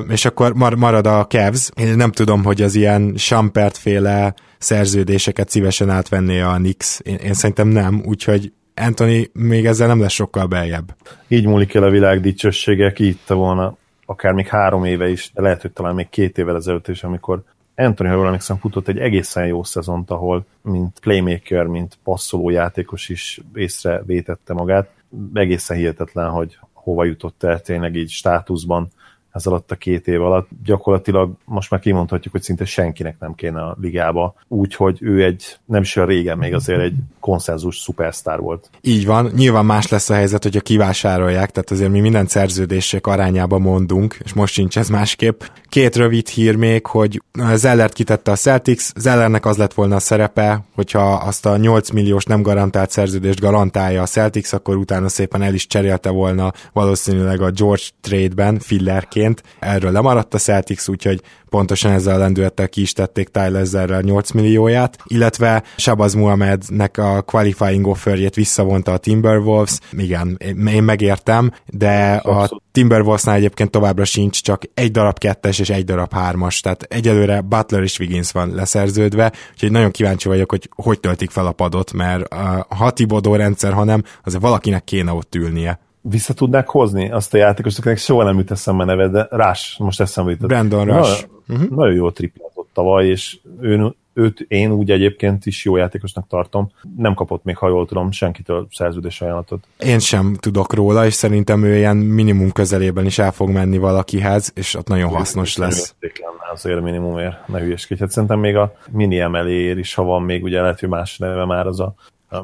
és 0.09 0.25
akkor 0.25 0.53
marad 0.53 1.07
a 1.07 1.27
Cavs. 1.27 1.69
Én 1.75 1.95
nem 1.95 2.11
tudom, 2.11 2.43
hogy 2.43 2.61
az 2.61 2.75
ilyen 2.75 3.13
Sampert 3.17 3.77
féle 3.77 4.33
szerződéseket 4.61 5.49
szívesen 5.49 5.89
átvenné 5.89 6.41
a 6.41 6.53
Knicks. 6.53 6.99
Én, 6.99 7.15
én 7.15 7.33
szerintem 7.33 7.67
nem, 7.67 8.03
úgyhogy 8.05 8.51
Anthony 8.75 9.29
még 9.33 9.65
ezzel 9.65 9.87
nem 9.87 9.99
lesz 9.99 10.11
sokkal 10.11 10.45
beljebb. 10.45 10.95
Így 11.27 11.45
múlik 11.45 11.73
el 11.73 11.83
a 11.83 11.89
világ 11.89 12.21
dicsősége, 12.21 12.91
ki 12.91 13.07
itt 13.07 13.27
volna 13.27 13.77
akár 14.11 14.33
még 14.33 14.47
három 14.47 14.85
éve 14.85 15.09
is, 15.09 15.31
de 15.33 15.41
lehet, 15.41 15.61
hogy 15.61 15.71
talán 15.71 15.95
még 15.95 16.09
két 16.09 16.37
évvel 16.37 16.55
ezelőtt 16.55 16.87
is, 16.87 17.03
amikor 17.03 17.43
Anthony, 17.75 18.07
ha 18.07 18.13
jól 18.13 18.25
emlékszem, 18.25 18.57
futott 18.57 18.87
egy 18.87 18.97
egészen 18.97 19.45
jó 19.45 19.63
szezont, 19.63 20.11
ahol 20.11 20.45
mint 20.61 20.99
playmaker, 20.99 21.65
mint 21.65 21.97
passzoló 22.03 22.49
játékos 22.49 23.09
is 23.09 23.39
észrevétette 23.53 24.53
magát. 24.53 24.89
Egészen 25.33 25.77
hihetetlen, 25.77 26.29
hogy 26.29 26.57
hova 26.73 27.03
jutott 27.03 27.43
el 27.43 27.61
tényleg 27.61 27.95
így 27.95 28.09
státuszban 28.09 28.87
ez 29.31 29.45
alatt 29.45 29.71
a 29.71 29.75
két 29.75 30.07
év 30.07 30.21
alatt. 30.21 30.47
Gyakorlatilag 30.63 31.31
most 31.45 31.71
már 31.71 31.79
kimondhatjuk, 31.79 32.33
hogy 32.33 32.43
szinte 32.43 32.65
senkinek 32.65 33.15
nem 33.19 33.35
kéne 33.35 33.61
a 33.61 33.77
ligába, 33.81 34.35
úgyhogy 34.47 34.97
ő 35.01 35.23
egy, 35.23 35.57
nem 35.65 35.81
is 35.81 35.95
olyan 35.95 36.09
régen 36.09 36.37
még 36.37 36.53
azért 36.53 36.81
egy 36.81 36.93
konszenzus 37.19 37.77
szupersztár 37.77 38.39
volt. 38.39 38.69
Így 38.81 39.05
van, 39.05 39.31
nyilván 39.35 39.65
más 39.65 39.87
lesz 39.87 40.09
a 40.09 40.13
helyzet, 40.13 40.43
hogyha 40.43 40.59
kivásárolják, 40.59 41.51
tehát 41.51 41.71
azért 41.71 41.91
mi 41.91 41.99
minden 41.99 42.27
szerződések 42.27 43.07
arányába 43.07 43.57
mondunk, 43.57 44.17
és 44.23 44.33
most 44.33 44.53
sincs 44.53 44.77
ez 44.77 44.89
másképp. 44.89 45.41
Két 45.69 45.95
rövid 45.95 46.27
hír 46.27 46.55
még, 46.55 46.85
hogy 46.85 47.21
Zellert 47.53 47.93
kitette 47.93 48.31
a 48.31 48.35
Celtics, 48.35 48.93
Zellernek 48.95 49.45
az 49.45 49.57
lett 49.57 49.73
volna 49.73 49.95
a 49.95 49.99
szerepe, 49.99 50.63
hogyha 50.75 51.13
azt 51.13 51.45
a 51.45 51.57
8 51.57 51.89
milliós 51.89 52.23
nem 52.23 52.41
garantált 52.41 52.91
szerződést 52.91 53.39
garantálja 53.39 54.01
a 54.01 54.05
Celtics, 54.05 54.53
akkor 54.53 54.75
utána 54.75 55.09
szépen 55.09 55.41
el 55.41 55.53
is 55.53 55.67
cserélte 55.67 56.09
volna 56.09 56.53
valószínűleg 56.73 57.41
a 57.41 57.51
George 57.51 57.83
trade-ben 58.01 58.59
fillerként. 58.59 59.20
Erről 59.59 59.91
lemaradt 59.91 60.33
a 60.33 60.37
Celtics, 60.37 60.87
úgyhogy 60.87 61.21
pontosan 61.49 61.91
ezzel 61.91 62.15
a 62.15 62.17
lendülettel 62.17 62.69
ki 62.69 62.81
is 62.81 62.93
tették 62.93 63.29
Tyler 63.29 63.65
Zerrel 63.65 64.01
8 64.01 64.31
millióját, 64.31 64.97
illetve 65.05 65.63
Shabazz 65.75 66.13
Muhammadnek 66.13 66.97
a 66.97 67.21
qualifying 67.21 67.87
offerjét 67.87 68.35
visszavonta 68.35 68.93
a 68.93 68.97
Timberwolves. 68.97 69.79
Igen, 69.91 70.37
én 70.67 70.83
megértem, 70.83 71.51
de 71.65 72.13
a 72.13 72.61
Timberwolvesnál 72.71 73.35
egyébként 73.35 73.71
továbbra 73.71 74.05
sincs, 74.05 74.41
csak 74.41 74.63
egy 74.73 74.91
darab 74.91 75.17
kettes 75.17 75.59
és 75.59 75.69
egy 75.69 75.83
darab 75.83 76.13
hármas, 76.13 76.59
tehát 76.59 76.83
egyelőre 76.83 77.41
Butler 77.41 77.81
és 77.83 77.99
Wiggins 77.99 78.31
van 78.31 78.53
leszerződve, 78.55 79.31
úgyhogy 79.51 79.71
nagyon 79.71 79.91
kíváncsi 79.91 80.27
vagyok, 80.27 80.49
hogy 80.49 80.69
hogy 80.75 80.99
töltik 80.99 81.29
fel 81.29 81.45
a 81.45 81.51
padot, 81.51 81.93
mert 81.93 82.33
ha 82.69 82.91
Tibodó 82.91 83.35
rendszer, 83.35 83.73
hanem 83.73 84.03
azért 84.23 84.41
valakinek 84.41 84.83
kéne 84.83 85.11
ott 85.11 85.35
ülnie 85.35 85.79
vissza 86.01 86.33
tudnák 86.33 86.69
hozni 86.69 87.11
azt 87.11 87.33
a 87.33 87.37
játékost, 87.37 87.79
akinek 87.79 87.97
soha 87.97 88.23
nem 88.23 88.37
jut 88.37 88.51
eszembe 88.51 88.83
neve, 88.83 89.07
de 89.07 89.27
Rás, 89.29 89.75
most 89.79 90.01
eszembe 90.01 90.31
jutott. 90.31 90.47
Brandon 90.47 90.85
Rush. 90.85 91.27
Nagyon, 91.47 91.63
uh-huh. 91.63 91.77
nagyon 91.77 91.95
jó 91.95 92.11
triplázott 92.11 92.69
tavaly, 92.73 93.07
és 93.07 93.37
ő, 93.61 93.95
őt 94.13 94.39
én 94.39 94.71
úgy 94.71 94.91
egyébként 94.91 95.45
is 95.45 95.65
jó 95.65 95.75
játékosnak 95.75 96.27
tartom. 96.27 96.71
Nem 96.97 97.13
kapott 97.13 97.43
még, 97.43 97.57
ha 97.57 97.67
jól 97.67 97.85
tudom, 97.85 98.11
senkitől 98.11 98.67
szerződés 98.71 99.21
ajánlatot. 99.21 99.63
Én 99.79 99.99
sem 99.99 100.35
tudok 100.39 100.73
róla, 100.73 101.05
és 101.05 101.13
szerintem 101.13 101.63
ő 101.63 101.75
ilyen 101.75 101.97
minimum 101.97 102.51
közelében 102.51 103.05
is 103.05 103.19
el 103.19 103.31
fog 103.31 103.49
menni 103.49 103.77
valakihez, 103.77 104.51
és 104.55 104.75
ott 104.75 104.87
nagyon 104.87 105.09
hasznos 105.09 105.57
lesz. 105.57 105.95
lenne 105.99 106.51
azért 106.51 106.81
minimumért, 106.81 107.47
ne 107.47 107.59
hülyeskedj. 107.59 108.01
Hát 108.01 108.11
szerintem 108.11 108.39
még 108.39 108.55
a 108.55 108.75
mini 108.89 109.19
emeléért 109.19 109.77
is, 109.77 109.93
ha 109.93 110.03
van 110.03 110.23
még, 110.23 110.43
ugye 110.43 110.61
lehet, 110.61 110.79
hogy 110.79 110.89
más 110.89 111.17
neve 111.17 111.45
már 111.45 111.67
az 111.67 111.79
a 111.79 111.93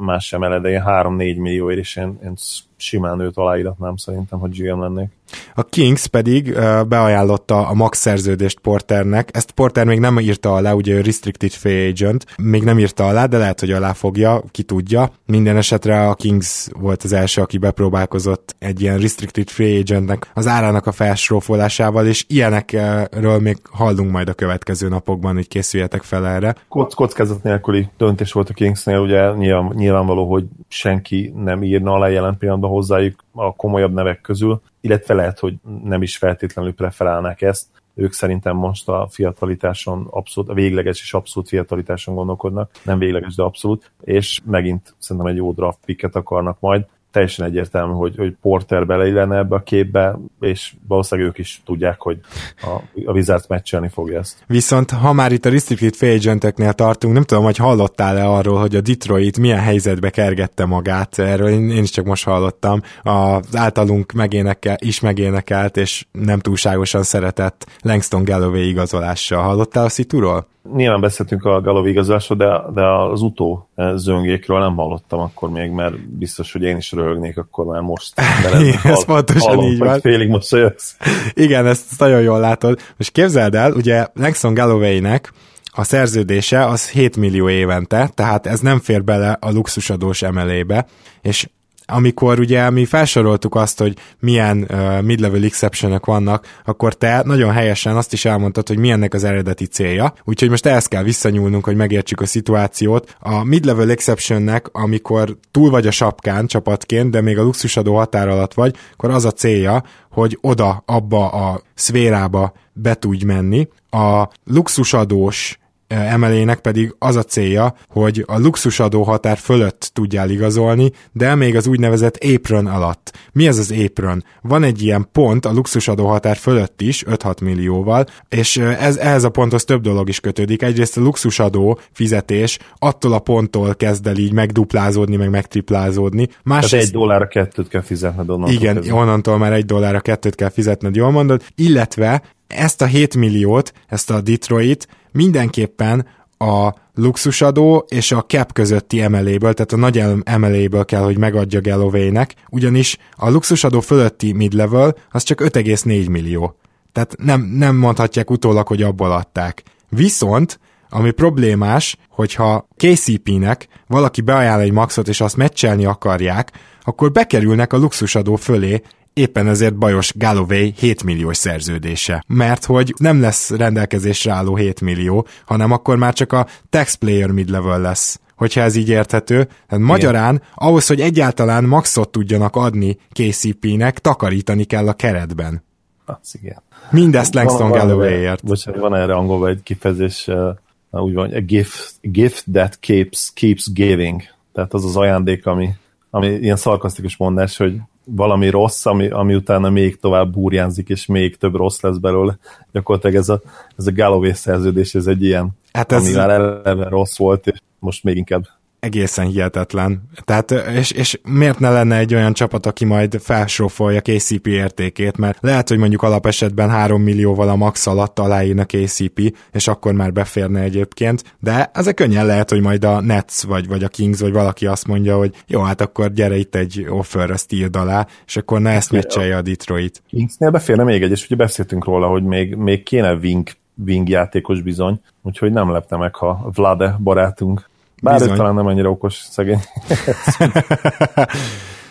más 0.00 0.26
sem 0.26 0.42
eled, 0.42 0.62
de 0.62 0.82
3-4 0.86 1.16
millióért 1.16 1.78
is 1.78 1.96
én, 1.96 2.18
én 2.24 2.32
simán 2.78 3.20
őt 3.20 3.36
aláíratnám 3.36 3.96
szerintem, 3.96 4.38
hogy 4.38 4.62
GM 4.62 4.80
lennék. 4.80 5.08
A 5.54 5.62
Kings 5.62 6.06
pedig 6.06 6.46
uh, 6.46 6.84
beajánlotta 6.84 7.66
a 7.68 7.74
max 7.74 7.98
szerződést 7.98 8.60
Porternek. 8.60 9.28
Ezt 9.32 9.50
Porter 9.50 9.86
még 9.86 9.98
nem 9.98 10.18
írta 10.18 10.54
alá, 10.54 10.72
ugye 10.72 10.94
ő 10.94 11.00
restricted 11.00 11.50
free 11.50 11.88
agent, 11.88 12.24
még 12.42 12.62
nem 12.62 12.78
írta 12.78 13.06
alá, 13.06 13.26
de 13.26 13.38
lehet, 13.38 13.60
hogy 13.60 13.70
alá 13.70 13.92
fogja, 13.92 14.42
ki 14.50 14.62
tudja. 14.62 15.10
Minden 15.26 15.56
esetre 15.56 16.08
a 16.08 16.14
Kings 16.14 16.68
volt 16.80 17.02
az 17.02 17.12
első, 17.12 17.42
aki 17.42 17.58
bepróbálkozott 17.58 18.56
egy 18.58 18.80
ilyen 18.80 18.98
restricted 18.98 19.48
free 19.48 19.78
agentnek 19.78 20.30
az 20.34 20.46
árának 20.46 20.86
a 20.86 20.92
felsrófolásával, 20.92 22.06
és 22.06 22.24
ilyenekről 22.28 23.38
még 23.38 23.56
hallunk 23.70 24.10
majd 24.10 24.28
a 24.28 24.34
következő 24.34 24.88
napokban, 24.88 25.34
hogy 25.34 25.48
készüljetek 25.48 26.02
fel 26.02 26.26
erre. 26.26 26.54
Kock, 26.68 26.94
kockázat 26.94 27.42
nélküli 27.42 27.88
döntés 27.96 28.32
volt 28.32 28.48
a 28.48 28.54
Kingsnél, 28.54 28.98
ugye 28.98 29.30
nyilván, 29.30 29.72
nyilvánvaló, 29.74 30.30
hogy 30.30 30.44
senki 30.68 31.32
nem 31.36 31.62
írna 31.62 31.92
alá 31.92 32.08
jelen 32.08 32.36
pillanatban 32.38 32.67
hozzájuk 32.68 33.24
a 33.32 33.54
komolyabb 33.54 33.92
nevek 33.92 34.20
közül, 34.20 34.60
illetve 34.80 35.14
lehet, 35.14 35.38
hogy 35.38 35.54
nem 35.84 36.02
is 36.02 36.16
feltétlenül 36.16 36.74
preferálnák 36.74 37.42
ezt. 37.42 37.66
Ők 37.94 38.12
szerintem 38.12 38.56
most 38.56 38.88
a 38.88 39.06
fiatalitáson 39.10 40.06
abszolút, 40.10 40.50
a 40.50 40.54
végleges 40.54 41.00
és 41.00 41.14
abszolút 41.14 41.48
fiatalitáson 41.48 42.14
gondolkodnak, 42.14 42.70
nem 42.84 42.98
végleges, 42.98 43.34
de 43.34 43.42
abszolút, 43.42 43.90
és 44.00 44.40
megint 44.44 44.94
szerintem 44.98 45.30
egy 45.30 45.36
jó 45.36 45.52
draft 45.52 45.78
picket 45.84 46.16
akarnak 46.16 46.60
majd. 46.60 46.86
Teljesen 47.10 47.46
egyértelmű, 47.46 47.92
hogy, 47.92 48.16
hogy 48.16 48.36
Porter 48.40 48.86
beleillene 48.86 49.36
ebbe 49.36 49.54
a 49.54 49.62
képbe, 49.62 50.18
és 50.40 50.74
valószínűleg 50.88 51.30
ők 51.30 51.38
is 51.38 51.62
tudják, 51.64 52.00
hogy 52.00 52.18
a, 52.62 52.70
a 53.04 53.12
Wizards 53.12 53.46
meccselni 53.46 53.88
fogja 53.88 54.18
ezt. 54.18 54.44
Viszont 54.46 54.90
ha 54.90 55.12
már 55.12 55.32
itt 55.32 55.44
a 55.44 55.50
restricted 55.50 55.94
free 55.94 56.14
agenteknél 56.14 56.72
tartunk, 56.72 57.14
nem 57.14 57.22
tudom, 57.22 57.44
hogy 57.44 57.56
hallottál-e 57.56 58.28
arról, 58.28 58.60
hogy 58.60 58.76
a 58.76 58.80
Detroit 58.80 59.38
milyen 59.38 59.60
helyzetbe 59.60 60.10
kergette 60.10 60.64
magát, 60.64 61.18
erről 61.18 61.48
én, 61.48 61.70
én 61.70 61.82
is 61.82 61.90
csak 61.90 62.04
most 62.04 62.24
hallottam, 62.24 62.80
az 63.02 63.56
általunk 63.56 64.12
megénekel, 64.12 64.76
is 64.78 65.00
megénekelt, 65.00 65.76
és 65.76 66.06
nem 66.12 66.38
túlságosan 66.38 67.02
szeretett 67.02 67.66
Langston 67.82 68.24
Galloway 68.24 68.68
igazolással. 68.68 69.42
Hallottál 69.42 69.84
a 69.84 69.88
szituról? 69.88 70.46
Nyilván 70.74 71.00
beszéltünk 71.00 71.44
a 71.44 71.60
Galov 71.60 71.86
igazolásról, 71.86 72.38
de, 72.38 72.62
de 72.74 72.86
az 72.86 73.22
utó 73.22 73.68
zöngékről 73.94 74.58
nem 74.58 74.76
hallottam 74.76 75.20
akkor 75.20 75.50
még, 75.50 75.70
mert 75.70 76.08
biztos, 76.08 76.52
hogy 76.52 76.62
én 76.62 76.76
is 76.76 76.92
röhögnék 76.92 77.38
akkor 77.38 77.64
már 77.64 77.80
most. 77.80 78.12
ez 78.84 79.04
pontosan 79.04 79.48
hallom, 79.48 79.64
így 79.64 79.78
van. 79.78 80.00
Félig 80.00 80.28
mosolyogsz. 80.28 80.96
Igen, 81.32 81.66
ezt 81.66 81.98
nagyon 81.98 82.20
jól 82.20 82.40
látod. 82.40 82.80
Most 82.96 83.12
képzeld 83.12 83.54
el, 83.54 83.72
ugye 83.72 84.06
Langston 84.14 84.54
Galloway-nek 84.54 85.32
a 85.78 85.84
szerződése 85.84 86.66
az 86.66 86.88
7 86.88 87.16
millió 87.16 87.48
évente, 87.48 88.10
tehát 88.14 88.46
ez 88.46 88.60
nem 88.60 88.78
fér 88.80 89.04
bele 89.04 89.36
a 89.40 89.50
luxusadós 89.50 90.22
emelébe, 90.22 90.86
és 91.22 91.48
amikor 91.90 92.38
ugye 92.38 92.70
mi 92.70 92.84
felsoroltuk 92.84 93.54
azt, 93.54 93.78
hogy 93.78 93.96
milyen 94.18 94.66
uh, 94.70 95.02
mid-level 95.02 95.44
exception 95.44 96.00
vannak, 96.04 96.46
akkor 96.64 96.94
te 96.94 97.22
nagyon 97.24 97.52
helyesen 97.52 97.96
azt 97.96 98.12
is 98.12 98.24
elmondtad, 98.24 98.68
hogy 98.68 98.78
milyennek 98.78 99.14
az 99.14 99.24
eredeti 99.24 99.66
célja. 99.66 100.12
Úgyhogy 100.24 100.50
most 100.50 100.66
ehhez 100.66 100.86
kell 100.86 101.02
visszanyúlnunk, 101.02 101.64
hogy 101.64 101.76
megértsük 101.76 102.20
a 102.20 102.26
szituációt. 102.26 103.16
A 103.20 103.44
mid-level 103.44 103.90
exceptionnek, 103.90 104.68
amikor 104.72 105.36
túl 105.50 105.70
vagy 105.70 105.86
a 105.86 105.90
sapkán 105.90 106.46
csapatként, 106.46 107.10
de 107.10 107.20
még 107.20 107.38
a 107.38 107.42
luxusadó 107.42 107.96
határ 107.96 108.28
alatt 108.28 108.54
vagy, 108.54 108.76
akkor 108.92 109.10
az 109.10 109.24
a 109.24 109.30
célja, 109.30 109.82
hogy 110.10 110.38
oda, 110.40 110.82
abba 110.86 111.28
a 111.28 111.62
szférába 111.74 112.52
be 112.72 112.94
tudj 112.94 113.24
menni. 113.24 113.68
A 113.90 114.28
luxusadós 114.44 115.58
emelének 115.88 116.60
pedig 116.60 116.94
az 116.98 117.16
a 117.16 117.22
célja, 117.22 117.74
hogy 117.88 118.24
a 118.26 118.38
luxusadó 118.38 119.02
határ 119.02 119.38
fölött 119.38 119.90
tudjál 119.92 120.30
igazolni, 120.30 120.90
de 121.12 121.34
még 121.34 121.56
az 121.56 121.66
úgynevezett 121.66 122.24
apron 122.24 122.66
alatt. 122.66 123.18
Mi 123.32 123.46
ez 123.46 123.58
az 123.58 123.74
apron? 123.84 124.24
Van 124.42 124.62
egy 124.62 124.82
ilyen 124.82 125.08
pont 125.12 125.44
a 125.44 125.52
luxusadó 125.52 126.06
határ 126.06 126.36
fölött 126.36 126.80
is, 126.80 127.04
5-6 127.06 127.42
millióval, 127.42 128.06
és 128.28 128.56
ez, 128.56 128.96
ehhez 128.96 129.24
a 129.24 129.30
ponthoz 129.30 129.64
több 129.64 129.82
dolog 129.82 130.08
is 130.08 130.20
kötődik. 130.20 130.62
Egyrészt 130.62 130.96
a 130.96 131.00
luxusadó 131.00 131.78
fizetés 131.92 132.58
attól 132.78 133.12
a 133.12 133.18
ponttól 133.18 133.74
kezd 133.74 134.06
el 134.06 134.16
így 134.16 134.32
megduplázódni, 134.32 135.16
meg 135.16 135.30
megtriplázódni. 135.30 136.28
Másrészt, 136.42 136.70
Tehát 136.70 136.86
egy 136.86 136.92
dollárra 136.92 137.28
kettőt 137.28 137.68
kell 137.68 137.82
fizetned 137.82 138.30
onnantól. 138.30 138.54
Igen, 138.54 138.74
kezdve. 138.74 138.94
onnantól 138.94 139.38
már 139.38 139.52
egy 139.52 139.64
dollárra 139.64 140.00
kettőt 140.00 140.34
kell 140.34 140.50
fizetned, 140.50 140.96
jól 140.96 141.10
mondod, 141.10 141.42
illetve 141.54 142.22
ezt 142.46 142.82
a 142.82 142.86
7 142.86 143.16
milliót, 143.16 143.72
ezt 143.86 144.10
a 144.10 144.20
Detroit 144.20 144.88
mindenképpen 145.18 146.06
a 146.38 146.74
luxusadó 146.94 147.86
és 147.88 148.12
a 148.12 148.24
cap 148.24 148.52
közötti 148.52 149.00
emeléből, 149.00 149.54
tehát 149.54 149.72
a 149.72 149.76
nagy 149.76 150.04
emeléből 150.22 150.84
kell, 150.84 151.02
hogy 151.02 151.18
megadja 151.18 151.60
Galloway-nek, 151.60 152.34
ugyanis 152.50 152.98
a 153.16 153.30
luxusadó 153.30 153.80
fölötti 153.80 154.32
mid-level 154.32 154.96
az 155.10 155.22
csak 155.22 155.40
5,4 155.40 156.10
millió. 156.10 156.56
Tehát 156.92 157.14
nem, 157.18 157.40
nem 157.40 157.76
mondhatják 157.76 158.30
utólag, 158.30 158.66
hogy 158.66 158.82
abból 158.82 159.12
adták. 159.12 159.62
Viszont, 159.88 160.60
ami 160.88 161.10
problémás, 161.10 161.96
hogyha 162.10 162.68
KCP-nek 162.76 163.68
valaki 163.86 164.20
beajánl 164.20 164.60
egy 164.60 164.72
maxot, 164.72 165.08
és 165.08 165.20
azt 165.20 165.36
meccselni 165.36 165.84
akarják, 165.84 166.52
akkor 166.82 167.12
bekerülnek 167.12 167.72
a 167.72 167.76
luxusadó 167.76 168.36
fölé 168.36 168.82
éppen 169.18 169.48
ezért 169.48 169.76
bajos 169.76 170.12
Galloway 170.16 170.72
7 170.76 171.04
milliós 171.04 171.36
szerződése. 171.36 172.24
Mert 172.26 172.64
hogy 172.64 172.94
nem 172.98 173.20
lesz 173.20 173.50
rendelkezésre 173.50 174.32
álló 174.32 174.56
7 174.56 174.80
millió, 174.80 175.26
hanem 175.44 175.72
akkor 175.72 175.96
már 175.96 176.12
csak 176.12 176.32
a 176.32 176.46
taxplayer 176.70 177.30
mid-level 177.30 177.80
lesz 177.80 178.20
hogyha 178.38 178.60
ez 178.60 178.76
így 178.76 178.88
érthető. 178.88 179.48
Tehát 179.68 179.84
magyarán 179.84 180.42
ahhoz, 180.54 180.86
hogy 180.86 181.00
egyáltalán 181.00 181.64
maxot 181.64 182.10
tudjanak 182.10 182.56
adni 182.56 182.98
KCP-nek, 183.12 183.98
takarítani 183.98 184.64
kell 184.64 184.88
a 184.88 184.92
keretben. 184.92 185.62
Az 186.04 186.34
igen. 186.42 186.62
Mindezt 186.90 187.34
Langston 187.34 187.70
Galloway-ért. 187.70 188.44
Bocsánat, 188.44 188.80
van 188.80 188.94
erre 188.94 189.14
angolban 189.14 189.48
egy 189.48 189.62
kifejezés, 189.62 190.26
uh, 190.26 190.56
úgy 190.90 191.14
van, 191.14 191.32
a 191.32 191.40
gift, 191.40 191.94
gift 192.00 192.44
that 192.52 192.78
keeps, 192.80 193.30
keeps 193.34 193.72
giving. 193.72 194.22
Tehát 194.52 194.74
az 194.74 194.84
az 194.84 194.96
ajándék, 194.96 195.46
ami, 195.46 195.68
ami 196.10 196.26
ilyen 196.26 196.56
szarkasztikus 196.56 197.16
mondás, 197.16 197.56
hogy 197.56 197.76
valami 198.10 198.48
rossz, 198.48 198.86
ami, 198.86 199.08
ami 199.08 199.34
utána 199.34 199.70
még 199.70 200.00
tovább 200.00 200.32
burjánzik, 200.32 200.88
és 200.88 201.06
még 201.06 201.36
több 201.36 201.54
rossz 201.54 201.80
lesz 201.80 201.96
belőle. 201.96 202.38
Gyakorlatilag 202.72 203.16
ez 203.16 203.28
a, 203.28 203.40
ez 203.76 203.86
a 203.86 203.92
Galloway 203.92 204.32
szerződés, 204.32 204.94
ez 204.94 205.06
egy 205.06 205.22
ilyen, 205.22 205.50
hát 205.72 205.92
ez... 205.92 206.04
ami 206.06 206.14
már 206.14 206.30
eleve 206.30 206.88
rossz 206.88 207.18
volt, 207.18 207.46
és 207.46 207.58
most 207.78 208.04
még 208.04 208.16
inkább 208.16 208.46
egészen 208.80 209.26
hihetetlen. 209.26 210.02
Tehát, 210.24 210.50
és, 210.50 210.90
és 210.90 211.20
miért 211.28 211.58
ne 211.58 211.70
lenne 211.70 211.96
egy 211.96 212.14
olyan 212.14 212.32
csapat, 212.32 212.66
aki 212.66 212.84
majd 212.84 213.20
felsrófolja 213.20 214.00
KCP 214.00 214.46
értékét, 214.46 215.16
mert 215.16 215.38
lehet, 215.40 215.68
hogy 215.68 215.78
mondjuk 215.78 216.02
alapesetben 216.02 216.70
3 216.70 217.02
millióval 217.02 217.48
a 217.48 217.56
max 217.56 217.86
alatt 217.86 218.18
aláírna 218.18 218.64
KCP, 218.64 219.36
és 219.52 219.68
akkor 219.68 219.92
már 219.92 220.12
beférne 220.12 220.60
egyébként, 220.60 221.36
de 221.40 221.70
ezek 221.74 221.94
könnyen 221.94 222.26
lehet, 222.26 222.50
hogy 222.50 222.60
majd 222.60 222.84
a 222.84 223.00
Nets, 223.00 223.42
vagy, 223.42 223.68
vagy 223.68 223.84
a 223.84 223.88
Kings, 223.88 224.20
vagy 224.20 224.32
valaki 224.32 224.66
azt 224.66 224.86
mondja, 224.86 225.16
hogy 225.16 225.34
jó, 225.46 225.60
hát 225.60 225.80
akkor 225.80 226.12
gyere 226.12 226.36
itt 226.36 226.54
egy 226.54 226.86
offer 226.88 227.30
a 227.30 227.36
Steel 227.36 227.68
alá, 227.72 228.06
és 228.26 228.36
akkor 228.36 228.60
ne 228.60 228.70
ezt 228.70 228.92
meccselje 228.92 229.36
a 229.36 229.42
Detroit. 229.42 230.02
Kingsnél 230.08 230.50
beférne 230.50 230.84
még 230.84 231.02
egy, 231.02 231.10
és 231.10 231.24
ugye 231.24 231.36
beszéltünk 231.36 231.84
róla, 231.84 232.06
hogy 232.06 232.22
még, 232.22 232.54
még 232.54 232.82
kéne 232.82 233.14
wing, 233.14 233.48
wing 233.86 234.08
játékos 234.08 234.60
bizony, 234.60 235.00
úgyhogy 235.22 235.52
nem 235.52 235.70
lepne 235.70 235.96
meg, 235.96 236.14
ha 236.14 236.50
Vlade 236.54 236.96
barátunk 237.02 237.68
bár 238.02 238.22
ő 238.22 238.26
talán 238.26 238.54
nem 238.54 238.66
annyira 238.66 238.90
okos, 238.90 239.14
szegény. 239.30 239.60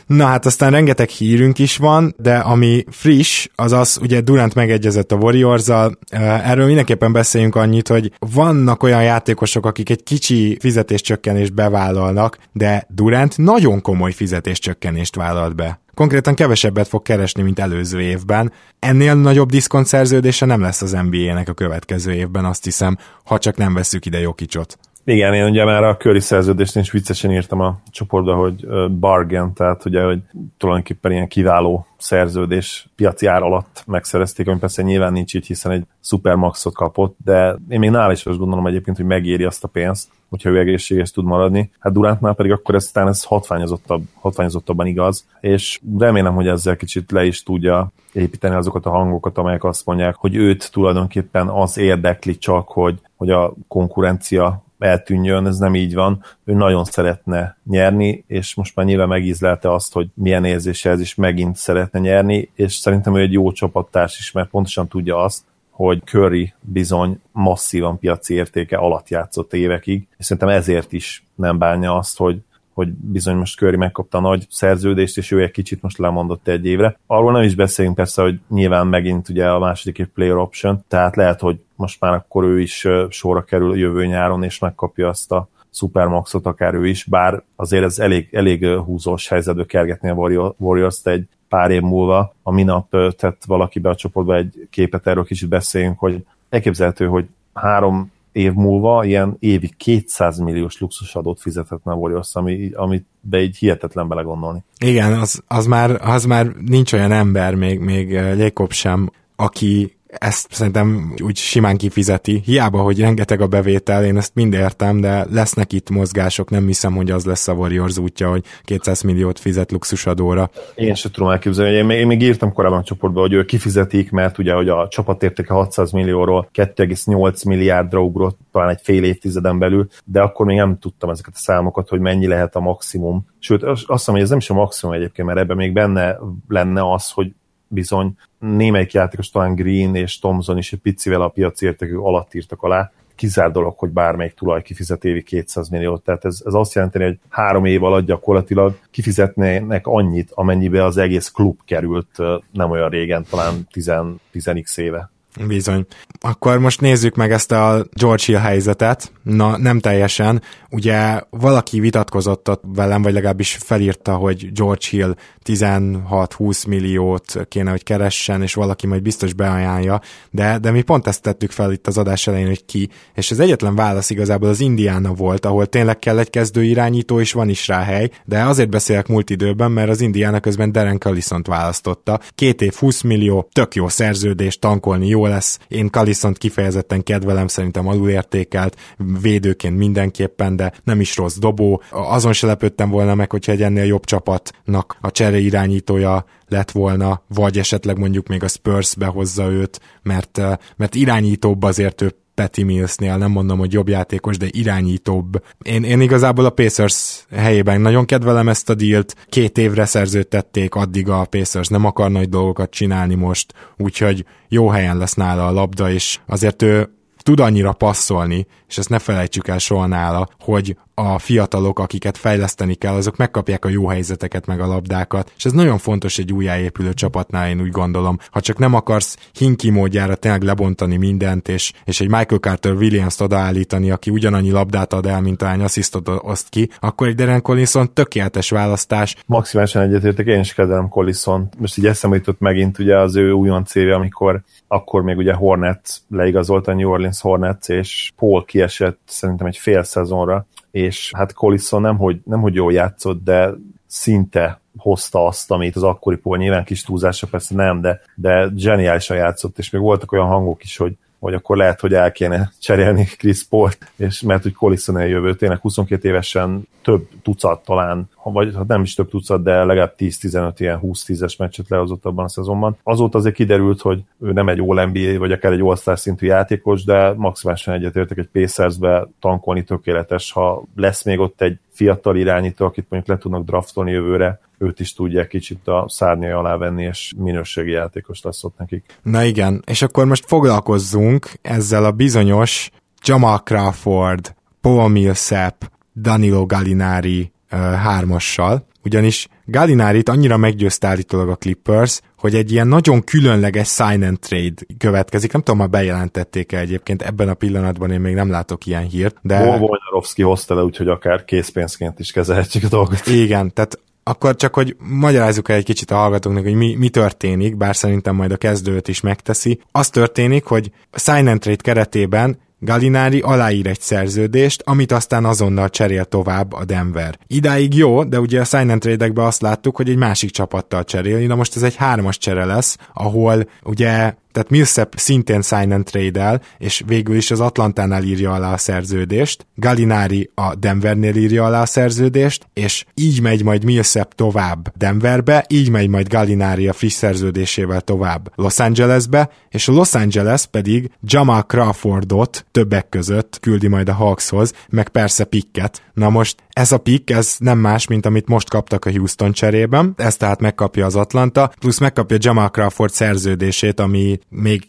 Na 0.08 0.26
hát 0.26 0.45
aztán 0.45 0.72
rengeteg 0.72 1.10
hírünk 1.10 1.60
is 1.60 1.78
van, 1.78 2.16
de 2.18 2.38
ami 2.38 2.84
friss, 2.89 3.47
az 3.55 3.72
az, 3.72 3.99
ugye 4.01 4.22
Durant 4.22 4.55
megegyezett 4.55 5.12
a 5.12 5.16
warriors 5.16 5.68
erről 6.10 6.66
mindenképpen 6.66 7.12
beszéljünk 7.12 7.55
annyit, 7.55 7.88
hogy 7.88 8.12
vannak 8.20 8.84
olyan 8.84 9.03
játékosok, 9.03 9.66
akik 9.66 9.89
egy 9.89 10.03
kicsi 10.03 10.58
fizetéscsökkenést 10.60 11.53
bevállalnak, 11.53 12.38
de 12.51 12.88
Durant 12.89 13.38
nagyon 13.38 13.82
komoly 13.82 14.12
fizetéscsökkenést 14.12 15.16
vállalt 15.16 15.55
be. 15.55 15.80
Konkrétan 15.93 16.36
kevesebbet 16.36 16.88
fog 16.88 17.01
keresni, 17.01 17.41
mint 17.41 17.60
előző 17.60 18.01
évben. 18.01 18.51
Ennél 18.80 19.16
nagyobb 19.16 19.49
diszkont 19.49 19.86
szerződése 19.86 20.45
nem 20.45 20.62
lesz 20.62 20.82
az 20.82 20.91
NBA-nek 20.91 21.49
a 21.49 21.53
következő 21.53 22.14
évben, 22.14 22.45
azt 22.45 22.64
hiszem, 22.64 22.97
ha 23.24 23.38
csak 23.38 23.58
nem 23.58 23.74
veszük 23.74 24.05
ide 24.05 24.20
Jokicsot. 24.20 24.78
Igen, 25.10 25.34
én 25.34 25.49
ugye 25.49 25.66
már 25.66 25.84
a 25.84 25.97
köri 25.97 26.20
szerződést 26.20 26.76
is 26.76 26.91
viccesen 26.91 27.32
írtam 27.32 27.60
a 27.60 27.80
csoportba, 27.91 28.36
hogy 28.36 28.68
bargain, 28.99 29.53
tehát 29.53 29.86
ugye, 29.86 30.03
hogy 30.03 30.20
tulajdonképpen 30.58 31.12
ilyen 31.12 31.28
kiváló 31.28 31.88
szerződés 31.97 32.88
piaci 32.95 33.26
ár 33.26 33.41
alatt 33.41 33.84
megszerezték, 33.86 34.47
ami 34.47 34.60
persze 34.60 34.82
nyilván 34.82 35.12
nincs 35.12 35.36
így, 35.36 35.45
hiszen 35.45 35.72
egy 35.72 35.84
supermaxot 36.01 36.74
kapott, 36.74 37.18
de 37.24 37.55
én 37.70 37.80
még 37.80 37.89
nála 37.89 38.12
is 38.12 38.26
azt 38.26 38.38
gondolom 38.38 38.68
egyébként, 38.68 38.97
hogy 38.97 39.05
megéri 39.05 39.43
azt 39.43 39.64
a 39.64 39.68
pénzt, 39.68 40.10
hogyha 40.30 40.49
ő 40.49 40.60
egészséges 40.60 41.12
tud 41.12 41.26
maradni. 41.26 41.72
Hát 41.80 41.93
Durantnál 41.93 42.34
pedig 42.34 42.51
akkor 42.51 42.76
ez 42.76 42.91
talán 42.91 43.10
ez 43.10 43.24
hatványozottabb, 43.24 44.01
hatványozottabban 44.14 44.88
igaz, 44.88 45.26
és 45.39 45.80
remélem, 45.97 46.34
hogy 46.34 46.47
ezzel 46.47 46.76
kicsit 46.76 47.12
le 47.12 47.26
is 47.26 47.43
tudja 47.43 47.91
építeni 48.14 48.55
azokat 48.55 48.86
a 48.86 48.89
hangokat, 48.89 49.38
amelyek 49.38 49.64
azt 49.64 49.86
mondják, 49.86 50.16
hogy 50.16 50.36
őt 50.36 50.72
tulajdonképpen 50.72 51.47
az 51.47 51.78
érdekli 51.78 52.38
csak, 52.38 52.68
hogy, 52.68 52.99
hogy 53.16 53.30
a 53.30 53.53
konkurencia 53.68 54.66
eltűnjön, 54.80 55.48
ez 55.48 55.58
nem 55.58 55.76
így 55.76 55.94
van. 55.94 56.24
Ő 56.44 56.54
nagyon 56.54 56.84
szeretne 56.84 57.58
nyerni, 57.64 58.24
és 58.28 58.56
most 58.56 58.76
már 58.76 58.86
nyilván 58.86 59.08
megízlelte 59.08 59.74
azt, 59.74 59.94
hogy 59.94 60.08
milyen 60.14 60.46
érzése 60.46 60.90
ez 60.90 61.00
is 61.00 61.16
megint 61.16 61.56
szeretne 61.56 62.00
nyerni, 62.00 62.50
és 62.56 62.74
szerintem 62.74 63.16
ő 63.16 63.22
egy 63.22 63.32
jó 63.32 63.52
csapattárs 63.52 64.20
is, 64.20 64.32
mert 64.32 64.50
pontosan 64.50 64.88
tudja 64.88 65.24
azt, 65.24 65.44
hogy 65.70 66.02
Curry 66.06 66.54
bizony 66.62 67.20
masszívan 67.32 68.00
piaci 68.00 68.34
értéke 68.34 68.78
alatt 68.78 69.10
játszott 69.10 69.54
évekig, 69.54 70.08
és 70.18 70.26
szerintem 70.26 70.56
ezért 70.56 70.94
is 70.94 71.24
nem 71.36 71.58
bánja 71.58 71.98
azt, 71.98 72.18
hogy 72.18 72.42
hogy 72.78 72.90
bizony 72.90 73.36
most 73.36 73.58
Curry 73.58 73.76
megkapta 73.76 74.18
a 74.18 74.22
nagy 74.22 74.46
szerződést, 74.50 75.18
és 75.18 75.32
ő 75.32 75.42
egy 75.42 75.52
kicsit 75.52 75.82
most 75.82 75.98
lemondott 75.98 76.48
egy 76.48 76.66
évre. 76.66 77.00
Arról 77.08 77.32
nem 77.32 77.42
is 77.42 77.56
beszélünk 77.56 77.96
persze, 77.96 78.22
hogy 78.22 78.40
nyilván 78.50 78.88
megint 78.88 79.30
ugye 79.30 79.50
a 79.50 79.60
második 79.60 80.00
év 80.00 80.08
player 80.08 80.36
option, 80.36 80.84
tehát 80.88 81.16
lehet, 81.16 81.40
hogy 81.40 81.60
most 81.78 82.00
már 82.00 82.14
akkor 82.14 82.44
ő 82.44 82.62
is 82.62 82.88
sorra 83.10 83.44
kerül 83.44 83.78
jövő 83.78 84.06
nyáron, 84.06 84.44
és 84.44 84.60
megkapja 84.60 85.08
azt 85.08 85.32
a 85.32 85.50
Supermaxot 85.72 86.46
akár 86.46 86.74
ő 86.74 86.88
is, 86.88 87.04
bár 87.04 87.44
azért 87.56 87.84
ez 87.84 88.00
elég, 88.00 88.30
elég 88.32 88.66
húzós 88.66 89.28
helyzetbe 89.28 89.66
kergetni 89.66 90.10
a 90.10 90.54
Warriors-t 90.58 91.08
egy 91.08 91.28
pár 91.50 91.72
év 91.72 91.82
múlva. 91.82 92.36
A 92.44 92.52
minap 92.52 92.96
tett 93.18 93.44
valaki 93.46 93.80
be 93.80 93.90
a 93.90 93.96
csoportba 93.96 94.36
egy 94.36 94.68
képet, 94.70 95.08
erről 95.08 95.24
kicsit 95.24 95.50
beszéljünk, 95.50 96.00
hogy 96.00 96.26
elképzelhető, 96.50 97.08
hogy 97.08 97.26
három 97.54 98.12
év 98.32 98.54
múlva 98.54 99.04
ilyen 99.04 99.36
évi 99.40 99.70
200 99.78 100.38
milliós 100.38 100.80
luxusadót 100.80 101.42
fizethetne 101.42 101.92
a 101.92 101.96
Warriors, 101.96 102.36
ami, 102.36 102.72
amit 102.74 103.06
be 103.22 103.42
így 103.42 103.58
hihetetlen 103.58 104.08
belegondolni. 104.08 104.64
Igen, 104.80 105.14
az, 105.14 105.44
az, 105.48 105.66
már, 105.66 106.00
az 106.02 106.26
már 106.26 106.48
nincs 106.48 106.94
olyan 106.94 107.12
ember, 107.12 107.56
még, 107.56 107.80
még 107.80 108.10
Jacob 108.12 108.72
sem, 108.72 109.12
aki 109.36 109.97
ezt 110.20 110.47
szerintem 110.51 111.13
úgy 111.24 111.38
simán 111.38 111.78
kifizeti. 111.78 112.41
Hiába, 112.45 112.82
hogy 112.82 112.99
rengeteg 112.99 113.41
a 113.41 113.47
bevétel, 113.47 114.05
én 114.05 114.18
ezt 114.18 114.36
mind 114.36 114.53
értem, 114.53 115.01
de 115.01 115.26
lesznek 115.32 115.74
itt 115.74 115.89
mozgások, 115.89 116.49
nem 116.49 116.65
hiszem, 116.65 116.95
hogy 116.95 117.11
az 117.11 117.26
lesz 117.26 117.47
a 117.47 117.53
Warriors 117.53 117.97
útja, 117.97 118.30
hogy 118.30 118.43
200 118.63 119.01
milliót 119.01 119.39
fizet 119.39 119.72
luxusadóra. 119.72 120.49
Én 120.76 120.95
sem 120.95 121.11
tudom 121.11 121.30
elképzelni, 121.30 121.76
én 121.76 121.86
még, 121.86 121.99
én 121.99 122.07
még 122.07 122.22
írtam 122.22 122.53
korábban 122.53 122.80
a 122.80 122.84
csoportban, 122.84 123.22
hogy 123.22 123.34
ő 123.34 123.45
kifizetik, 123.45 124.11
mert 124.11 124.38
ugye 124.38 124.53
hogy 124.53 124.70
a 124.70 124.88
csapatértéke 124.88 125.53
600 125.53 125.91
millióról 125.91 126.49
2,8 126.53 127.45
milliárdra 127.45 128.01
ugrott 128.01 128.39
talán 128.51 128.70
egy 128.70 128.82
fél 128.84 129.03
évtizeden 129.03 129.59
belül, 129.59 129.88
de 130.05 130.22
akkor 130.22 130.45
még 130.45 130.57
nem 130.57 130.80
tudtam 130.80 131.09
ezeket 131.09 131.34
a 131.36 131.39
számokat, 131.39 131.89
hogy 131.89 131.99
mennyi 131.99 132.28
lehet 132.28 132.55
a 132.55 132.59
maximum. 132.59 133.26
Sőt, 133.39 133.63
azt 133.63 133.86
hiszem, 133.88 134.13
hogy 134.13 134.24
ez 134.24 134.30
nem 134.30 134.38
is 134.38 134.49
a 134.49 134.53
maximum 134.53 134.95
egyébként, 134.95 135.28
mert 135.28 135.39
ebben 135.39 135.57
még 135.57 135.74
benne 135.74 136.18
lenne 136.47 136.91
az, 136.91 137.11
hogy 137.11 137.32
bizony 137.68 138.11
némelyik 138.39 138.93
játékos, 138.93 139.30
talán 139.30 139.55
Green 139.55 139.95
és 139.95 140.20
Thomson 140.20 140.57
is 140.57 140.74
egy 140.74 140.80
picivel 140.80 141.22
a 141.22 141.28
piaci 141.28 141.65
értékű 141.65 141.95
alatt 141.95 142.34
írtak 142.34 142.63
alá, 142.63 142.91
kizár 143.15 143.51
dolog, 143.51 143.78
hogy 143.78 143.89
bármelyik 143.89 144.34
tulaj 144.34 144.61
kifizet 144.61 145.05
évi 145.05 145.24
200 145.24 145.70
milliót. 145.70 146.03
Tehát 146.03 146.26
ez, 146.26 146.41
ez 146.45 146.53
azt 146.53 146.74
jelenti, 146.74 147.03
hogy 147.03 147.20
három 147.30 147.65
év 147.65 147.84
alatt 147.84 148.05
gyakorlatilag 148.05 148.78
kifizetnének 148.91 149.88
annyit, 149.88 150.32
amennyibe 150.34 150.84
az 150.84 150.97
egész 150.97 151.30
klub 151.30 151.59
került 151.65 152.18
nem 152.51 152.72
olyan 152.72 152.89
régen, 152.89 153.26
talán 153.30 153.68
10-x 153.74 154.78
éve. 154.78 155.09
Bizony. 155.48 155.86
Akkor 156.20 156.60
most 156.60 156.82
nézzük 156.82 157.16
meg 157.16 157.32
ezt 157.32 157.52
a 157.52 157.86
George 157.94 158.24
Hill 158.26 158.40
helyzetet. 158.40 159.12
Na, 159.24 159.58
nem 159.58 159.80
teljesen. 159.80 160.42
Ugye 160.70 161.22
valaki 161.30 161.80
vitatkozott 161.80 162.50
ott 162.50 162.64
velem, 162.76 163.02
vagy 163.02 163.14
legalábbis 163.14 163.58
felírta, 163.60 164.16
hogy 164.16 164.52
George 164.54 164.86
Hill 164.90 165.16
16-20 165.46 166.68
milliót 166.68 167.46
kéne, 167.48 167.70
hogy 167.70 167.84
keressen, 167.84 168.42
és 168.42 168.54
valaki 168.54 168.88
majd 168.88 169.02
biztos 169.02 169.34
beajánlja, 169.34 170.02
de, 170.32 170.58
de 170.58 170.72
mi 170.72 170.82
pont 170.82 171.08
ezt 171.08 171.22
tettük 171.22 171.52
fel 171.52 171.72
itt 171.72 171.88
az 171.88 171.98
adás 171.98 172.28
elején, 172.28 172.48
hogy 172.48 172.66
ki, 172.66 172.90
és 173.14 173.32
az 173.32 173.40
egyetlen 173.40 173.76
válasz 173.76 174.10
igazából 174.10 174.50
az 174.50 174.60
Indiana 174.60 175.14
volt, 175.14 175.46
ahol 175.46 175.66
tényleg 175.66 176.00
kell 176.00 176.20
egy 176.20 176.30
kezdő 176.30 176.64
irányító, 176.64 177.20
és 177.20 177.32
van 177.32 177.50
is 177.50 177.68
rá 177.68 177.84
hely, 177.84 178.10
de 178.26 178.44
azért 178.44 178.70
beszélek 178.70 179.08
múlt 179.08 179.30
időben, 179.30 179.72
mert 179.72 179.90
az 179.90 180.02
Indiana 180.02 180.40
közben 180.40 180.72
Darren 180.72 181.00
collison 181.00 181.42
választotta. 181.48 182.20
Két 182.36 182.62
év 182.62 182.74
20 182.74 183.02
millió, 183.02 183.50
tök 183.52 183.76
jó 183.76 183.88
szerződés, 183.88 184.60
tankolni 184.60 185.08
jó 185.08 185.27
lesz. 185.28 185.60
Én 185.68 185.90
collison 185.90 186.34
kifejezetten 186.34 187.04
kedvelem, 187.04 187.48
szerintem 187.48 187.88
alulértékelt, 187.88 188.78
védőként 189.22 189.78
mindenképpen, 189.78 190.56
de 190.56 190.74
nem 190.84 191.00
is 191.00 191.16
rossz 191.16 191.38
dobó. 191.38 191.82
Azon 191.92 192.34
se 192.34 192.48
lepődtem 192.48 192.90
volna 192.90 193.16
meg, 193.16 193.32
hogyha 193.32 193.52
egy 193.52 193.62
ennél 193.62 193.86
jobb 193.86 194.06
csapatnak 194.06 194.98
a 195.02 195.12
csere 195.12 195.38
irányítója 195.40 196.26
lett 196.48 196.72
volna, 196.72 197.22
vagy 197.28 197.58
esetleg 197.58 197.98
mondjuk 197.98 198.28
még 198.28 198.44
a 198.44 198.48
Spurs 198.48 198.96
behozza 198.96 199.52
őt, 199.52 199.80
mert, 200.02 200.42
mert 200.76 200.96
irányítóbb 200.96 201.64
azért 201.64 202.02
ő 202.02 202.16
Patty 202.42 202.64
Millsnél, 202.64 203.18
nem 203.18 203.32
mondom, 203.32 203.58
hogy 203.60 203.74
jobb 203.74 203.90
játékos, 203.90 204.38
de 204.38 204.46
irányítóbb. 204.50 205.44
Én, 205.62 205.84
én 205.84 206.02
igazából 206.02 206.46
a 206.46 206.50
Pacers 206.50 207.26
helyében 207.32 207.82
nagyon 207.82 208.06
kedvelem 208.06 208.50
ezt 208.50 208.70
a 208.70 208.76
dílt, 208.76 209.16
két 209.30 209.58
évre 209.58 209.86
szerződtették, 209.86 210.76
addig 210.76 211.10
a 211.10 211.26
Pacers 211.26 211.68
nem 211.68 211.86
akar 211.86 212.12
nagy 212.12 212.30
dolgokat 212.30 212.70
csinálni 212.70 213.16
most, 213.16 213.54
úgyhogy 213.78 214.26
jó 214.50 214.70
helyen 214.70 214.98
lesz 214.98 215.14
nála 215.14 215.48
a 215.48 215.52
labda, 215.52 215.92
és 215.92 216.20
azért 216.28 216.62
ő 216.62 216.90
tud 217.18 217.40
annyira 217.40 217.74
passzolni, 217.74 218.48
és 218.68 218.78
ezt 218.78 218.90
ne 218.90 219.00
felejtsük 219.00 219.48
el 219.48 219.58
soha 219.58 219.86
nála, 219.86 220.28
hogy 220.40 220.78
a 221.00 221.20
fiatalok, 221.20 221.80
akiket 221.80 222.18
fejleszteni 222.18 222.74
kell, 222.74 222.93
azok 222.93 223.18
megkapják 223.18 223.66
a 223.66 223.70
jó 223.70 223.88
helyzeteket, 223.88 224.45
meg 224.45 224.60
a 224.60 224.68
labdákat, 224.68 225.32
és 225.38 225.45
ez 225.45 225.52
nagyon 225.52 225.78
fontos 225.78 226.18
egy 226.18 226.34
újjáépülő 226.34 226.93
csapatnál, 226.93 227.50
én 227.50 227.62
úgy 227.62 227.72
gondolom. 227.72 228.18
Ha 228.32 228.41
csak 228.41 228.58
nem 228.58 228.74
akarsz 228.74 229.18
hinki 229.34 229.70
módjára 229.70 230.16
tényleg 230.16 230.41
lebontani 230.41 230.98
mindent, 230.98 231.48
és, 231.48 231.74
és 231.86 232.02
egy 232.02 232.08
Michael 232.08 232.39
Carter 232.39 232.74
Williams-t 232.74 233.22
odaállítani, 233.22 233.91
aki 233.91 234.10
ugyanannyi 234.10 234.52
labdát 234.52 234.93
ad 234.93 235.06
el, 235.06 235.22
mint 235.22 235.41
ahány 235.41 235.62
asszisztot 235.62 236.10
oszt 236.22 236.50
ki, 236.50 236.70
akkor 236.80 237.08
egy 237.08 237.16
Darren 237.16 237.41
Collison 237.41 237.93
tökéletes 237.93 238.50
választás. 238.50 239.16
Maximálisan 239.26 239.82
egyetértek, 239.82 240.26
én 240.26 240.39
is 240.39 240.54
kedvelem 240.54 240.89
Collison. 240.89 241.50
Most 241.58 241.78
így 241.78 241.86
eszembe 241.86 242.16
jutott 242.16 242.39
megint 242.39 242.80
ugye 242.80 243.00
az 243.00 243.16
ő 243.16 243.32
újon 243.32 243.66
céve, 243.66 243.95
amikor 243.95 244.41
akkor 244.68 245.02
még 245.02 245.18
ugye 245.18 245.34
Hornets 245.34 245.89
leigazolt 246.10 246.68
a 246.68 246.74
New 246.74 246.89
Orleans 246.89 247.22
Hornets, 247.22 247.70
és 247.70 248.12
Paul 248.16 248.45
kiesett 248.45 249.00
szerintem 249.06 249.48
egy 249.48 249.58
fél 249.58 249.84
szezonra, 249.84 250.45
és 250.72 251.11
hát 251.15 251.34
Collison 251.34 251.82
nem 251.82 251.97
hogy, 251.97 252.20
nem, 252.24 252.41
hogy 252.41 252.53
jól 252.53 252.74
játszott, 252.74 253.24
de 253.24 253.53
szinte 253.88 254.59
hozta 254.78 255.26
azt, 255.26 255.51
amit 255.51 255.76
az 255.76 255.84
akkori 255.84 256.15
Paul 256.15 256.38
nyilván 256.38 256.63
kis 256.63 256.84
túlzása 256.84 257.28
persze 257.28 257.55
nem, 257.55 257.82
de, 257.82 258.01
de 258.15 258.49
zseniálisan 258.55 259.18
játszott, 259.18 259.57
és 259.57 259.70
még 259.70 259.82
voltak 259.82 260.11
olyan 260.11 260.28
hangok 260.28 260.63
is, 260.63 260.78
hogy 260.78 260.97
hogy 261.20 261.34
akkor 261.34 261.57
lehet, 261.57 261.80
hogy 261.80 261.93
el 261.93 262.11
kéne 262.11 262.51
cserélni 262.59 263.03
Chris 263.18 263.43
Paul-t, 263.43 263.91
és 263.95 264.22
mert 264.22 264.43
hogy 264.43 264.53
Collison 264.53 264.97
eljövő, 264.97 265.36
tényleg 265.36 265.59
22 265.59 266.07
évesen 266.07 266.68
több 266.82 267.07
tucat 267.22 267.63
talán, 267.63 268.09
vagy 268.24 268.55
hát 268.55 268.68
nem 268.68 268.82
is 268.82 268.93
több 268.93 269.09
tucat, 269.09 269.43
de 269.43 269.63
legalább 269.63 269.93
10-15 269.97 270.53
ilyen 270.57 270.80
20-10-es 270.84 271.38
meccset 271.38 271.70
lehozott 271.70 272.05
abban 272.05 272.26
a 272.26 272.30
szezonban. 272.30 272.78
Azóta 272.84 273.18
azért 273.18 273.36
kiderült, 273.36 273.82
hogy 273.82 274.03
ő 274.20 274.32
nem 274.32 274.49
egy 274.49 274.59
All-NBA, 274.59 275.20
vagy 275.20 275.32
akár 275.32 275.51
egy 275.51 275.61
All-Star 275.61 275.99
szintű 275.99 276.26
játékos, 276.26 276.84
de 276.84 277.13
maximálisan 277.13 277.74
egyetértek 277.74 278.18
egy 278.18 278.30
Pacersbe 278.32 279.07
tankolni 279.20 279.63
tökéletes, 279.63 280.32
ha 280.32 280.63
lesz 280.76 281.03
még 281.03 281.20
ott 281.20 281.41
egy 281.41 281.57
fiatal 281.72 282.15
irányító, 282.18 282.65
akit 282.65 282.86
mondjuk 282.89 283.15
le 283.15 283.22
tudnak 283.22 283.45
draftolni 283.45 283.91
jövőre, 283.91 284.39
őt 284.58 284.80
is 284.80 284.93
tudják 284.93 285.28
kicsit 285.28 285.68
a 285.68 285.86
szárnyai 285.88 286.32
alá 286.32 286.58
venni, 286.58 286.84
és 286.84 287.14
minőségi 287.18 287.72
játékos 287.72 288.22
lesz 288.22 288.43
ott 288.43 288.58
nekik. 288.58 288.99
Na 289.03 289.24
igen, 289.24 289.64
és 289.66 289.82
akkor 289.82 290.05
most 290.05 290.26
foglalkozzunk 290.28 291.30
ezzel 291.41 291.86
a 291.86 291.91
bizonyos 291.91 292.70
Jamal 293.03 293.38
Crawford, 293.38 294.36
Paul 294.62 294.89
Millsap, 294.89 295.72
Danilo 295.95 296.45
Gallinari 296.45 297.32
uh, 297.51 297.60
hármassal, 297.60 298.68
ugyanis 298.84 299.28
Gallinárit 299.45 300.10
annyira 300.10 300.38
meggyőzte 300.38 300.88
állítólag 300.88 301.30
a 301.30 301.36
Clippers, 301.36 302.01
hogy 302.18 302.36
egy 302.36 302.51
ilyen 302.51 302.68
nagyon 302.68 303.03
különleges 303.03 303.68
sign 303.68 304.03
and 304.03 304.20
trade 304.20 304.62
következik. 304.78 305.32
Nem 305.32 305.41
tudom, 305.41 305.60
ha 305.60 305.68
bejelentették 305.68 306.51
-e 306.51 306.60
egyébként, 306.60 307.01
ebben 307.01 307.30
a 307.30 307.34
pillanatban 307.34 307.91
én 307.91 307.99
még 307.99 308.14
nem 308.14 308.30
látok 308.30 308.66
ilyen 308.66 308.88
hírt, 308.88 309.18
de... 309.22 309.39
Wojnarowski 309.39 310.22
hozta 310.22 310.55
le, 310.55 310.64
úgyhogy 310.64 310.88
akár 310.88 311.26
készpénzként 311.26 311.99
is 311.99 312.12
kezelhetjük 312.12 312.64
a 312.64 312.68
dolgot. 312.68 313.05
Igen, 313.05 313.53
tehát 313.53 313.80
akkor 314.08 314.36
csak, 314.36 314.53
hogy 314.53 314.76
magyarázzuk 314.80 315.49
el 315.49 315.55
egy 315.55 315.64
kicsit 315.64 315.91
a 315.91 315.95
hallgatóknak, 315.95 316.43
hogy 316.43 316.55
mi, 316.55 316.76
mi 316.76 316.89
történik, 316.89 317.58
bár 317.58 317.76
szerintem 317.76 318.16
majd 318.16 318.32
a 318.32 318.38
kezdőt 318.38 318.88
is 318.88 319.01
megteszi. 319.01 319.60
Az 319.72 319.89
történik, 319.89 320.45
hogy 320.45 320.72
a 320.91 321.12
and 321.12 321.39
trade 321.39 321.62
keretében 321.62 322.38
Galinári 322.60 323.20
aláír 323.20 323.68
egy 323.68 323.80
szerződést, 323.80 324.62
amit 324.66 324.91
aztán 324.91 325.26
azonnal 325.26 325.70
cserél 325.70 326.05
tovább 326.05 326.53
a 326.53 326.66
Denver. 326.66 327.20
Idáig 327.28 327.76
jó, 327.76 328.03
de 328.03 328.20
ugye 328.20 328.39
a 328.39 328.43
sign 328.43 328.70
and 328.70 328.82
trade 328.82 329.22
azt 329.22 329.41
láttuk, 329.41 329.76
hogy 329.76 329.89
egy 329.89 329.97
másik 329.97 330.32
csapattal 330.32 330.84
cserél, 330.84 331.28
na 331.28 331.36
most 331.36 331.55
ez 331.55 331.64
egy 331.64 331.76
hármas 331.76 332.18
csere 332.18 332.45
lesz, 332.45 332.78
ahol 332.93 333.49
ugye 333.64 334.14
tehát 334.38 334.52
Millsap 334.52 334.94
szintén 334.98 335.42
sign 335.42 335.72
and 335.72 335.86
trade 335.86 336.42
és 336.58 336.84
végül 336.86 337.16
is 337.16 337.32
az 337.32 337.40
Atlantánál 337.40 338.04
írja 338.04 338.32
alá 338.32 338.54
a 338.54 338.58
szerződést, 338.58 339.48
Galinari 339.56 340.30
a 340.34 340.56
Denvernél 340.56 341.16
írja 341.16 341.46
alá 341.46 341.62
a 341.62 341.66
szerződést, 341.66 342.48
és 342.54 342.86
így 342.94 343.22
megy 343.22 343.44
majd 343.44 343.64
Millsap 343.64 344.14
tovább 344.16 344.72
Denverbe, 344.76 345.46
így 345.48 345.70
megy 345.70 345.90
majd 345.90 346.08
Galinari 346.08 346.68
a 346.68 346.74
friss 346.74 346.94
szerződésével 346.94 347.82
tovább 347.82 348.32
Los 348.36 348.60
Angelesbe, 348.60 349.30
és 349.50 349.68
a 349.68 349.72
Los 349.72 349.94
Angeles 349.94 350.46
pedig 350.46 350.92
Jamal 351.02 351.44
Crawfordot 351.44 352.46
többek 352.52 352.90
között 352.90 353.38
küldi 353.42 353.68
majd 353.68 353.90
a 353.90 353.94
Hawkshoz, 353.94 354.54
meg 354.70 354.90
persze 354.90 355.24
Picket. 355.24 355.82
Na 355.94 356.10
most 356.10 356.36
ez 356.58 356.72
a 356.72 356.78
pick, 356.78 357.10
ez 357.10 357.36
nem 357.40 357.58
más, 357.58 357.88
mint 357.88 358.06
amit 358.06 358.28
most 358.28 358.50
kaptak 358.50 358.86
a 358.86 358.92
Houston 358.92 359.32
cserében, 359.32 359.94
ezt 359.98 360.20
tehát 360.20 360.42
megkapja 360.42 360.86
az 360.86 360.96
Atlanta, 360.96 361.52
plusz 361.60 361.80
megkapja 361.80 362.18
Jamal 362.20 362.50
Crawford 362.50 362.94
szerződését, 362.94 363.80
ami 363.80 364.20
még 364.30 364.68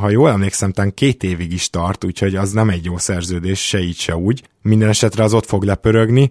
ha 0.00 0.10
jól 0.10 0.30
emlékszem, 0.30 0.72
talán 0.72 0.94
két 0.94 1.22
évig 1.22 1.52
is 1.52 1.70
tart, 1.70 2.04
úgyhogy 2.04 2.34
az 2.34 2.52
nem 2.52 2.68
egy 2.68 2.84
jó 2.84 2.98
szerződés, 2.98 3.66
se 3.66 3.80
így, 3.80 3.96
se 3.96 4.16
úgy. 4.16 4.48
Minden 4.62 4.88
esetre 4.88 5.24
az 5.24 5.34
ott 5.34 5.46
fog 5.46 5.62
lepörögni. 5.62 6.30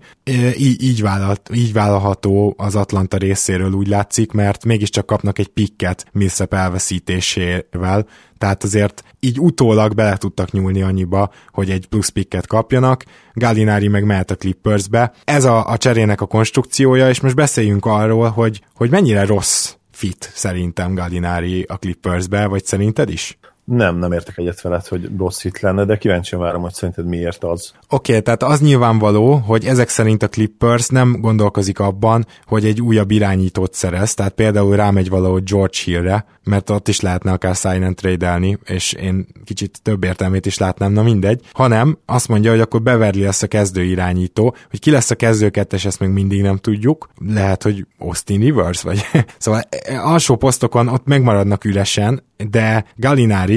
Így, 0.57 0.83
így, 0.83 1.01
vállalt, 1.01 1.49
így 1.53 1.73
vállalható 1.73 2.53
az 2.57 2.75
Atlanta 2.75 3.17
részéről 3.17 3.71
úgy 3.71 3.87
látszik, 3.87 4.31
mert 4.31 4.65
mégiscsak 4.65 5.05
kapnak 5.05 5.39
egy 5.39 5.47
pikket 5.47 6.05
Millsap 6.11 6.53
elveszítésével, 6.53 8.07
tehát 8.37 8.63
azért 8.63 9.03
így 9.19 9.39
utólag 9.39 9.93
bele 9.93 10.17
tudtak 10.17 10.51
nyúlni 10.51 10.81
annyiba, 10.81 11.31
hogy 11.51 11.69
egy 11.69 11.87
plusz 11.87 12.09
pikket 12.09 12.47
kapjanak, 12.47 13.03
Gallinari 13.33 13.87
meg 13.87 14.05
mehet 14.05 14.31
a 14.31 14.35
Clippersbe. 14.35 15.13
Ez 15.23 15.45
a, 15.45 15.67
a 15.67 15.77
cserének 15.77 16.21
a 16.21 16.25
konstrukciója, 16.25 17.09
és 17.09 17.19
most 17.19 17.35
beszéljünk 17.35 17.85
arról, 17.85 18.29
hogy, 18.29 18.61
hogy 18.73 18.89
mennyire 18.89 19.25
rossz 19.25 19.73
fit 20.01 20.31
szerintem 20.33 20.93
Gallinari 20.93 21.63
a 21.63 21.77
Clippersbe, 21.77 22.45
vagy 22.45 22.65
szerinted 22.65 23.09
is? 23.09 23.37
Nem, 23.71 23.97
nem 23.97 24.11
értek 24.11 24.37
egyet 24.37 24.61
veled, 24.61 24.87
hogy 24.87 25.09
rossz 25.17 25.41
hit 25.41 25.59
lenne, 25.59 25.85
de 25.85 25.97
kíváncsi 25.97 26.35
várom, 26.35 26.61
hogy 26.61 26.73
szerinted 26.73 27.05
miért 27.05 27.43
az. 27.43 27.73
Oké, 27.89 28.11
okay, 28.11 28.23
tehát 28.23 28.43
az 28.43 28.61
nyilvánvaló, 28.61 29.33
hogy 29.33 29.65
ezek 29.65 29.89
szerint 29.89 30.23
a 30.23 30.27
Clippers 30.27 30.87
nem 30.87 31.17
gondolkozik 31.21 31.79
abban, 31.79 32.25
hogy 32.45 32.65
egy 32.65 32.81
újabb 32.81 33.11
irányítót 33.11 33.73
szerez, 33.73 34.13
tehát 34.13 34.33
például 34.33 34.75
rámegy 34.75 35.09
valahogy 35.09 35.43
George 35.43 35.77
Hillre, 35.83 36.25
mert 36.43 36.69
ott 36.69 36.87
is 36.87 36.99
lehetne 36.99 37.31
akár 37.31 37.55
sign 37.55 37.83
and 37.83 37.95
trade 37.95 38.39
és 38.65 38.93
én 38.93 39.27
kicsit 39.43 39.79
több 39.83 40.03
értelmét 40.03 40.45
is 40.45 40.57
látnám, 40.57 40.91
na 40.91 41.03
mindegy, 41.03 41.41
hanem 41.51 41.97
azt 42.05 42.27
mondja, 42.27 42.51
hogy 42.51 42.59
akkor 42.59 42.81
Beverly 42.81 43.21
lesz 43.21 43.41
a 43.41 43.47
kezdő 43.47 43.83
irányító, 43.83 44.55
hogy 44.69 44.79
ki 44.79 44.91
lesz 44.91 45.11
a 45.11 45.15
kezdő 45.15 45.49
kettes, 45.49 45.85
ezt 45.85 45.99
még 45.99 46.09
mindig 46.09 46.41
nem 46.41 46.57
tudjuk, 46.57 47.09
lehet, 47.27 47.63
hogy 47.63 47.85
Austin 47.97 48.39
Rivers, 48.39 48.81
vagy 48.81 49.05
szóval 49.37 49.61
e, 49.69 50.01
alsó 50.01 50.35
posztokon 50.35 50.87
ott 50.87 51.05
megmaradnak 51.05 51.65
üresen, 51.65 52.23
de 52.49 52.85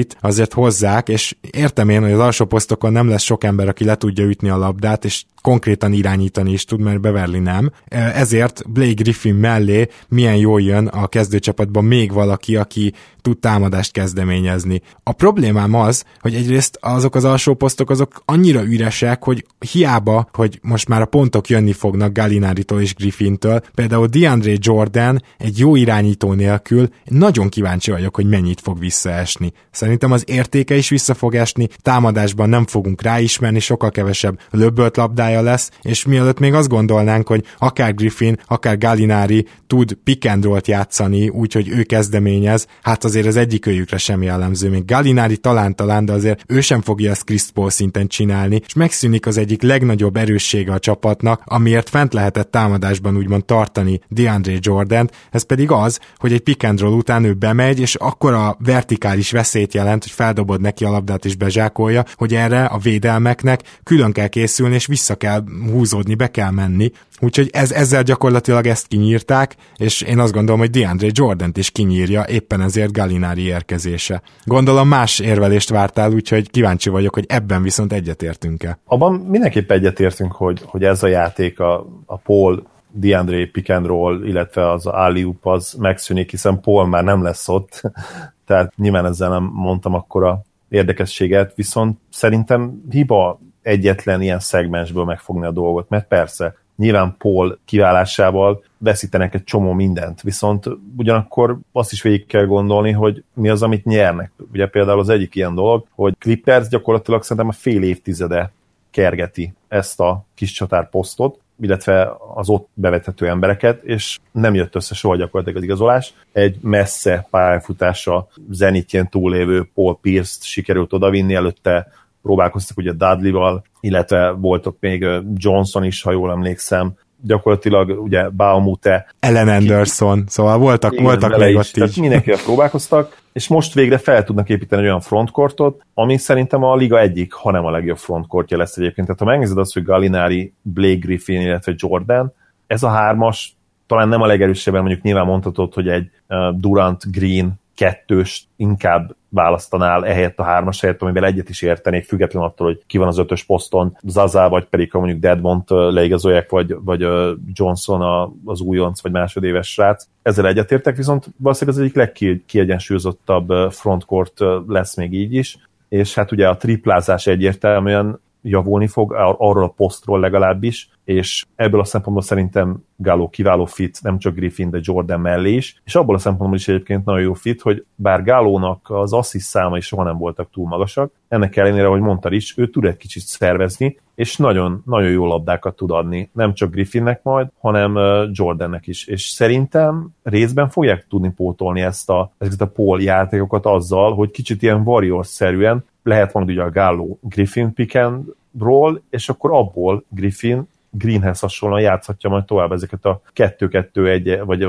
Galinárit 0.05 0.17
azért 0.21 0.53
hozzák, 0.53 1.09
és 1.09 1.35
értem 1.51 1.89
én, 1.89 2.01
hogy 2.01 2.11
az 2.11 2.19
alsó 2.19 2.45
posztokon 2.45 2.91
nem 2.91 3.09
lesz 3.09 3.23
sok 3.23 3.43
ember, 3.43 3.67
aki 3.67 3.83
le 3.83 3.95
tudja 3.95 4.25
ütni 4.25 4.49
a 4.49 4.57
labdát, 4.57 5.05
és 5.05 5.23
konkrétan 5.45 5.93
irányítani 5.93 6.51
is 6.51 6.65
tud, 6.65 6.79
mert 6.79 7.01
Beverly 7.01 7.39
nem. 7.39 7.71
Ezért 8.13 8.71
Blake 8.71 8.93
Griffin 8.93 9.35
mellé 9.35 9.87
milyen 10.07 10.35
jól 10.35 10.61
jön 10.61 10.87
a 10.87 11.07
kezdőcsapatban 11.07 11.83
még 11.83 12.13
valaki, 12.13 12.55
aki 12.55 12.93
tud 13.21 13.37
támadást 13.37 13.91
kezdeményezni. 13.91 14.81
A 15.03 15.11
problémám 15.11 15.73
az, 15.73 16.03
hogy 16.19 16.35
egyrészt 16.35 16.77
azok 16.81 17.15
az 17.15 17.23
alsó 17.23 17.53
posztok 17.53 17.89
azok 17.89 18.21
annyira 18.25 18.63
üresek, 18.63 19.23
hogy 19.23 19.45
hiába, 19.71 20.27
hogy 20.33 20.59
most 20.61 20.87
már 20.87 21.01
a 21.01 21.05
pontok 21.05 21.49
jönni 21.49 21.73
fognak 21.73 22.13
Galináritól 22.13 22.81
és 22.81 22.95
Griffintől, 22.95 23.61
például 23.75 24.07
DeAndre 24.07 24.53
Jordan 24.57 25.21
egy 25.37 25.59
jó 25.59 25.75
irányító 25.75 26.33
nélkül 26.33 26.89
nagyon 27.03 27.49
kíváncsi 27.49 27.91
vagyok, 27.91 28.15
hogy 28.15 28.25
mennyit 28.25 28.61
fog 28.61 28.79
visszaesni. 28.79 29.53
Szerintem 29.71 30.11
az 30.11 30.23
értéke 30.27 30.75
is 30.75 30.89
vissza 30.89 31.13
fog 31.13 31.35
esni, 31.35 31.67
támadásban 31.81 32.49
nem 32.49 32.65
fogunk 32.65 33.01
ráismerni, 33.01 33.59
sokkal 33.59 33.91
kevesebb 33.91 34.39
löbölt 34.51 34.97
labdája 34.97 35.34
lesz, 35.41 35.71
és 35.81 36.05
mielőtt 36.05 36.39
még 36.39 36.53
azt 36.53 36.69
gondolnánk, 36.69 37.27
hogy 37.27 37.43
akár 37.57 37.93
Griffin, 37.93 38.37
akár 38.47 38.77
Galinari 38.77 39.47
tud 39.67 39.93
pick 40.03 40.29
and 40.29 40.47
játszani, 40.65 41.29
úgyhogy 41.29 41.69
ő 41.69 41.83
kezdeményez, 41.83 42.67
hát 42.81 43.03
az 43.03 43.15
azért 43.15 43.35
az 43.35 43.41
egyik 43.41 43.65
őjükre 43.65 43.97
sem 43.97 44.21
jellemző. 44.21 44.69
Még 44.69 44.85
Galinári 44.85 45.37
talán-talán, 45.37 46.05
de 46.05 46.13
azért 46.13 46.43
ő 46.47 46.61
sem 46.61 46.81
fogja 46.81 47.11
ezt 47.11 47.23
Chris 47.23 47.43
Paul 47.53 47.69
szinten 47.69 48.07
csinálni, 48.07 48.61
és 48.65 48.73
megszűnik 48.73 49.25
az 49.25 49.37
egyik 49.37 49.61
legnagyobb 49.61 50.15
erőssége 50.15 50.73
a 50.73 50.79
csapatnak, 50.79 51.41
amiért 51.45 51.89
fent 51.89 52.13
lehetett 52.13 52.51
támadásban 52.51 53.17
úgymond 53.17 53.45
tartani 53.45 53.99
DeAndre 54.09 54.53
Jordan, 54.59 55.09
ez 55.31 55.43
pedig 55.43 55.71
az, 55.71 55.99
hogy 56.17 56.33
egy 56.33 56.39
pick 56.39 56.63
and 56.63 56.79
roll 56.79 56.93
után 56.93 57.23
ő 57.23 57.33
bemegy, 57.33 57.79
és 57.79 57.95
akkor 57.95 58.33
a 58.33 58.57
vertikális 58.59 59.31
veszélyt 59.31 59.73
jelent, 59.73 60.03
hogy 60.03 60.11
feldobod 60.11 60.61
neki 60.61 60.85
a 60.85 60.91
labdát 60.91 61.25
és 61.25 61.35
bezsákolja, 61.35 62.05
hogy 62.15 62.33
erre 62.33 62.65
a 62.65 62.77
védelmeknek 62.77 63.61
külön 63.83 64.11
kell 64.11 64.27
készülni, 64.27 64.75
és 64.75 64.85
vissza 64.85 65.15
kell 65.15 65.24
húzódni, 65.71 66.15
be 66.15 66.31
kell 66.31 66.51
menni, 66.51 66.91
Úgyhogy 67.21 67.49
ez, 67.51 67.71
ezzel 67.71 68.03
gyakorlatilag 68.03 68.65
ezt 68.65 68.87
kinyírták, 68.87 69.55
és 69.77 70.01
én 70.01 70.19
azt 70.19 70.33
gondolom, 70.33 70.59
hogy 70.59 70.69
DeAndre 70.69 71.07
jordan 71.11 71.51
is 71.53 71.71
kinyírja, 71.71 72.25
éppen 72.27 72.61
ezért 72.61 72.91
Galinari 72.91 73.41
érkezése. 73.41 74.21
Gondolom 74.43 74.87
más 74.87 75.19
érvelést 75.19 75.69
vártál, 75.69 76.11
úgyhogy 76.11 76.49
kíváncsi 76.51 76.89
vagyok, 76.89 77.13
hogy 77.13 77.25
ebben 77.27 77.63
viszont 77.63 77.93
egyetértünk-e. 77.93 78.79
Abban 78.85 79.13
mindenképp 79.13 79.71
egyetértünk, 79.71 80.31
hogy, 80.31 80.61
hogy 80.65 80.83
ez 80.83 81.03
a 81.03 81.07
játék 81.07 81.59
a, 81.59 81.87
a 82.05 82.17
Paul 82.17 82.67
DeAndre 82.91 83.49
pick 83.51 83.69
and 83.69 83.85
roll, 83.85 84.23
illetve 84.25 84.71
az 84.71 84.85
Aliup 84.85 85.45
az 85.45 85.73
megszűnik, 85.79 86.31
hiszen 86.31 86.59
Paul 86.59 86.87
már 86.87 87.03
nem 87.03 87.23
lesz 87.23 87.47
ott, 87.49 87.81
tehát 88.47 88.75
nyilván 88.75 89.05
ezzel 89.05 89.29
nem 89.29 89.49
mondtam 89.53 89.93
akkora 89.93 90.41
érdekességet, 90.69 91.55
viszont 91.55 91.99
szerintem 92.09 92.81
hiba 92.89 93.39
egyetlen 93.65 94.21
ilyen 94.21 94.39
szegmensből 94.39 95.03
megfogni 95.03 95.45
a 95.45 95.51
dolgot, 95.51 95.89
mert 95.89 96.07
persze 96.07 96.55
nyilván 96.75 97.15
Paul 97.17 97.59
kiválásával 97.65 98.63
veszítenek 98.77 99.33
egy 99.33 99.43
csomó 99.43 99.73
mindent, 99.73 100.21
viszont 100.21 100.65
ugyanakkor 100.97 101.57
azt 101.71 101.91
is 101.91 102.01
végig 102.01 102.25
kell 102.25 102.45
gondolni, 102.45 102.91
hogy 102.91 103.23
mi 103.33 103.49
az, 103.49 103.61
amit 103.61 103.85
nyernek. 103.85 104.31
Ugye 104.51 104.67
például 104.67 104.99
az 104.99 105.09
egyik 105.09 105.35
ilyen 105.35 105.55
dolog, 105.55 105.85
hogy 105.91 106.15
Clippers 106.19 106.67
gyakorlatilag 106.67 107.21
szerintem 107.23 107.47
a 107.47 107.51
fél 107.51 107.83
évtizede 107.83 108.51
kergeti 108.91 109.53
ezt 109.67 109.99
a 109.99 110.25
kis 110.35 110.51
csatár 110.51 110.89
posztot, 110.89 111.39
illetve 111.61 112.11
az 112.35 112.49
ott 112.49 112.67
bevethető 112.73 113.27
embereket, 113.27 113.83
és 113.83 114.19
nem 114.31 114.53
jött 114.53 114.75
össze 114.75 114.95
soha 114.95 115.15
gyakorlatilag 115.15 115.57
az 115.57 115.63
igazolás. 115.63 116.13
Egy 116.31 116.57
messze 116.61 117.27
pályafutása 117.29 118.27
zenitjén 118.49 119.09
túlévő 119.09 119.69
Paul 119.73 119.97
Pierce-t 120.01 120.43
sikerült 120.43 120.93
odavinni, 120.93 121.33
előtte 121.33 121.87
próbálkoztak 122.25 122.77
ugye 122.77 122.91
Dudley-val, 122.91 123.63
illetve 123.79 124.29
voltok 124.29 124.77
még 124.79 125.05
Johnson 125.33 125.83
is, 125.83 126.01
ha 126.01 126.11
jól 126.11 126.31
emlékszem, 126.31 126.93
gyakorlatilag 127.21 128.01
ugye 128.03 128.29
Baumute. 128.29 129.07
Ellen 129.19 129.47
Anderson, 129.47 130.17
ki, 130.17 130.23
szóval 130.27 130.57
voltak, 130.57 130.91
igen, 130.91 131.03
voltak 131.03 131.37
még 131.37 131.49
is, 131.55 131.73
ott 131.73 131.87
is. 131.87 131.95
Mindenkivel 131.95 132.39
próbálkoztak, 132.43 133.17
és 133.33 133.47
most 133.47 133.73
végre 133.73 133.97
fel 133.97 134.23
tudnak 134.23 134.49
építeni 134.49 134.81
olyan 134.81 134.99
frontkortot, 134.99 135.81
ami 135.93 136.17
szerintem 136.17 136.63
a 136.63 136.75
liga 136.75 136.99
egyik, 136.99 137.33
hanem 137.33 137.65
a 137.65 137.71
legjobb 137.71 137.97
frontkortja 137.97 138.57
lesz 138.57 138.77
egyébként. 138.77 139.07
Tehát 139.07 139.21
ha 139.21 139.27
megnézed 139.27 139.57
azt, 139.57 139.73
hogy 139.73 139.83
Gallinari, 139.83 140.53
Blake 140.61 140.99
Griffin, 140.99 141.41
illetve 141.41 141.73
Jordan, 141.75 142.33
ez 142.67 142.83
a 142.83 142.89
hármas 142.89 143.55
talán 143.87 144.07
nem 144.07 144.21
a 144.21 144.25
legerősebben, 144.25 144.81
mondjuk 144.81 145.01
nyilván 145.01 145.25
mondhatod, 145.25 145.73
hogy 145.73 145.87
egy 145.87 146.09
Durant 146.51 147.11
Green 147.11 147.63
kettős 147.75 148.47
inkább 148.55 149.15
választanál 149.29 150.05
ehelyett 150.05 150.39
a 150.39 150.43
hármas 150.43 150.81
helyett, 150.81 151.01
amivel 151.01 151.25
egyet 151.25 151.49
is 151.49 151.61
értenék, 151.61 152.05
független 152.05 152.43
attól, 152.43 152.67
hogy 152.67 152.81
ki 152.87 152.97
van 152.97 153.07
az 153.07 153.17
ötös 153.17 153.43
poszton, 153.43 153.97
Zaza, 154.01 154.49
vagy 154.49 154.65
pedig 154.65 154.91
ha 154.91 154.99
mondjuk 154.99 155.19
Deadmont 155.19 155.69
leigazolják, 155.69 156.49
vagy, 156.49 156.75
vagy 156.79 157.07
Johnson 157.53 158.31
az 158.45 158.59
újonc, 158.59 159.01
vagy 159.01 159.11
másodéves 159.11 159.71
srác. 159.71 160.07
Ezzel 160.21 160.47
egyetértek, 160.47 160.95
viszont 160.95 161.27
valószínűleg 161.37 161.79
az 161.79 161.83
egyik 161.83 161.95
legkiegyensúlyozottabb 161.95 163.71
frontcourt 163.71 164.39
lesz 164.67 164.95
még 164.95 165.13
így 165.13 165.33
is, 165.33 165.57
és 165.89 166.13
hát 166.13 166.31
ugye 166.31 166.47
a 166.47 166.57
triplázás 166.57 167.27
egyértelműen 167.27 168.19
javulni 168.41 168.87
fog, 168.87 169.13
arról 169.37 169.63
a 169.63 169.73
posztról 169.77 170.19
legalábbis, 170.19 170.89
és 171.05 171.45
ebből 171.55 171.79
a 171.79 171.83
szempontból 171.83 172.23
szerintem 172.23 172.83
Gáló 172.95 173.29
kiváló 173.29 173.65
fit, 173.65 173.99
nem 174.01 174.17
csak 174.17 174.35
Griffin, 174.35 174.69
de 174.69 174.79
Jordan 174.81 175.19
mellé 175.19 175.53
is, 175.53 175.81
és 175.83 175.95
abból 175.95 176.15
a 176.15 176.19
szempontból 176.19 176.57
is 176.57 176.67
egyébként 176.67 177.05
nagyon 177.05 177.21
jó 177.21 177.33
fit, 177.33 177.61
hogy 177.61 177.85
bár 177.95 178.23
Gálónak 178.23 178.89
az 178.89 179.13
assist 179.13 179.45
száma 179.45 179.77
is 179.77 179.85
soha 179.85 180.03
nem 180.03 180.17
voltak 180.17 180.49
túl 180.51 180.67
magasak, 180.67 181.11
ennek 181.27 181.55
ellenére, 181.55 181.87
hogy 181.87 181.99
mondtad 181.99 182.33
is, 182.33 182.57
ő 182.57 182.69
tud 182.69 182.85
egy 182.85 182.97
kicsit 182.97 183.23
szervezni, 183.23 183.99
és 184.15 184.37
nagyon, 184.37 184.81
nagyon 184.85 185.09
jó 185.09 185.25
labdákat 185.25 185.75
tud 185.75 185.91
adni, 185.91 186.29
nem 186.33 186.53
csak 186.53 186.71
Griffinnek 186.71 187.23
majd, 187.23 187.47
hanem 187.59 187.97
Jordannek 188.31 188.87
is, 188.87 189.07
és 189.07 189.21
szerintem 189.21 190.07
részben 190.23 190.69
fogják 190.69 191.05
tudni 191.09 191.31
pótolni 191.31 191.81
ezt 191.81 192.09
a, 192.09 192.31
ezeket 192.37 192.61
a 192.61 192.67
pól 192.67 193.01
játékokat 193.01 193.65
azzal, 193.65 194.13
hogy 194.13 194.31
kicsit 194.31 194.61
ilyen 194.61 194.81
Warriors-szerűen 194.81 195.83
lehet 196.03 196.33
mondani 196.33 196.57
ugye 196.57 196.65
a 196.65 196.71
Gáló 196.71 197.19
Griffin 197.21 197.73
pick 197.73 197.95
and 197.95 198.25
roll, 198.59 199.01
és 199.09 199.29
akkor 199.29 199.51
abból 199.51 200.03
Griffin 200.09 200.67
Greenhez 200.97 201.39
hasonlóan 201.39 201.81
játszhatja 201.81 202.29
majd 202.29 202.45
tovább 202.45 202.71
ezeket 202.71 203.05
a 203.05 203.21
2-2-1, 203.35 204.41
vagy, 204.45 204.67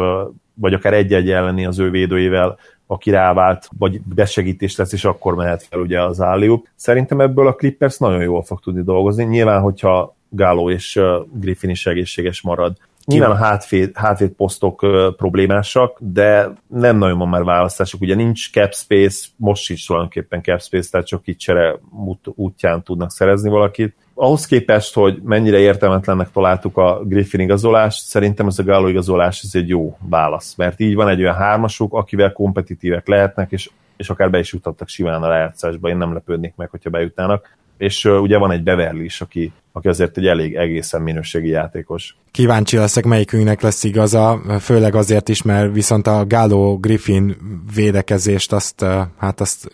vagy 0.55 0.75
akár 0.75 0.95
egy-egy 0.95 1.31
elleni 1.31 1.67
az 1.67 1.79
ő 1.79 1.91
védőjével, 1.91 2.59
aki 2.87 3.11
rávált, 3.11 3.69
vagy 3.79 4.01
besegítés 4.15 4.77
lesz, 4.77 4.93
és 4.93 5.05
akkor 5.05 5.35
mehet 5.35 5.63
fel 5.63 5.81
ugye 5.81 6.03
az 6.03 6.21
álliuk. 6.21 6.69
Szerintem 6.75 7.21
ebből 7.21 7.47
a 7.47 7.55
Clippers 7.55 7.99
nagyon 7.99 8.23
jól 8.23 8.43
fog 8.43 8.61
tudni 8.61 8.83
dolgozni. 8.83 9.25
Nyilván, 9.25 9.61
hogyha 9.61 10.17
Gáló 10.29 10.71
és 10.71 11.01
Griffin 11.33 11.71
is 11.71 11.87
egészséges 11.87 12.43
marad. 12.43 12.77
Nyilván 13.05 13.31
a 13.31 13.35
hátvéd, 13.35 13.91
hátvéd 13.95 14.31
posztok 14.31 14.87
problémásak, 15.17 15.97
de 16.01 16.53
nem 16.67 16.97
nagyon 16.97 17.19
van 17.19 17.29
már 17.29 17.45
választásuk. 17.45 18.01
Ugye 18.01 18.15
nincs 18.15 18.51
cap 18.51 18.75
space, 18.75 19.27
most 19.37 19.63
sincs 19.63 19.87
tulajdonképpen 19.87 20.43
cap 20.43 20.61
space, 20.61 20.91
tehát 20.91 21.07
csak 21.07 21.27
itt 21.27 21.39
csere 21.39 21.79
út, 22.05 22.27
útján 22.35 22.83
tudnak 22.83 23.11
szerezni 23.11 23.51
valakit. 23.51 23.95
Ahhoz 24.19 24.47
képest, 24.47 24.95
hogy 24.95 25.21
mennyire 25.23 25.59
értelmetlennek 25.59 26.31
találtuk 26.31 26.77
a 26.77 27.01
Griffin 27.05 27.41
igazolást, 27.41 28.05
szerintem 28.05 28.47
ez 28.47 28.59
a 28.59 28.63
Gallo 28.63 28.89
igazolás 28.89 29.43
ez 29.43 29.55
egy 29.55 29.69
jó 29.69 29.97
válasz, 30.01 30.55
mert 30.55 30.81
így 30.81 30.95
van 30.95 31.09
egy 31.09 31.21
olyan 31.21 31.35
hármasuk, 31.35 31.95
akivel 31.95 32.33
kompetitívek 32.33 33.07
lehetnek, 33.09 33.53
és, 33.53 33.71
és 33.97 34.11
akár 34.11 34.31
be 34.31 34.39
is 34.39 34.53
jutottak 34.53 34.89
simán 34.89 35.23
a 35.23 35.29
lejátszásba, 35.29 35.89
én 35.89 35.97
nem 35.97 36.13
lepődnék 36.13 36.53
meg, 36.57 36.71
hogyha 36.71 36.91
bejutnának 36.91 37.57
és 37.79 38.05
uh, 38.05 38.21
ugye 38.21 38.39
van 38.39 38.51
egy 38.51 38.63
Beverly 38.63 39.05
is, 39.05 39.21
aki, 39.21 39.53
aki 39.73 39.89
azért 39.89 40.17
egy 40.17 40.27
elég 40.27 40.55
egészen 40.55 41.03
minőségi 41.03 41.49
játékos. 41.49 42.17
Kíváncsi 42.31 42.77
leszek, 42.77 43.05
melyikünknek 43.05 43.61
lesz 43.61 43.85
igaza, 43.85 44.41
főleg 44.61 44.95
azért 44.95 45.29
is, 45.29 45.43
mert 45.43 45.73
viszont 45.73 46.07
a 46.07 46.27
Galo 46.27 46.77
Griffin 46.79 47.37
védekezést 47.75 48.53
azt, 48.53 48.83
uh, 48.83 49.01
hát 49.19 49.41
azt 49.41 49.73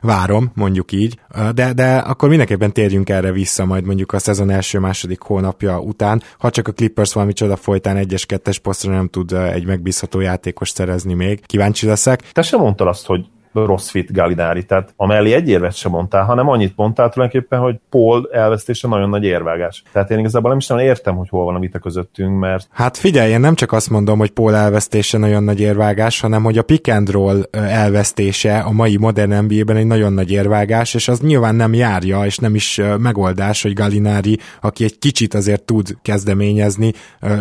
várom, 0.00 0.50
mondjuk 0.54 0.92
így, 0.92 1.18
uh, 1.36 1.48
de, 1.48 1.72
de 1.72 1.96
akkor 1.96 2.28
mindenképpen 2.28 2.72
térjünk 2.72 3.08
erre 3.08 3.32
vissza 3.32 3.64
majd 3.64 3.84
mondjuk 3.84 4.12
a 4.12 4.18
szezon 4.18 4.50
első-második 4.50 5.20
hónapja 5.20 5.80
után, 5.80 6.22
ha 6.38 6.50
csak 6.50 6.68
a 6.68 6.72
Clippers 6.72 7.12
valami 7.12 7.32
csoda 7.32 7.56
folytán 7.56 7.96
egyes-kettes 7.96 8.58
posztra 8.58 8.92
nem 8.92 9.08
tud 9.08 9.32
egy 9.32 9.66
megbízható 9.66 10.20
játékos 10.20 10.68
szerezni 10.68 11.14
még. 11.14 11.46
Kíváncsi 11.46 11.86
leszek. 11.86 12.32
Te 12.32 12.42
sem 12.42 12.60
mondtad 12.60 12.86
azt, 12.86 13.06
hogy 13.06 13.26
rossz 13.54 13.88
fit 13.90 14.12
Galinári. 14.12 14.64
Tehát 14.64 14.92
amellé 14.96 15.32
egy 15.32 15.48
érvet 15.48 15.74
sem 15.74 15.90
mondtál, 15.90 16.24
hanem 16.24 16.48
annyit 16.48 16.72
mondtál 16.76 17.08
tulajdonképpen, 17.08 17.60
hogy 17.60 17.76
Paul 17.90 18.28
elvesztése 18.32 18.88
nagyon 18.88 19.08
nagy 19.08 19.24
érvágás. 19.24 19.82
Tehát 19.92 20.10
én 20.10 20.18
igazából 20.18 20.48
nem 20.48 20.58
is 20.58 20.66
nagyon 20.66 20.84
értem, 20.84 21.16
hogy 21.16 21.28
hol 21.28 21.44
van 21.44 21.54
a 21.54 21.58
vita 21.58 21.78
közöttünk, 21.78 22.38
mert... 22.38 22.68
Hát 22.70 22.96
figyelj, 22.96 23.30
én 23.30 23.40
nem 23.40 23.54
csak 23.54 23.72
azt 23.72 23.90
mondom, 23.90 24.18
hogy 24.18 24.30
Paul 24.30 24.54
elvesztése 24.54 25.18
nagyon 25.18 25.44
nagy 25.44 25.60
érvágás, 25.60 26.20
hanem 26.20 26.42
hogy 26.42 26.58
a 26.58 26.62
pick 26.62 26.88
and 26.88 27.10
roll 27.10 27.42
elvesztése 27.50 28.58
a 28.58 28.72
mai 28.72 28.96
modern 28.96 29.44
NBA-ben 29.44 29.76
egy 29.76 29.86
nagyon 29.86 30.12
nagy 30.12 30.30
érvágás, 30.30 30.94
és 30.94 31.08
az 31.08 31.20
nyilván 31.20 31.54
nem 31.54 31.74
járja, 31.74 32.24
és 32.24 32.38
nem 32.38 32.54
is 32.54 32.80
megoldás, 32.98 33.62
hogy 33.62 33.72
Galinári, 33.72 34.38
aki 34.60 34.84
egy 34.84 34.98
kicsit 34.98 35.34
azért 35.34 35.62
tud 35.62 35.96
kezdeményezni, 36.02 36.92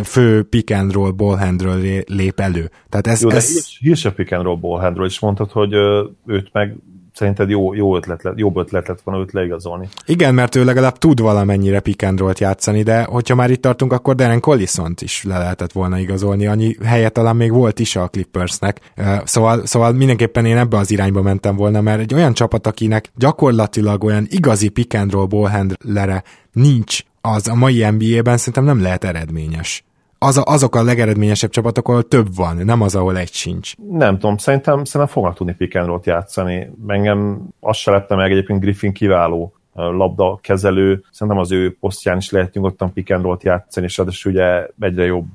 fő 0.03 0.43
pick 0.43 0.72
and 0.72 0.93
roll 0.93 1.11
ballhandről 1.11 1.82
lép 2.05 2.39
elő. 2.39 2.70
Tehát 2.89 3.07
ez, 3.07 3.22
Jó, 3.22 3.30
ez... 3.30 3.68
hírs 3.80 4.05
a 4.05 4.11
pick 4.11 4.32
and 4.32 4.43
roll 4.43 4.57
ballhandről 4.57 5.05
is 5.05 5.20
mondtad, 5.20 5.51
hogy 5.51 5.74
őt 6.26 6.49
meg 6.54 6.76
szerinted 7.14 7.49
jó, 7.49 7.74
jó 7.74 7.95
ötlet 7.95 8.24
lett, 8.24 8.38
jobb 8.38 8.58
ötlet 8.58 8.88
lett 8.88 9.01
volna 9.01 9.22
őt 9.22 9.32
leigazolni. 9.32 9.88
Igen, 10.06 10.34
mert 10.34 10.56
ő 10.56 10.64
legalább 10.64 10.97
tud 10.97 11.20
valamennyire 11.20 11.80
pick 11.80 12.04
and 12.04 12.22
játszani, 12.38 12.84
de 12.84 13.04
hogyha 13.04 13.36
már 13.36 13.51
itt 13.51 13.62
tartunk, 13.62 13.93
akkor 13.93 14.16
Darren 14.16 14.39
collison 14.39 14.93
is 15.01 15.24
le 15.24 15.38
lehetett 15.38 15.72
volna 15.72 15.99
igazolni, 15.99 16.47
annyi 16.47 16.78
helye 16.84 17.10
talán 17.10 17.36
még 17.36 17.51
volt 17.51 17.80
is 17.80 17.95
a 17.95 18.08
Clippersnek. 18.08 18.93
Szóval, 19.24 19.66
szóval 19.66 19.91
mindenképpen 19.91 20.45
én 20.45 20.58
ebbe 20.58 20.78
az 20.78 20.91
irányba 20.91 21.22
mentem 21.22 21.56
volna, 21.56 21.82
mert 21.82 21.99
egy 21.99 22.14
olyan 22.14 22.34
csapat, 22.34 22.68
akinek 22.68 23.12
gyakorlatilag 23.16 24.04
olyan 24.04 24.26
igazi 24.30 24.70
pick 24.70 24.93
and 24.93 25.12
roll 25.12 25.26
ballhandlere 25.26 26.24
nincs, 26.51 26.99
az 27.22 27.47
a 27.47 27.56
mai 27.56 27.89
NBA-ben 27.89 28.38
szerintem 28.38 28.64
nem 28.64 28.82
lehet 28.82 29.04
eredményes 29.04 29.84
az 30.24 30.38
a, 30.38 30.43
azok 30.45 30.76
a 30.76 30.84
legeredményesebb 30.84 31.49
csapatok, 31.49 31.88
ahol 31.88 32.03
több 32.03 32.36
van, 32.36 32.57
nem 32.57 32.82
az, 32.82 32.95
ahol 32.95 33.17
egy 33.17 33.34
sincs. 33.34 33.76
Nem 33.89 34.19
tudom, 34.19 34.38
szerintem, 34.38 34.84
szerintem 34.84 35.15
fognak 35.15 35.36
tudni 35.36 35.53
pick 35.53 35.76
and 35.76 36.05
játszani. 36.05 36.71
Engem 36.88 37.47
azt 37.59 37.80
se 37.80 37.91
lepte 37.91 38.15
meg, 38.15 38.32
egyébként 38.32 38.59
Griffin 38.59 38.93
kiváló 38.93 39.53
labda 39.74 40.39
kezelő, 40.41 41.03
szerintem 41.11 41.41
az 41.41 41.51
ő 41.51 41.78
posztján 41.80 42.17
is 42.17 42.30
lehet 42.30 42.53
nyugodtan 42.53 42.93
pick 42.93 43.11
and 43.11 43.43
játszani, 43.43 43.86
és 43.86 43.97
ráadásul 43.97 44.32
ugye 44.32 44.67
egyre 44.80 45.05
jobb 45.05 45.26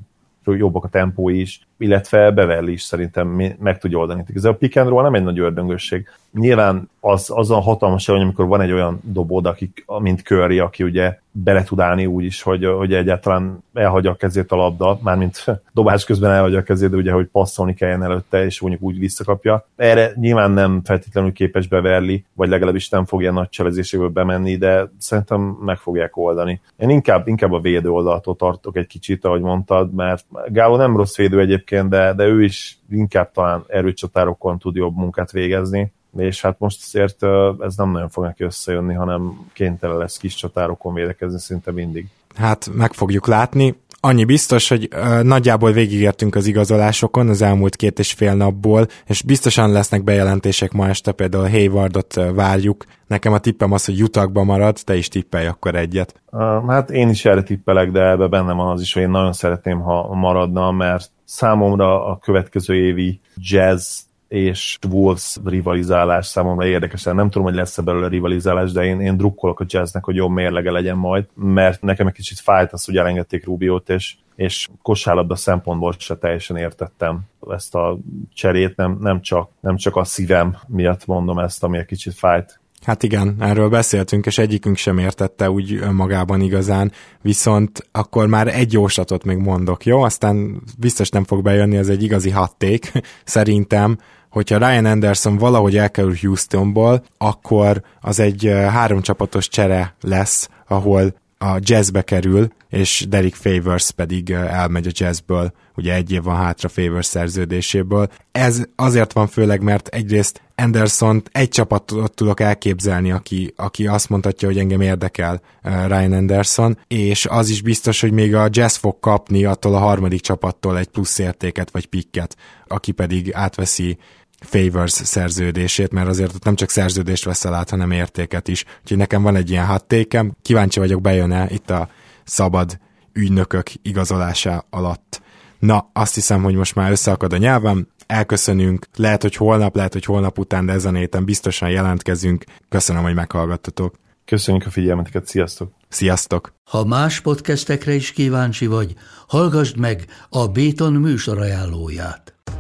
jobbak 0.45 0.85
a 0.85 0.89
tempói 0.89 1.41
is, 1.41 1.68
illetve 1.79 2.31
Beverly 2.31 2.73
is 2.73 2.83
szerintem 2.83 3.29
meg 3.61 3.79
tudja 3.79 3.99
oldani. 3.99 4.25
Ez 4.35 4.45
a 4.45 4.55
pick 4.55 4.77
and 4.77 4.89
roll 4.89 5.03
nem 5.03 5.15
egy 5.15 5.23
nagy 5.23 5.39
ördöngösség. 5.39 6.09
Nyilván 6.33 6.91
az, 7.01 7.31
az 7.35 7.51
a 7.51 7.61
hatalmas 7.61 8.07
hogy 8.07 8.21
amikor 8.21 8.47
van 8.47 8.61
egy 8.61 8.73
olyan 8.73 9.01
dobód, 9.03 9.47
akik, 9.47 9.85
mint 9.99 10.21
Curry, 10.21 10.59
aki 10.59 10.83
ugye 10.83 11.19
bele 11.31 11.63
tud 11.63 11.81
állni 11.81 12.07
úgy 12.07 12.25
is, 12.25 12.43
hogy, 12.43 12.65
hogy 12.65 12.95
egyáltalán 12.95 13.65
elhagyja 13.75 14.11
a 14.11 14.15
kezét 14.15 14.53
a 14.53 14.57
labda, 14.57 14.99
mármint 15.03 15.45
dobás 15.73 16.05
közben 16.05 16.31
elhagyja 16.31 16.59
a 16.59 16.63
kezét, 16.63 16.91
de 16.91 16.97
ugye, 16.97 17.13
hogy 17.13 17.27
passzolni 17.27 17.75
kelljen 17.75 18.03
előtte, 18.03 18.45
és 18.45 18.61
mondjuk 18.61 18.83
úgy 18.83 18.99
visszakapja. 18.99 19.67
Erre 19.77 20.13
nyilván 20.15 20.51
nem 20.51 20.81
feltétlenül 20.85 21.33
képes 21.33 21.67
beverli, 21.67 22.25
vagy 22.35 22.49
legalábbis 22.49 22.89
nem 22.89 23.05
fogja 23.05 23.33
nagy 23.33 23.49
cselezéséből 23.49 24.09
bemenni, 24.09 24.57
de 24.57 24.91
szerintem 24.99 25.41
meg 25.41 25.77
fogják 25.77 26.17
oldani. 26.17 26.61
Én 26.77 26.91
inkább, 26.91 27.29
inkább 27.29 27.53
a 27.53 27.61
védő 27.61 27.91
oldaltól 27.91 28.37
tartok 28.37 28.77
egy 28.77 28.87
kicsit, 28.87 29.25
ahogy 29.25 29.41
mondtad, 29.41 29.95
mert 29.95 30.25
Gáló 30.49 30.77
nem 30.77 30.97
rossz 30.97 31.17
védő 31.17 31.41
egyébként, 31.41 31.68
de, 31.69 32.13
de 32.13 32.25
ő 32.25 32.45
is 32.45 32.79
inkább 32.91 33.33
talán 33.33 33.65
erőcsatárokon 33.67 34.59
tud 34.59 34.77
jobb 34.77 34.97
munkát 34.97 35.31
végezni 35.31 35.93
és 36.17 36.41
hát 36.41 36.59
most 36.59 36.83
azért 36.85 37.23
ez 37.63 37.77
nem 37.77 37.91
nagyon 37.91 38.09
fog 38.09 38.25
neki 38.25 38.45
összejönni, 38.45 38.95
hanem 38.95 39.51
kénytelen 39.53 39.97
lesz 39.97 40.17
kis 40.17 40.35
csatárokon 40.35 40.95
védekezni 40.95 41.39
szinte 41.39 41.73
mindig. 41.73 42.09
Hát 42.35 42.71
meg 42.73 42.93
fogjuk 42.93 43.27
látni. 43.27 43.75
Annyi 44.01 44.25
biztos, 44.25 44.69
hogy 44.69 44.89
nagyjából 45.23 45.73
végigértünk 45.73 46.35
az 46.35 46.47
igazolásokon 46.47 47.29
az 47.29 47.43
elmúlt 47.43 47.77
két 47.77 47.99
és 47.99 48.13
fél 48.13 48.35
napból, 48.35 48.87
és 49.07 49.23
biztosan 49.23 49.73
lesznek 49.73 50.05
bejelentések 50.05 50.73
ma 50.73 50.89
este, 50.89 51.13
például 51.13 51.49
Haywardot 51.49 52.15
várjuk. 52.35 52.85
Nekem 53.07 53.33
a 53.33 53.39
tippem 53.39 53.73
az, 53.73 53.85
hogy 53.85 53.99
jutakba 53.99 54.45
marad, 54.45 54.77
te 54.85 54.97
is 54.97 55.09
tippelj 55.09 55.47
akkor 55.47 55.75
egyet. 55.75 56.23
Hát 56.69 56.91
én 56.91 57.09
is 57.09 57.25
erre 57.25 57.43
tippelek, 57.43 57.91
de 57.91 58.01
ebbe 58.01 58.27
benne 58.27 58.53
van 58.53 58.71
az 58.71 58.81
is, 58.81 58.93
hogy 58.93 59.03
én 59.03 59.11
nagyon 59.11 59.33
szeretném, 59.33 59.81
ha 59.81 60.15
maradna, 60.15 60.71
mert 60.71 61.11
számomra 61.25 62.07
a 62.07 62.19
következő 62.19 62.75
évi 62.75 63.21
jazz 63.37 64.08
és 64.29 64.79
Wolves 64.91 65.37
rivalizálás 65.45 66.27
számomra 66.27 66.67
érdekesen. 66.67 67.15
Nem 67.15 67.31
tudom, 67.31 67.47
hogy 67.47 67.57
lesz-e 67.57 67.83
belőle 67.83 68.09
rivalizálás, 68.09 68.73
de 68.73 68.85
én, 68.85 69.01
én 69.01 69.17
drukkolok 69.17 69.61
a 69.61 69.65
jazznek, 69.69 70.05
hogy 70.05 70.15
jobb 70.15 70.31
mérlege 70.31 70.71
legyen 70.71 70.97
majd, 70.97 71.27
mert 71.35 71.83
nekem 71.83 72.07
egy 72.07 72.13
kicsit 72.13 72.39
fájt 72.39 72.73
az, 72.73 72.85
hogy 72.85 72.97
elengedték 72.97 73.45
Rubiót, 73.45 73.89
és, 73.89 74.15
és 74.37 74.69
kosárlabda 74.83 75.37
szempontból 75.37 75.95
se 75.99 76.17
teljesen 76.17 76.57
értettem 76.57 77.21
ezt 77.51 77.75
a 77.75 77.99
cserét, 78.35 78.77
nem, 78.77 78.99
nem, 79.01 79.21
csak, 79.21 79.51
nem 79.61 79.77
csak 79.77 79.97
a 79.97 80.05
szívem 80.05 80.57
miatt 80.67 81.07
mondom 81.07 81.39
ezt, 81.39 81.65
ami 81.65 81.79
egy 81.79 81.87
kicsit 81.87 82.15
fájt. 82.15 82.61
Hát 82.83 83.03
igen, 83.03 83.37
erről 83.39 83.69
beszéltünk, 83.69 84.27
és 84.27 84.39
egyikünk 84.39 84.77
sem 84.77 84.99
értette 84.99 85.51
úgy 85.51 85.75
önmagában 85.75 86.41
igazán, 86.41 86.93
viszont 87.21 87.89
akkor 87.93 88.27
már 88.27 88.49
egy 88.49 88.73
jóslatot 88.73 89.25
még 89.25 89.37
mondok, 89.37 89.85
jó? 89.85 90.03
Aztán 90.03 90.63
biztos 90.79 91.09
nem 91.09 91.25
fog 91.25 91.43
bejönni, 91.43 91.77
ez 91.77 91.89
egy 91.89 92.03
igazi 92.03 92.31
hatték, 92.31 92.93
szerintem, 93.25 93.99
hogyha 94.31 94.59
Ryan 94.59 94.85
Anderson 94.85 95.37
valahogy 95.37 95.77
elkerül 95.77 96.15
Houstonból, 96.21 97.05
akkor 97.19 97.83
az 98.01 98.19
egy 98.21 98.53
három 98.71 99.01
csapatos 99.01 99.49
csere 99.49 99.95
lesz, 100.01 100.49
ahol 100.67 101.15
a 101.39 101.59
jazzbe 101.61 102.03
kerül, 102.03 102.49
és 102.69 103.07
Derek 103.09 103.35
Favors 103.35 103.91
pedig 103.91 104.31
elmegy 104.31 104.87
a 104.87 104.91
jazzből, 104.93 105.53
ugye 105.77 105.95
egy 105.95 106.13
év 106.13 106.23
van 106.23 106.37
hátra 106.37 106.69
Favors 106.69 107.07
szerződéséből. 107.07 108.09
Ez 108.33 108.63
azért 108.77 109.13
van 109.13 109.27
főleg, 109.27 109.63
mert 109.63 109.89
egyrészt 109.89 110.43
anderson 110.59 111.23
egy 111.33 111.49
csapatot 111.49 112.15
tudok 112.15 112.41
elképzelni, 112.41 113.13
aki, 113.13 113.53
aki 113.57 113.87
azt 113.87 114.09
mondhatja, 114.09 114.49
hogy 114.49 114.59
engem 114.59 114.81
érdekel 114.81 115.41
Ryan 115.63 116.13
Anderson, 116.13 116.79
és 116.87 117.27
az 117.27 117.49
is 117.49 117.63
biztos, 117.63 118.01
hogy 118.01 118.13
még 118.13 118.35
a 118.35 118.49
Jazz 118.51 118.77
fog 118.77 119.01
kapni 119.01 119.45
attól 119.45 119.75
a 119.75 119.79
harmadik 119.79 120.21
csapattól 120.21 120.79
egy 120.79 120.89
plusz 120.89 121.19
értéket 121.19 121.71
vagy 121.71 121.87
pikket, 121.87 122.37
aki 122.67 122.93
pedig 122.93 123.35
átveszi 123.35 123.99
Favors 124.41 124.93
szerződését, 124.93 125.93
mert 125.93 126.09
azért 126.09 126.35
ott 126.35 126.45
nem 126.45 126.55
csak 126.55 126.71
szerződést 126.71 127.25
veszel 127.25 127.55
át, 127.55 127.71
hanem 127.71 127.91
értéket 127.91 128.49
is. 128.49 128.65
Úgyhogy 128.83 128.99
nekem 128.99 129.23
van 129.23 129.37
egy 129.37 129.51
ilyen 129.51 129.67
hattékem, 129.67 130.37
kíváncsi 130.43 130.79
vagyok, 130.79 131.01
bejön-e 131.01 131.47
itt 131.51 131.71
a 131.71 131.89
szabad 132.25 132.79
ügynökök 133.13 133.71
igazolása 133.83 134.67
alatt. 134.71 135.21
Na, 135.59 135.91
azt 135.93 136.15
hiszem, 136.15 136.43
hogy 136.43 136.55
most 136.55 136.75
már 136.75 136.91
összeakad 136.91 137.33
a 137.33 137.37
nyelvem, 137.37 137.87
elköszönünk, 138.09 138.87
lehet, 138.97 139.23
hogy 139.23 139.35
holnap, 139.35 139.75
lehet, 139.75 139.93
hogy 139.93 140.05
holnap 140.05 140.39
után, 140.39 140.67
de 140.67 140.73
ezen 140.73 140.95
héten 140.95 141.25
biztosan 141.25 141.71
jelentkezünk. 141.71 142.45
Köszönöm, 142.69 143.03
hogy 143.03 143.15
meghallgattatok. 143.15 143.95
Köszönjük 144.25 144.67
a 144.67 144.71
figyelmeteket, 144.71 145.27
sziasztok! 145.27 145.73
Sziasztok! 145.89 146.53
Ha 146.65 146.85
más 146.85 147.21
podcastekre 147.21 147.95
is 147.95 148.13
kíváncsi 148.13 148.67
vagy, 148.67 148.95
hallgassd 149.27 149.77
meg 149.77 150.07
a 150.29 150.47
Béton 150.47 150.93
műsor 150.93 151.41
ajánlóját. 151.41 152.38